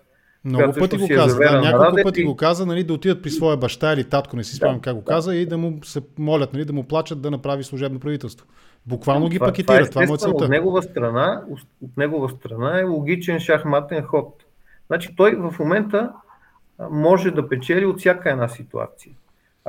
много 0.46 0.74
пъти 0.80 0.98
го 0.98 1.06
е 1.06 1.08
каза, 1.08 1.38
да, 1.38 1.62
няколко 1.62 2.04
пъти 2.04 2.22
и... 2.22 2.24
го 2.24 2.36
каза, 2.36 2.66
нали, 2.66 2.84
да 2.84 2.94
отидат 2.94 3.24
при 3.24 3.30
своя 3.30 3.58
баща 3.58 3.94
или 3.94 4.04
татко, 4.04 4.36
не 4.36 4.44
си 4.44 4.56
спомням 4.56 4.78
да, 4.78 4.82
как 4.82 4.96
го 4.96 5.04
каза, 5.04 5.36
и 5.36 5.46
да 5.46 5.58
му 5.58 5.80
се 5.84 6.02
молят, 6.18 6.54
нали, 6.54 6.66
да 6.66 6.74
му 6.74 6.84
плачат 6.84 7.22
да 7.22 7.32
направи 7.32 7.64
служебно 7.64 8.00
правителство. 8.00 8.48
Буквално 8.86 9.30
ги 9.30 9.40
пакетира, 9.40 9.78
това, 9.78 9.90
това, 9.90 10.04
е, 10.04 10.06
това 10.06 10.18
целта. 10.18 10.44
От 10.44 10.50
негова, 10.50 10.84
страна, 10.84 11.44
от 11.82 11.98
негова 11.98 12.30
страна 12.30 12.80
е 12.80 12.84
логичен 12.84 13.40
шахматен 13.40 14.04
ход. 14.04 14.44
Значи 14.88 15.16
той 15.16 15.36
в 15.36 15.60
момента 15.60 16.12
може 16.92 17.32
да 17.32 17.50
печели 17.50 17.86
от 17.86 18.00
всяка 18.00 18.30
една 18.30 18.48
ситуация. 18.48 19.12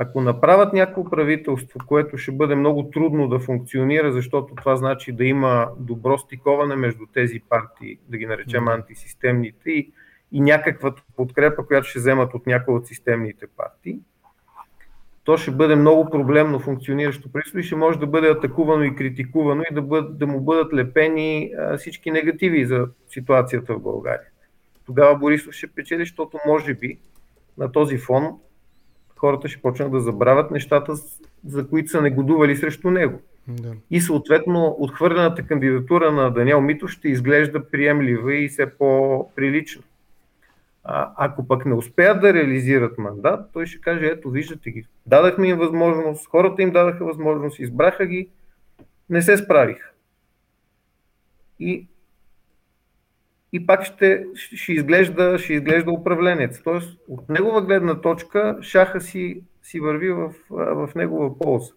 Ако 0.01 0.21
направят 0.21 0.73
някакво 0.73 1.09
правителство, 1.09 1.79
което 1.87 2.17
ще 2.17 2.31
бъде 2.31 2.55
много 2.55 2.89
трудно 2.89 3.27
да 3.27 3.39
функционира, 3.39 4.11
защото 4.11 4.55
това 4.55 4.75
значи 4.75 5.11
да 5.11 5.25
има 5.25 5.69
добро 5.79 6.17
стиковане 6.17 6.75
между 6.75 7.05
тези 7.13 7.39
партии, 7.49 7.99
да 8.09 8.17
ги 8.17 8.25
наречем 8.25 8.67
антисистемните, 8.67 9.71
и, 9.71 9.91
и 10.31 10.41
някаква 10.41 10.93
подкрепа, 11.15 11.67
която 11.67 11.87
ще 11.87 11.99
вземат 11.99 12.33
от 12.33 12.47
някои 12.47 12.73
от 12.73 12.87
системните 12.87 13.47
партии, 13.47 13.99
то 15.23 15.37
ще 15.37 15.51
бъде 15.51 15.75
много 15.75 16.09
проблемно 16.09 16.59
функциониращо 16.59 17.31
правителство 17.31 17.59
и 17.59 17.63
ще 17.63 17.75
може 17.75 17.99
да 17.99 18.07
бъде 18.07 18.29
атакувано 18.29 18.83
и 18.83 18.95
критикувано 18.95 19.63
и 19.71 19.73
да, 19.73 19.81
бъд, 19.81 20.17
да 20.17 20.27
му 20.27 20.41
бъдат 20.41 20.73
лепени 20.73 21.51
а, 21.59 21.77
всички 21.77 22.11
негативи 22.11 22.65
за 22.65 22.87
ситуацията 23.07 23.73
в 23.73 23.79
България. 23.79 24.29
Тогава 24.85 25.15
Борисов 25.15 25.53
ще 25.53 25.67
печели, 25.67 26.01
защото 26.01 26.37
може 26.47 26.73
би 26.73 26.99
на 27.57 27.71
този 27.71 27.97
фон 27.97 28.39
хората 29.19 29.47
ще 29.47 29.61
почнат 29.61 29.91
да 29.91 29.99
забравят 29.99 30.51
нещата, 30.51 30.93
за 31.45 31.67
които 31.67 31.89
са 31.89 32.01
негодували 32.01 32.55
срещу 32.55 32.91
него. 32.91 33.21
Да. 33.47 33.73
И 33.91 34.01
съответно 34.01 34.75
отхвърлената 34.79 35.43
кандидатура 35.43 36.11
на 36.11 36.31
Даниел 36.31 36.61
Мито 36.61 36.87
ще 36.87 37.09
изглежда 37.09 37.69
приемлива 37.69 38.35
и 38.35 38.49
все 38.49 38.77
по-прилична. 38.77 39.83
А, 40.83 41.11
ако 41.17 41.47
пък 41.47 41.65
не 41.65 41.73
успеят 41.73 42.21
да 42.21 42.33
реализират 42.33 42.97
мандат, 42.97 43.49
той 43.53 43.65
ще 43.65 43.81
каже, 43.81 44.05
ето 44.05 44.29
виждате 44.29 44.71
ги, 44.71 44.85
дадахме 45.05 45.47
им 45.47 45.57
възможност, 45.57 46.27
хората 46.27 46.61
им 46.61 46.71
дадаха 46.71 47.05
възможност, 47.05 47.59
избраха 47.59 48.05
ги, 48.05 48.29
не 49.09 49.21
се 49.21 49.37
справиха. 49.37 49.89
И, 51.59 51.87
и 53.53 53.65
пак 53.65 53.83
ще, 53.83 54.25
ще, 54.33 54.73
изглежда, 54.73 55.37
ще 55.39 55.53
изглежда 55.53 55.91
управленец. 55.91 56.61
Тоест, 56.63 56.99
от 57.07 57.29
негова 57.29 57.61
гледна 57.61 58.01
точка, 58.01 58.57
шаха 58.61 59.01
си, 59.01 59.41
си 59.63 59.79
върви 59.79 60.11
в, 60.11 60.33
в 60.49 60.89
негова 60.95 61.39
полза. 61.39 61.73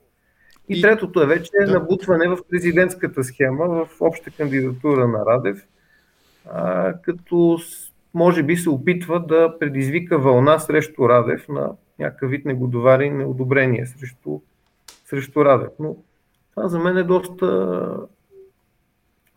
И, 0.68 0.78
и 0.78 0.82
третото 0.82 1.22
е 1.22 1.26
вече 1.26 1.50
да. 1.66 1.72
набутване 1.72 2.28
в 2.28 2.38
президентската 2.50 3.24
схема, 3.24 3.68
в 3.68 3.88
обща 4.00 4.30
кандидатура 4.30 5.08
на 5.08 5.26
Радев, 5.26 5.66
а, 6.50 6.94
като 7.02 7.58
може 8.14 8.42
би 8.42 8.56
се 8.56 8.70
опитва 8.70 9.20
да 9.26 9.58
предизвика 9.58 10.18
вълна 10.18 10.58
срещу 10.58 11.08
Радев 11.08 11.48
на 11.48 11.72
някакъв 11.98 12.30
вид 12.30 12.44
негодовари 12.44 13.04
и 13.04 13.10
неодобрение 13.10 13.86
срещу, 13.86 14.40
срещу 15.04 15.44
Радев. 15.44 15.70
Но 15.78 15.96
това 16.54 16.68
за 16.68 16.78
мен 16.78 16.96
е 16.96 17.02
доста 17.02 17.96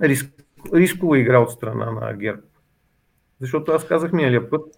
риск, 0.01 0.45
рискова 0.74 1.20
игра 1.20 1.39
от 1.39 1.51
страна 1.51 1.91
на 1.91 2.13
ГЕРБ. 2.13 2.41
Защото 3.41 3.72
аз 3.72 3.88
казах 3.88 4.13
миналия 4.13 4.49
път, 4.49 4.76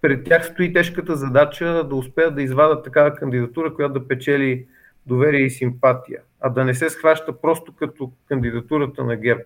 пред 0.00 0.24
тях 0.24 0.46
стои 0.46 0.72
тежката 0.72 1.16
задача 1.16 1.84
да 1.84 1.94
успеят 1.94 2.34
да 2.34 2.42
извадат 2.42 2.84
такава 2.84 3.14
кандидатура, 3.14 3.74
която 3.74 4.00
да 4.00 4.08
печели 4.08 4.66
доверие 5.06 5.40
и 5.40 5.50
симпатия, 5.50 6.20
а 6.40 6.48
да 6.48 6.64
не 6.64 6.74
се 6.74 6.90
схваща 6.90 7.40
просто 7.40 7.72
като 7.72 8.12
кандидатурата 8.28 9.04
на 9.04 9.16
ГЕРБ. 9.16 9.42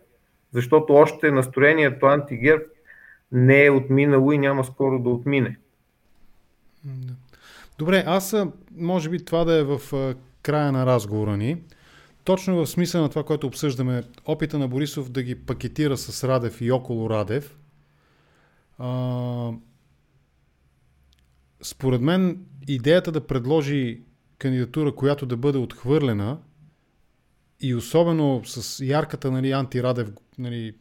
Защото 0.53 0.95
още 0.95 1.31
настроението 1.31 2.07
антигерб 2.07 2.63
не 3.33 3.65
е 3.65 3.71
отминало 3.71 4.33
и 4.33 4.39
няма 4.39 4.65
скоро 4.65 4.99
да 4.99 5.09
отмине. 5.09 5.59
Добре, 7.79 8.05
аз 8.07 8.37
може 8.77 9.11
би 9.11 9.25
това 9.25 9.45
да 9.45 9.55
е 9.55 9.65
в 9.65 9.81
края 10.43 10.73
на 10.73 10.87
разговора 10.87 11.37
ни. 11.37 11.63
Точно 12.25 12.57
в 12.57 12.67
смисъл 12.67 13.03
на 13.03 13.09
това, 13.09 13.25
което 13.25 13.47
обсъждаме, 13.47 14.03
опита 14.27 14.59
на 14.59 14.69
Борисов 14.69 15.11
да 15.11 15.23
ги 15.23 15.35
пакетира 15.35 15.97
с 15.97 16.29
Радев 16.29 16.61
и 16.61 16.71
около 16.71 17.11
Радев. 17.11 17.59
А, 18.79 19.51
според 21.63 22.01
мен 22.01 22.47
идеята 22.69 23.13
да 23.13 23.27
предложи 23.27 24.01
кандидатура, 24.39 24.95
която 24.95 25.27
да 25.27 25.37
бъде 25.37 25.59
отхвърлена 25.59 26.39
и 27.61 27.75
особено 27.75 28.43
с 28.45 28.85
ярката 28.85 29.31
нали, 29.31 29.53
антирадев 29.53 30.09
нали, 30.39 30.75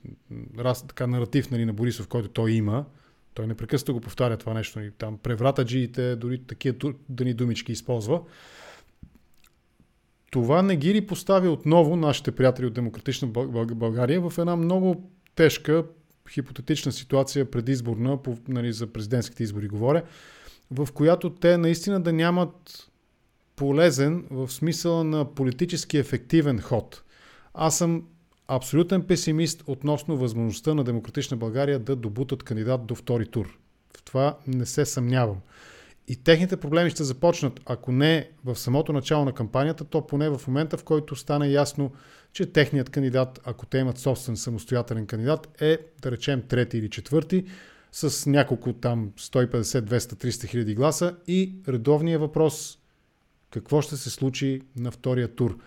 раз, 0.57 0.87
така, 0.87 1.07
наратив 1.07 1.51
нали, 1.51 1.65
на 1.65 1.73
Борисов, 1.73 2.07
който 2.07 2.29
той 2.29 2.51
има, 2.51 2.85
той 3.33 3.47
непрекъснато 3.47 3.93
го 3.93 4.01
повтаря 4.01 4.37
това 4.37 4.53
нещо, 4.53 4.79
нали, 4.79 4.91
там 4.97 5.17
преврата 5.17 5.65
джиите, 5.65 6.15
дори 6.15 6.43
такива 6.43 6.93
дани 7.09 7.33
думички 7.33 7.71
използва. 7.71 8.21
Това 10.31 10.61
не 10.61 10.75
ги 10.75 10.93
ли 10.93 11.07
постави 11.07 11.47
отново 11.47 11.95
нашите 11.95 12.31
приятели 12.31 12.65
от 12.65 12.73
Демократична 12.73 13.27
България 13.75 14.29
в 14.29 14.37
една 14.37 14.55
много 14.55 15.09
тежка 15.35 15.85
хипотетична 16.29 16.91
ситуация 16.91 17.51
предизборна, 17.51 18.19
нали, 18.47 18.73
за 18.73 18.87
президентските 18.87 19.43
избори 19.43 19.67
говоря, 19.67 20.03
в 20.71 20.87
която 20.93 21.29
те 21.29 21.57
наистина 21.57 22.01
да 22.01 22.13
нямат 22.13 22.89
полезен 23.55 24.25
в 24.31 24.51
смисъла 24.51 25.03
на 25.03 25.35
политически 25.35 25.97
ефективен 25.97 26.61
ход. 26.61 27.03
Аз 27.53 27.77
съм 27.77 28.03
абсолютен 28.47 29.03
песимист 29.03 29.63
относно 29.67 30.17
възможността 30.17 30.73
на 30.73 30.83
Демократична 30.83 31.37
България 31.37 31.79
да 31.79 31.95
добутат 31.95 32.43
кандидат 32.43 32.85
до 32.85 32.95
втори 32.95 33.25
тур. 33.25 33.57
В 33.97 34.03
това 34.03 34.37
не 34.47 34.65
се 34.65 34.85
съмнявам. 34.85 35.37
И 36.09 36.15
техните 36.15 36.57
проблеми 36.57 36.89
ще 36.89 37.03
започнат, 37.03 37.59
ако 37.65 37.91
не 37.91 38.29
в 38.45 38.55
самото 38.55 38.93
начало 38.93 39.25
на 39.25 39.31
кампанията, 39.31 39.83
то 39.83 40.07
поне 40.07 40.29
в 40.29 40.41
момента, 40.47 40.77
в 40.77 40.83
който 40.83 41.15
стане 41.15 41.47
ясно, 41.47 41.91
че 42.33 42.45
техният 42.45 42.89
кандидат, 42.89 43.39
ако 43.45 43.65
те 43.65 43.77
имат 43.77 43.97
собствен 43.97 44.37
самостоятелен 44.37 45.05
кандидат, 45.05 45.61
е, 45.61 45.77
да 46.01 46.11
речем, 46.11 46.41
трети 46.47 46.77
или 46.77 46.89
четвърти, 46.89 47.45
с 47.91 48.29
няколко 48.29 48.73
там 48.73 49.11
150, 49.17 49.61
200, 49.61 49.97
300 49.97 50.47
хиляди 50.47 50.75
гласа 50.75 51.15
и 51.27 51.53
редовния 51.67 52.19
въпрос 52.19 52.79
какво 53.51 53.81
ще 53.81 53.97
се 53.97 54.09
случи 54.09 54.61
на 54.75 54.91
втория 54.91 55.27
тур. 55.27 55.57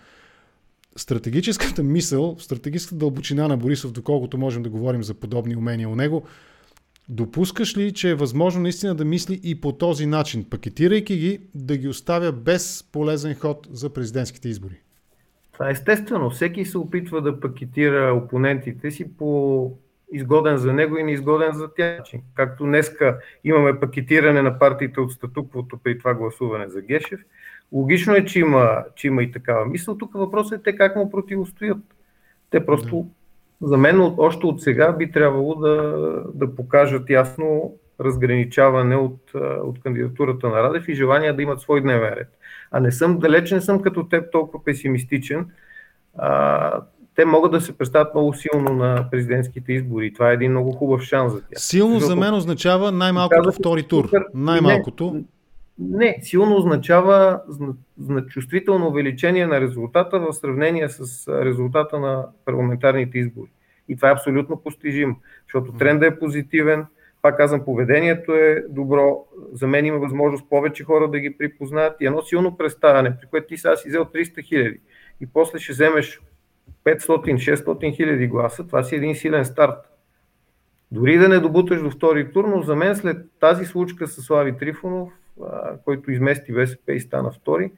Стратегическата 0.95 1.83
мисъл, 1.83 2.35
стратегическата 2.39 2.97
дълбочина 2.97 3.47
на 3.47 3.57
Борисов, 3.57 3.91
доколкото 3.91 4.37
можем 4.37 4.63
да 4.63 4.69
говорим 4.69 5.03
за 5.03 5.13
подобни 5.13 5.55
умения 5.55 5.89
у 5.89 5.95
него, 5.95 6.23
допускаш 7.09 7.77
ли, 7.77 7.93
че 7.93 8.09
е 8.09 8.15
възможно 8.15 8.61
наистина 8.61 8.95
да 8.95 9.05
мисли 9.05 9.39
и 9.43 9.61
по 9.61 9.71
този 9.71 10.05
начин, 10.05 10.45
пакетирайки 10.49 11.17
ги, 11.17 11.39
да 11.55 11.77
ги 11.77 11.87
оставя 11.87 12.31
без 12.31 12.89
полезен 12.91 13.35
ход 13.35 13.67
за 13.71 13.93
президентските 13.93 14.49
избори? 14.49 14.75
Това 15.53 15.69
е 15.69 15.71
естествено. 15.71 16.29
Всеки 16.29 16.65
се 16.65 16.77
опитва 16.77 17.21
да 17.21 17.39
пакетира 17.39 18.21
опонентите 18.23 18.91
си 18.91 19.17
по 19.17 19.71
изгоден 20.13 20.57
за 20.57 20.73
него 20.73 20.97
и 20.97 21.03
неизгоден 21.03 21.53
за 21.53 21.73
тях. 21.73 22.01
Както 22.35 22.63
днеска 22.63 23.19
имаме 23.43 23.79
пакетиране 23.79 24.41
на 24.41 24.59
партиите 24.59 24.99
от 24.99 25.11
статуквото 25.11 25.77
при 25.83 25.97
това 25.97 26.13
гласуване 26.13 26.69
за 26.69 26.81
Гешев, 26.81 27.19
Логично 27.73 28.15
е, 28.15 28.25
че 28.25 28.39
има, 28.39 28.83
че 28.95 29.07
има 29.07 29.23
и 29.23 29.31
такава 29.31 29.65
мисъл. 29.65 29.97
Тук 29.97 30.13
въпросът 30.13 30.59
е 30.59 30.63
те 30.63 30.75
как 30.75 30.95
му 30.95 31.11
противостоят. 31.11 31.77
Те 32.49 32.65
просто, 32.65 32.97
да. 32.97 33.09
За 33.61 33.77
мен, 33.77 34.13
още 34.17 34.45
от 34.45 34.61
сега 34.61 34.91
би 34.91 35.11
трябвало 35.11 35.55
да, 35.55 36.03
да 36.33 36.55
покажат 36.55 37.09
ясно 37.09 37.75
разграничаване 37.99 38.95
от, 38.95 39.31
от 39.63 39.79
кандидатурата 39.79 40.49
на 40.49 40.63
Радев 40.63 40.87
и 40.87 40.95
желание 40.95 41.33
да 41.33 41.41
имат 41.41 41.61
свой 41.61 41.81
дневен 41.81 42.13
ред. 42.13 42.27
А 42.71 42.79
не 42.79 42.91
съм, 42.91 43.19
далеч 43.19 43.51
не 43.51 43.61
съм 43.61 43.81
като 43.81 44.03
теб 44.03 44.31
толкова 44.31 44.63
песимистичен. 44.63 45.45
А, 46.17 46.81
те 47.15 47.25
могат 47.25 47.51
да 47.51 47.61
се 47.61 47.77
представят 47.77 48.13
много 48.13 48.33
силно 48.33 48.73
на 48.73 49.07
президентските 49.11 49.73
избори. 49.73 50.13
Това 50.13 50.31
е 50.31 50.33
един 50.33 50.51
много 50.51 50.71
хубав 50.71 51.01
шанс 51.01 51.33
за 51.33 51.41
тях. 51.41 51.59
Силно 51.59 51.93
Защото... 51.93 52.09
за 52.09 52.15
мен 52.15 52.33
означава 52.33 52.91
най-малкото 52.91 53.51
втори 53.51 53.83
тур. 53.83 54.09
Най-малкото. 54.33 55.11
Не, 55.13 55.23
силно 56.21 56.55
означава 56.55 57.41
чувствително 58.29 58.87
увеличение 58.87 59.47
на 59.47 59.61
резултата 59.61 60.19
в 60.19 60.33
сравнение 60.33 60.89
с 60.89 61.27
резултата 61.45 61.99
на 61.99 62.27
парламентарните 62.45 63.17
избори. 63.17 63.51
И 63.89 63.95
това 63.95 64.09
е 64.09 64.13
абсолютно 64.13 64.61
постижимо, 64.61 65.15
защото 65.45 65.71
трендът 65.71 66.13
е 66.13 66.19
позитивен, 66.19 66.85
пак 67.21 67.37
казвам, 67.37 67.65
поведението 67.65 68.33
е 68.33 68.65
добро, 68.69 69.25
за 69.51 69.67
мен 69.67 69.85
има 69.85 69.99
възможност 69.99 70.49
повече 70.49 70.83
хора 70.83 71.07
да 71.07 71.19
ги 71.19 71.37
припознаят 71.37 72.01
и 72.01 72.05
едно 72.05 72.21
силно 72.21 72.57
представяне, 72.57 73.17
при 73.21 73.27
което 73.27 73.47
ти 73.47 73.57
сега 73.57 73.75
си 73.75 73.89
взел 73.89 74.05
300 74.05 74.43
хиляди 74.43 74.79
и 75.21 75.27
после 75.33 75.59
ще 75.59 75.73
вземеш 75.73 76.21
500-600 76.85 77.95
хиляди 77.95 78.27
гласа, 78.27 78.67
това 78.67 78.83
си 78.83 78.95
един 78.95 79.15
силен 79.15 79.45
старт. 79.45 79.89
Дори 80.91 81.17
да 81.17 81.29
не 81.29 81.39
добуташ 81.39 81.81
до 81.81 81.89
втори 81.89 82.31
тур, 82.31 82.45
но 82.45 82.61
за 82.61 82.75
мен 82.75 82.95
след 82.95 83.17
тази 83.39 83.65
случка 83.65 84.07
с 84.07 84.21
Слави 84.21 84.57
Трифонов 84.57 85.09
който 85.85 86.11
измести 86.11 86.53
БСП 86.53 86.93
и 86.93 86.99
стана 86.99 87.31
втори, 87.31 87.71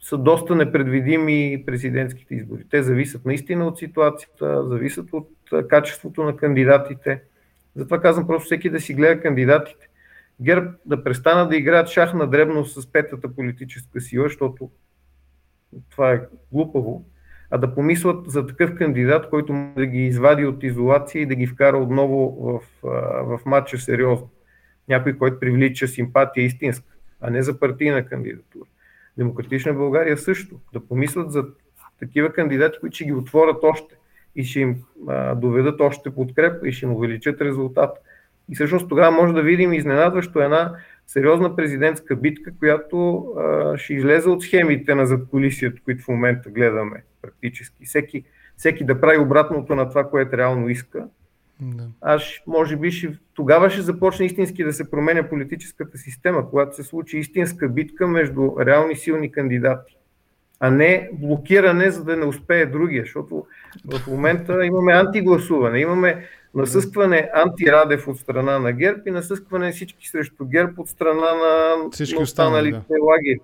са 0.00 0.18
доста 0.18 0.54
непредвидими 0.54 1.62
президентските 1.66 2.34
избори. 2.34 2.64
Те 2.70 2.82
зависят 2.82 3.24
наистина 3.24 3.66
от 3.66 3.78
ситуацията, 3.78 4.68
зависят 4.68 5.06
от 5.12 5.28
качеството 5.68 6.24
на 6.24 6.36
кандидатите. 6.36 7.22
Затова 7.76 8.00
казвам 8.00 8.26
просто 8.26 8.46
всеки 8.46 8.70
да 8.70 8.80
си 8.80 8.94
гледа 8.94 9.20
кандидатите. 9.20 9.88
ГЕРБ 10.40 10.70
да 10.86 11.04
престана 11.04 11.48
да 11.48 11.56
играят 11.56 11.88
шах 11.88 12.14
на 12.14 12.26
дребно 12.26 12.64
с 12.64 12.92
петата 12.92 13.34
политическа 13.34 14.00
сила, 14.00 14.28
защото 14.28 14.70
това 15.90 16.12
е 16.12 16.20
глупаво, 16.52 17.04
а 17.50 17.58
да 17.58 17.74
помислят 17.74 18.30
за 18.30 18.46
такъв 18.46 18.74
кандидат, 18.74 19.30
който 19.30 19.72
да 19.76 19.86
ги 19.86 20.06
извади 20.06 20.46
от 20.46 20.62
изолация 20.62 21.22
и 21.22 21.26
да 21.26 21.34
ги 21.34 21.46
вкара 21.46 21.78
отново 21.78 22.36
в, 22.42 22.60
в 23.22 23.40
матча 23.46 23.78
сериозно 23.78 24.30
някой, 24.88 25.18
който 25.18 25.40
привлича 25.40 25.88
симпатия 25.88 26.44
истинска, 26.44 26.94
а 27.20 27.30
не 27.30 27.42
за 27.42 27.58
партийна 27.58 28.06
кандидатура. 28.06 28.68
Демократична 29.18 29.74
България 29.74 30.18
също. 30.18 30.60
Да 30.72 30.80
помислят 30.80 31.32
за 31.32 31.44
такива 31.98 32.32
кандидати, 32.32 32.78
които 32.80 32.94
ще 32.94 33.04
ги 33.04 33.12
отворят 33.12 33.58
още 33.62 33.94
и 34.36 34.44
ще 34.44 34.60
им 34.60 34.76
а, 35.08 35.34
доведат 35.34 35.80
още 35.80 36.10
подкрепа 36.10 36.68
и 36.68 36.72
ще 36.72 36.86
им 36.86 36.92
увеличат 36.92 37.40
резултат. 37.40 37.98
И 38.48 38.54
всъщност 38.54 38.88
тогава 38.88 39.10
може 39.10 39.34
да 39.34 39.42
видим 39.42 39.72
изненадващо 39.72 40.40
една 40.40 40.76
сериозна 41.06 41.56
президентска 41.56 42.16
битка, 42.16 42.52
която 42.58 43.26
а, 43.38 43.78
ще 43.78 43.94
излезе 43.94 44.28
от 44.28 44.42
схемите 44.42 44.94
на 44.94 45.06
задколисието, 45.06 45.82
които 45.84 46.04
в 46.04 46.08
момента 46.08 46.50
гледаме 46.50 47.04
практически. 47.22 47.84
Всеки, 47.84 48.24
всеки 48.56 48.84
да 48.84 49.00
прави 49.00 49.18
обратното 49.18 49.74
на 49.74 49.88
това, 49.88 50.10
което 50.10 50.36
реално 50.36 50.68
иска 50.68 51.08
да. 51.60 51.88
Аз 52.00 52.22
може 52.46 52.76
би 52.76 52.90
ще, 52.90 53.18
тогава 53.34 53.70
ще 53.70 53.82
започне 53.82 54.26
истински 54.26 54.64
да 54.64 54.72
се 54.72 54.90
променя 54.90 55.28
политическата 55.28 55.98
система, 55.98 56.50
когато 56.50 56.76
се 56.76 56.82
случи 56.82 57.18
истинска 57.18 57.68
битка 57.68 58.06
между 58.06 58.50
реални 58.60 58.96
силни 58.96 59.32
кандидати, 59.32 59.96
а 60.60 60.70
не 60.70 61.10
блокиране, 61.12 61.90
за 61.90 62.04
да 62.04 62.16
не 62.16 62.24
успее 62.24 62.66
другия, 62.66 63.02
защото 63.02 63.46
в 63.84 64.06
момента 64.06 64.66
имаме 64.66 64.92
антигласуване, 64.92 65.80
имаме 65.80 66.26
насъскване 66.54 67.30
антирадев 67.34 68.08
от 68.08 68.18
страна 68.18 68.58
на 68.58 68.72
ГЕРБ 68.72 69.00
и 69.06 69.10
насъскване 69.10 69.72
всички 69.72 70.08
срещу 70.08 70.44
ГЕРБ 70.46 70.72
от 70.76 70.88
страна 70.88 71.34
на, 71.34 71.74
всички 71.90 72.22
останалите 72.22 72.78
да. 72.90 73.04
лагери, 73.04 73.40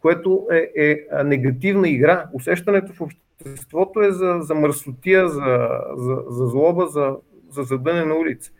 което 0.00 0.46
е, 0.52 0.70
е 0.76 1.06
негативна 1.24 1.88
игра. 1.88 2.24
Усещането 2.32 2.92
в 2.92 3.00
обществото 3.00 4.02
е 4.02 4.12
за, 4.12 4.38
за 4.40 4.54
мърсотия, 4.54 5.28
за, 5.28 5.68
за, 5.96 6.16
за 6.28 6.46
злоба, 6.46 6.86
за, 6.86 7.16
за 7.50 7.62
задъне 7.62 8.04
на 8.04 8.14
улица 8.14 8.52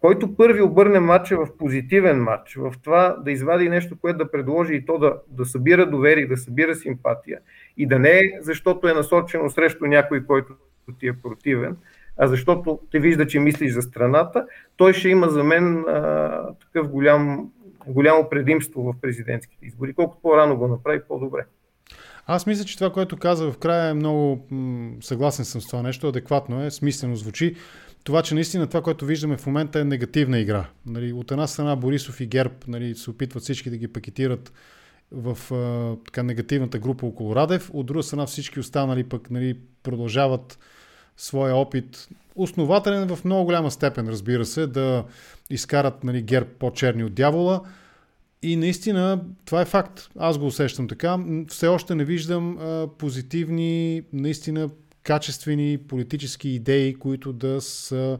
който 0.00 0.36
първи 0.36 0.62
обърне 0.62 1.00
матча 1.00 1.36
в 1.36 1.56
позитивен 1.58 2.22
матч, 2.22 2.56
в 2.56 2.74
това 2.84 3.16
да 3.24 3.32
извади 3.32 3.68
нещо, 3.68 3.96
което 4.00 4.18
да 4.18 4.30
предложи 4.30 4.74
и 4.74 4.84
то 4.86 4.98
да, 4.98 5.16
да 5.28 5.44
събира 5.44 5.86
доверие, 5.86 6.26
да 6.26 6.36
събира 6.36 6.74
симпатия 6.74 7.40
и 7.76 7.86
да 7.86 7.98
не 7.98 8.10
е 8.10 8.32
защото 8.40 8.88
е 8.88 8.94
насочено 8.94 9.50
срещу 9.50 9.86
някой, 9.86 10.24
който 10.24 10.52
ти 10.98 11.08
е 11.08 11.12
противен, 11.12 11.76
а 12.16 12.26
защото 12.26 12.80
те 12.90 12.98
вижда, 12.98 13.26
че 13.26 13.40
мислиш 13.40 13.72
за 13.72 13.82
страната, 13.82 14.46
той 14.76 14.92
ще 14.92 15.08
има 15.08 15.28
за 15.28 15.44
мен 15.44 15.84
а, 15.88 16.54
такъв 16.60 16.88
голям, 16.88 17.50
голямо 17.86 18.28
предимство 18.28 18.82
в 18.82 18.94
президентските 19.00 19.66
избори. 19.66 19.94
Колкото 19.94 20.22
по-рано 20.22 20.56
го 20.56 20.68
направи, 20.68 21.00
по-добре. 21.08 21.44
Аз 22.30 22.46
мисля, 22.46 22.64
че 22.64 22.76
това, 22.76 22.92
което 22.92 23.16
каза 23.16 23.50
в 23.50 23.58
края 23.58 23.90
е 23.90 23.94
много 23.94 24.46
м- 24.50 24.92
съгласен 25.00 25.44
съм 25.44 25.60
с 25.60 25.66
това 25.66 25.82
нещо, 25.82 26.08
адекватно 26.08 26.64
е, 26.64 26.70
смислено 26.70 27.16
звучи 27.16 27.56
това, 28.04 28.22
че 28.22 28.34
наистина 28.34 28.66
това, 28.66 28.82
което 28.82 29.04
виждаме 29.04 29.36
в 29.36 29.46
момента 29.46 29.80
е 29.80 29.84
негативна 29.84 30.38
игра. 30.38 30.66
Нали, 30.86 31.12
от 31.12 31.30
една 31.30 31.46
страна 31.46 31.76
Борисов 31.76 32.20
и 32.20 32.26
ГЕРБ 32.26 32.54
нали, 32.68 32.94
се 32.94 33.10
опитват 33.10 33.42
всички 33.42 33.70
да 33.70 33.76
ги 33.76 33.88
пакетират 33.88 34.52
в 35.12 35.38
а, 35.52 35.96
така 36.04 36.22
негативната 36.22 36.78
група 36.78 37.06
около 37.06 37.36
Радев, 37.36 37.70
от 37.72 37.86
друга 37.86 38.02
страна 38.02 38.26
всички 38.26 38.60
останали 38.60 39.04
пък 39.04 39.30
нали, 39.30 39.58
продължават 39.82 40.58
своя 41.16 41.54
опит, 41.54 42.08
основателен 42.36 43.16
в 43.16 43.24
много 43.24 43.44
голяма 43.44 43.70
степен, 43.70 44.08
разбира 44.08 44.44
се, 44.44 44.66
да 44.66 45.04
изкарат 45.50 46.04
нали, 46.04 46.22
ГЕРБ 46.22 46.48
по-черни 46.58 47.04
от 47.04 47.14
дявола. 47.14 47.60
И 48.42 48.56
наистина 48.56 49.20
това 49.44 49.60
е 49.60 49.64
факт. 49.64 50.10
Аз 50.18 50.38
го 50.38 50.46
усещам 50.46 50.88
така. 50.88 51.18
Все 51.48 51.66
още 51.66 51.94
не 51.94 52.04
виждам 52.04 52.58
а, 52.58 52.88
позитивни, 52.98 54.02
наистина 54.12 54.70
качествени 55.02 55.78
политически 55.78 56.48
идеи, 56.48 56.94
които 56.94 57.32
да 57.32 57.60
са 57.60 58.18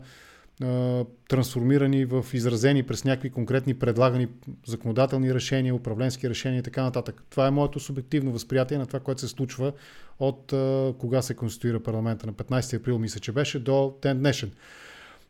а, 0.62 1.05
трансформирани 1.29 2.05
в 2.05 2.27
изразени 2.33 2.83
през 2.83 3.05
някакви 3.05 3.31
конкретни 3.31 3.75
предлагани 3.75 4.29
законодателни 4.66 5.35
решения, 5.35 5.75
управленски 5.75 6.31
решения 6.31 6.59
и 6.59 6.62
така 6.62 6.83
нататък. 6.83 7.23
Това 7.31 7.47
е 7.47 7.51
моето 7.51 7.81
субективно 7.81 8.33
възприятие 8.33 8.79
на 8.79 8.87
това, 8.87 9.01
което 9.01 9.21
се 9.21 9.29
случва 9.29 9.73
от 10.19 10.53
а, 10.53 10.95
кога 10.99 11.23
се 11.23 11.35
конституира 11.35 11.81
парламента 11.81 12.27
на 12.27 12.33
15 12.33 12.77
април, 12.77 12.99
мисля, 12.99 13.21
че 13.21 13.33
беше, 13.33 13.59
до 13.59 13.95
ден 14.03 14.19
днешен. 14.19 14.51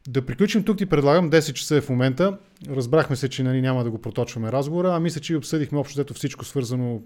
Да 0.09 0.26
приключим 0.26 0.64
тук 0.64 0.78
ти 0.78 0.86
предлагам, 0.86 1.30
10 1.30 1.52
часа 1.52 1.76
е 1.76 1.80
в 1.80 1.88
момента. 1.88 2.38
Разбрахме 2.68 3.16
се, 3.16 3.28
че 3.28 3.42
нали, 3.42 3.61
няма 3.61 3.84
да 3.84 3.90
го 3.90 3.98
проточваме 3.98 4.52
разговора, 4.52 4.94
а 4.94 5.00
мисля, 5.00 5.20
че 5.20 5.36
обсъдихме 5.36 5.78
общо 5.78 6.14
всичко 6.14 6.44
свързано, 6.44 7.02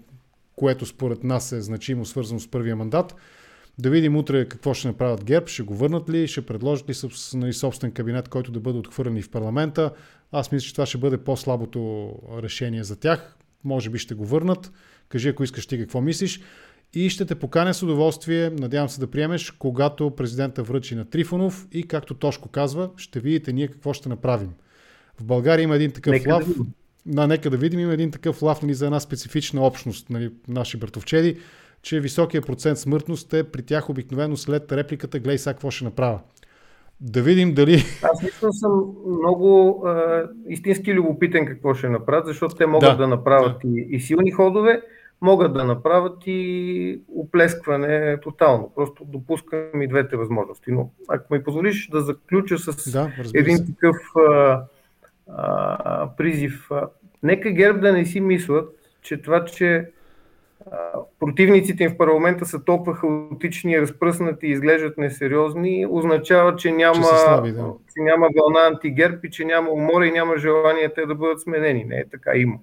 което 0.55 0.85
според 0.85 1.23
нас 1.23 1.51
е 1.51 1.61
значимо, 1.61 2.05
свързано 2.05 2.39
с 2.39 2.47
първия 2.47 2.75
мандат. 2.75 3.15
Да 3.79 3.89
видим 3.89 4.15
утре 4.15 4.47
какво 4.47 4.73
ще 4.73 4.87
направят 4.87 5.23
ГЕРБ, 5.23 5.47
ще 5.47 5.63
го 5.63 5.75
върнат 5.75 6.09
ли, 6.09 6.27
ще 6.27 6.41
предложат 6.41 6.89
ли 6.89 7.09
нали, 7.33 7.53
собствен 7.53 7.91
кабинет, 7.91 8.29
който 8.29 8.51
да 8.51 8.59
бъде 8.59 8.79
отхвърлен 8.79 9.17
и 9.17 9.21
в 9.21 9.29
парламента. 9.29 9.91
Аз 10.31 10.51
мисля, 10.51 10.65
че 10.65 10.73
това 10.73 10.85
ще 10.85 10.97
бъде 10.97 11.17
по-слабото 11.17 12.11
решение 12.43 12.83
за 12.83 12.99
тях. 12.99 13.35
Може 13.63 13.89
би 13.89 13.97
ще 13.97 14.15
го 14.15 14.25
върнат. 14.25 14.71
Кажи, 15.09 15.29
ако 15.29 15.43
искаш 15.43 15.65
ти 15.65 15.77
какво 15.77 16.01
мислиш. 16.01 16.41
И 16.93 17.09
ще 17.09 17.25
те 17.25 17.35
поканя 17.35 17.73
с 17.73 17.83
удоволствие, 17.83 18.49
надявам 18.49 18.89
се 18.89 18.99
да 18.99 19.07
приемеш, 19.07 19.51
когато 19.51 20.11
президента 20.11 20.63
връчи 20.63 20.95
на 20.95 21.05
Трифонов 21.05 21.67
и 21.71 21.87
както 21.87 22.13
Тошко 22.13 22.49
казва, 22.49 22.89
ще 22.97 23.19
видите 23.19 23.53
ние 23.53 23.67
какво 23.67 23.93
ще 23.93 24.09
направим. 24.09 24.49
В 25.19 25.23
България 25.23 25.63
има 25.63 25.75
един 25.75 25.91
такъв 25.91 26.11
нека 26.11 26.33
лав. 26.33 26.47
Да, 27.05 27.27
нека 27.27 27.49
да 27.49 27.57
видим, 27.57 27.79
има 27.79 27.93
един 27.93 28.11
такъв 28.11 28.41
лав 28.41 28.61
нали, 28.61 28.73
за 28.73 28.85
една 28.85 28.99
специфична 28.99 29.61
общност, 29.61 30.09
нали, 30.09 30.31
наши 30.47 30.77
братовчеди 30.77 31.37
че 31.83 31.99
високия 31.99 32.41
процент 32.41 32.77
смъртност 32.77 33.33
е 33.33 33.43
при 33.43 33.61
тях 33.61 33.89
обикновено 33.89 34.37
след 34.37 34.71
репликата 34.71 35.19
гледай 35.19 35.37
сега 35.37 35.53
какво 35.53 35.71
ще 35.71 35.85
направя. 35.85 36.19
Да 37.01 37.21
видим 37.21 37.53
дали... 37.53 37.83
Аз 38.03 38.23
лично 38.23 38.53
съм 38.53 38.71
много 39.19 39.83
а, 39.85 40.23
истински 40.49 40.93
любопитен 40.93 41.45
какво 41.45 41.73
ще 41.73 41.89
направят, 41.89 42.25
защото 42.25 42.55
те 42.55 42.65
могат 42.65 42.91
да, 42.91 42.97
да 42.97 43.07
направят 43.07 43.57
да. 43.63 43.69
И, 43.69 43.87
и 43.89 43.99
силни 43.99 44.31
ходове, 44.31 44.81
могат 45.23 45.53
да 45.53 45.63
направят 45.63 46.17
и 46.25 47.01
оплескване 47.15 48.17
тотално. 48.21 48.71
Просто 48.75 49.05
допускам 49.05 49.81
и 49.81 49.87
двете 49.87 50.15
възможности. 50.15 50.71
Но 50.71 50.89
ако 51.07 51.33
ми 51.33 51.43
позволиш 51.43 51.89
да 51.89 52.01
заключа 52.01 52.57
с 52.57 52.91
да, 52.91 53.11
един 53.35 53.57
се. 53.57 53.65
такъв 53.65 53.95
а, 54.29 54.61
а, 55.29 56.09
призив. 56.17 56.67
А, 56.71 56.87
нека 57.23 57.51
ГЕРБ 57.51 57.79
да 57.79 57.93
не 57.93 58.05
си 58.05 58.21
мислят, 58.21 58.69
че 59.01 59.21
това, 59.21 59.45
че 59.45 59.89
противниците 61.19 61.83
им 61.83 61.91
в 61.91 61.97
парламента 61.97 62.45
са 62.45 62.63
толкова 62.63 62.95
хаотични, 62.95 63.81
разпръснати 63.81 64.47
и 64.47 64.51
изглеждат 64.51 64.97
несериозни, 64.97 65.87
означава, 65.89 66.55
че 66.55 66.71
няма, 66.71 66.95
че, 66.95 67.03
слаби, 67.03 67.51
да. 67.51 67.73
че 67.95 68.01
няма 68.01 68.27
вълна 68.37 68.67
антигерб 68.67 69.23
и 69.23 69.31
че 69.31 69.45
няма 69.45 69.69
умора 69.69 70.07
и 70.07 70.11
няма 70.11 70.37
желание 70.37 70.93
те 70.93 71.05
да 71.05 71.15
бъдат 71.15 71.41
сменени. 71.41 71.83
Не 71.83 71.95
е 71.95 72.09
така, 72.09 72.31
има. 72.35 72.55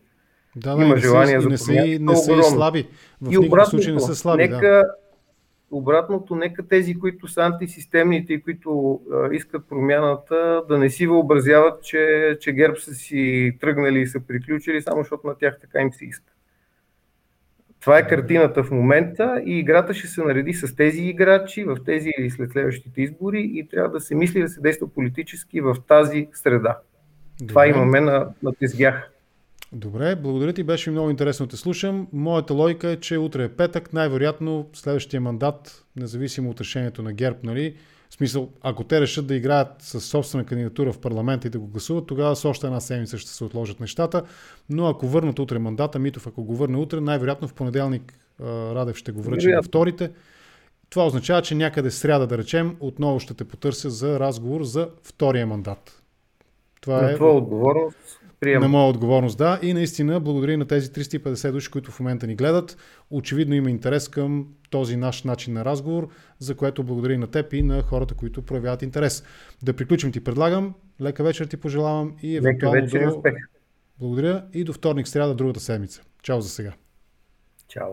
Да, 0.57 0.77
да, 0.77 0.85
има 0.85 0.97
желание 0.97 1.41
за 1.41 1.49
не 1.49 1.59
са, 1.59 1.73
не 2.01 2.17
са 2.17 2.33
и 2.33 2.43
слаби. 2.43 2.89
В 3.21 3.33
и 3.33 3.39
обратното, 3.39 3.71
случай 3.71 3.95
не 3.95 4.01
са 4.01 4.15
слаби. 4.15 4.43
Нека, 4.43 4.61
да. 4.61 4.85
Обратното, 5.71 6.35
нека 6.35 6.69
тези, 6.69 6.99
които 6.99 7.29
са 7.29 7.41
антисистемните 7.41 8.33
и 8.33 8.43
които 8.43 9.01
а, 9.13 9.35
искат 9.35 9.69
промяната, 9.69 10.63
да 10.69 10.79
не 10.79 10.91
си 10.91 11.07
въобразяват, 11.07 11.83
че, 11.83 12.37
че 12.41 12.53
ГЕРБ 12.53 12.77
са 12.77 12.95
си 12.95 13.53
тръгнали 13.61 14.01
и 14.01 14.07
са 14.07 14.21
приключили, 14.21 14.83
само 14.83 15.03
защото 15.03 15.27
на 15.27 15.35
тях 15.35 15.59
така 15.61 15.81
им 15.81 15.93
се 15.93 16.05
иска. 16.05 16.33
Това 17.81 17.99
е 17.99 18.09
картината 18.09 18.63
в 18.63 18.71
момента 18.71 19.43
и 19.47 19.59
играта 19.59 19.95
ще 19.95 20.07
се 20.07 20.23
нареди 20.25 20.53
с 20.53 20.77
тези 20.77 21.03
играчи 21.03 21.65
в 21.65 21.77
тези 21.87 22.11
или 22.19 22.31
след 22.31 22.51
следващите 22.51 23.03
избори 23.03 23.51
и 23.55 23.69
трябва 23.69 23.91
да 23.91 24.01
се 24.01 24.15
мисли 24.15 24.41
да 24.41 24.49
се 24.49 24.61
действа 24.61 24.89
политически 24.89 25.61
в 25.61 25.77
тази 25.89 26.29
среда. 26.33 26.79
Добре. 27.39 27.49
Това 27.49 27.67
имаме 27.67 28.01
на, 28.01 28.29
на 28.43 28.53
тезгях. 28.55 29.11
Добре, 29.73 30.17
благодаря 30.17 30.53
ти, 30.53 30.63
беше 30.63 30.91
много 30.91 31.11
интересно 31.11 31.47
да 31.47 31.51
те 31.51 31.57
слушам. 31.57 32.09
Моята 32.13 32.55
логика 32.55 32.89
е, 32.89 32.97
че 32.97 33.19
утре 33.19 33.45
е 33.45 33.49
петък, 33.49 33.93
най-вероятно 33.93 34.69
следващия 34.73 35.21
мандат, 35.21 35.85
независимо 35.97 36.51
от 36.51 36.61
решението 36.61 37.03
на 37.03 37.13
ГЕРБ, 37.13 37.39
нали, 37.43 37.77
в 38.11 38.15
смисъл, 38.15 38.49
ако 38.63 38.85
те 38.85 39.01
решат 39.01 39.27
да 39.27 39.35
играят 39.35 39.69
с 39.79 40.01
собствена 40.01 40.45
кандидатура 40.45 40.93
в 40.93 40.99
парламента 40.99 41.47
и 41.47 41.51
да 41.51 41.59
го 41.59 41.67
гласуват, 41.67 42.07
тогава 42.07 42.37
с 42.37 42.45
още 42.45 42.67
една 42.67 42.81
седмица 42.81 43.19
ще 43.19 43.31
се 43.31 43.45
отложат 43.45 43.81
нещата. 43.81 44.23
Но 44.71 44.87
ако 44.87 45.07
върнат 45.07 45.39
утре 45.39 45.59
мандата, 45.59 45.99
Митов, 45.99 46.27
ако 46.27 46.45
го 46.45 46.57
върне 46.57 46.77
утре, 46.77 47.01
най-вероятно 47.01 47.49
в 47.49 47.55
понеделник 47.55 48.15
Радев 48.41 48.97
ще 48.97 49.13
го 49.13 49.23
връчи 49.23 49.49
на 49.49 49.63
вторите. 49.63 50.11
Това 50.91 51.07
означава, 51.07 51.43
че 51.43 51.55
някъде 51.55 51.91
сряда, 51.91 52.27
да 52.27 52.39
речем, 52.39 52.77
отново 52.81 53.21
ще 53.21 53.35
те 53.35 53.45
потърся 53.45 53.91
за 53.91 54.21
разговор 54.21 54.63
за 54.63 54.89
втория 55.03 55.47
мандат. 55.47 56.03
Това 56.81 57.03
на 57.03 57.13
е... 57.13 57.15
твоя 57.15 57.35
отговорност 57.35 58.20
Приема. 58.41 58.61
На 58.61 58.69
моя 58.69 58.89
отговорност, 58.89 59.39
да. 59.39 59.59
И 59.63 59.75
наистина, 59.75 60.21
благодаря 60.21 60.59
на 60.59 60.67
тези 60.67 60.91
350 60.91 61.53
души, 61.53 61.71
които 61.71 61.91
в 61.91 62.01
момента 62.01 62.27
ни 62.27 62.35
гледат. 62.35 62.77
Очевидно 63.11 63.55
има 63.55 63.71
интерес 63.71 64.09
към 64.09 64.47
този 64.71 64.97
наш 64.97 65.23
начин 65.23 65.55
на 65.55 65.65
разговор, 65.65 66.09
за 66.39 66.55
което 66.55 66.85
благодаря 66.85 67.15
и 67.15 67.19
на 67.19 67.27
теб 67.27 67.53
и 67.53 67.63
на 67.63 67.83
хората, 67.83 68.15
които 68.15 68.43
проявяват 68.43 68.83
интерес. 68.83 69.25
Да 69.63 69.73
приключим 69.73 70.13
ти 70.13 70.25
предлагам. 70.25 70.75
Лека 71.01 71.25
вечер 71.25 71.47
ти 71.47 71.57
пожелавам 71.57 72.17
и 72.23 72.37
евентуално 72.37 72.81
вечер, 72.81 73.05
до... 73.05 73.17
Успех. 73.17 73.35
Благодаря 73.99 74.45
и 74.53 74.65
до 74.65 74.73
вторник, 74.73 75.09
сряда, 75.09 75.35
другата 75.35 75.61
седмица. 75.61 76.03
Чао 76.23 76.41
за 76.41 76.49
сега. 76.49 76.73
Чао. 77.69 77.93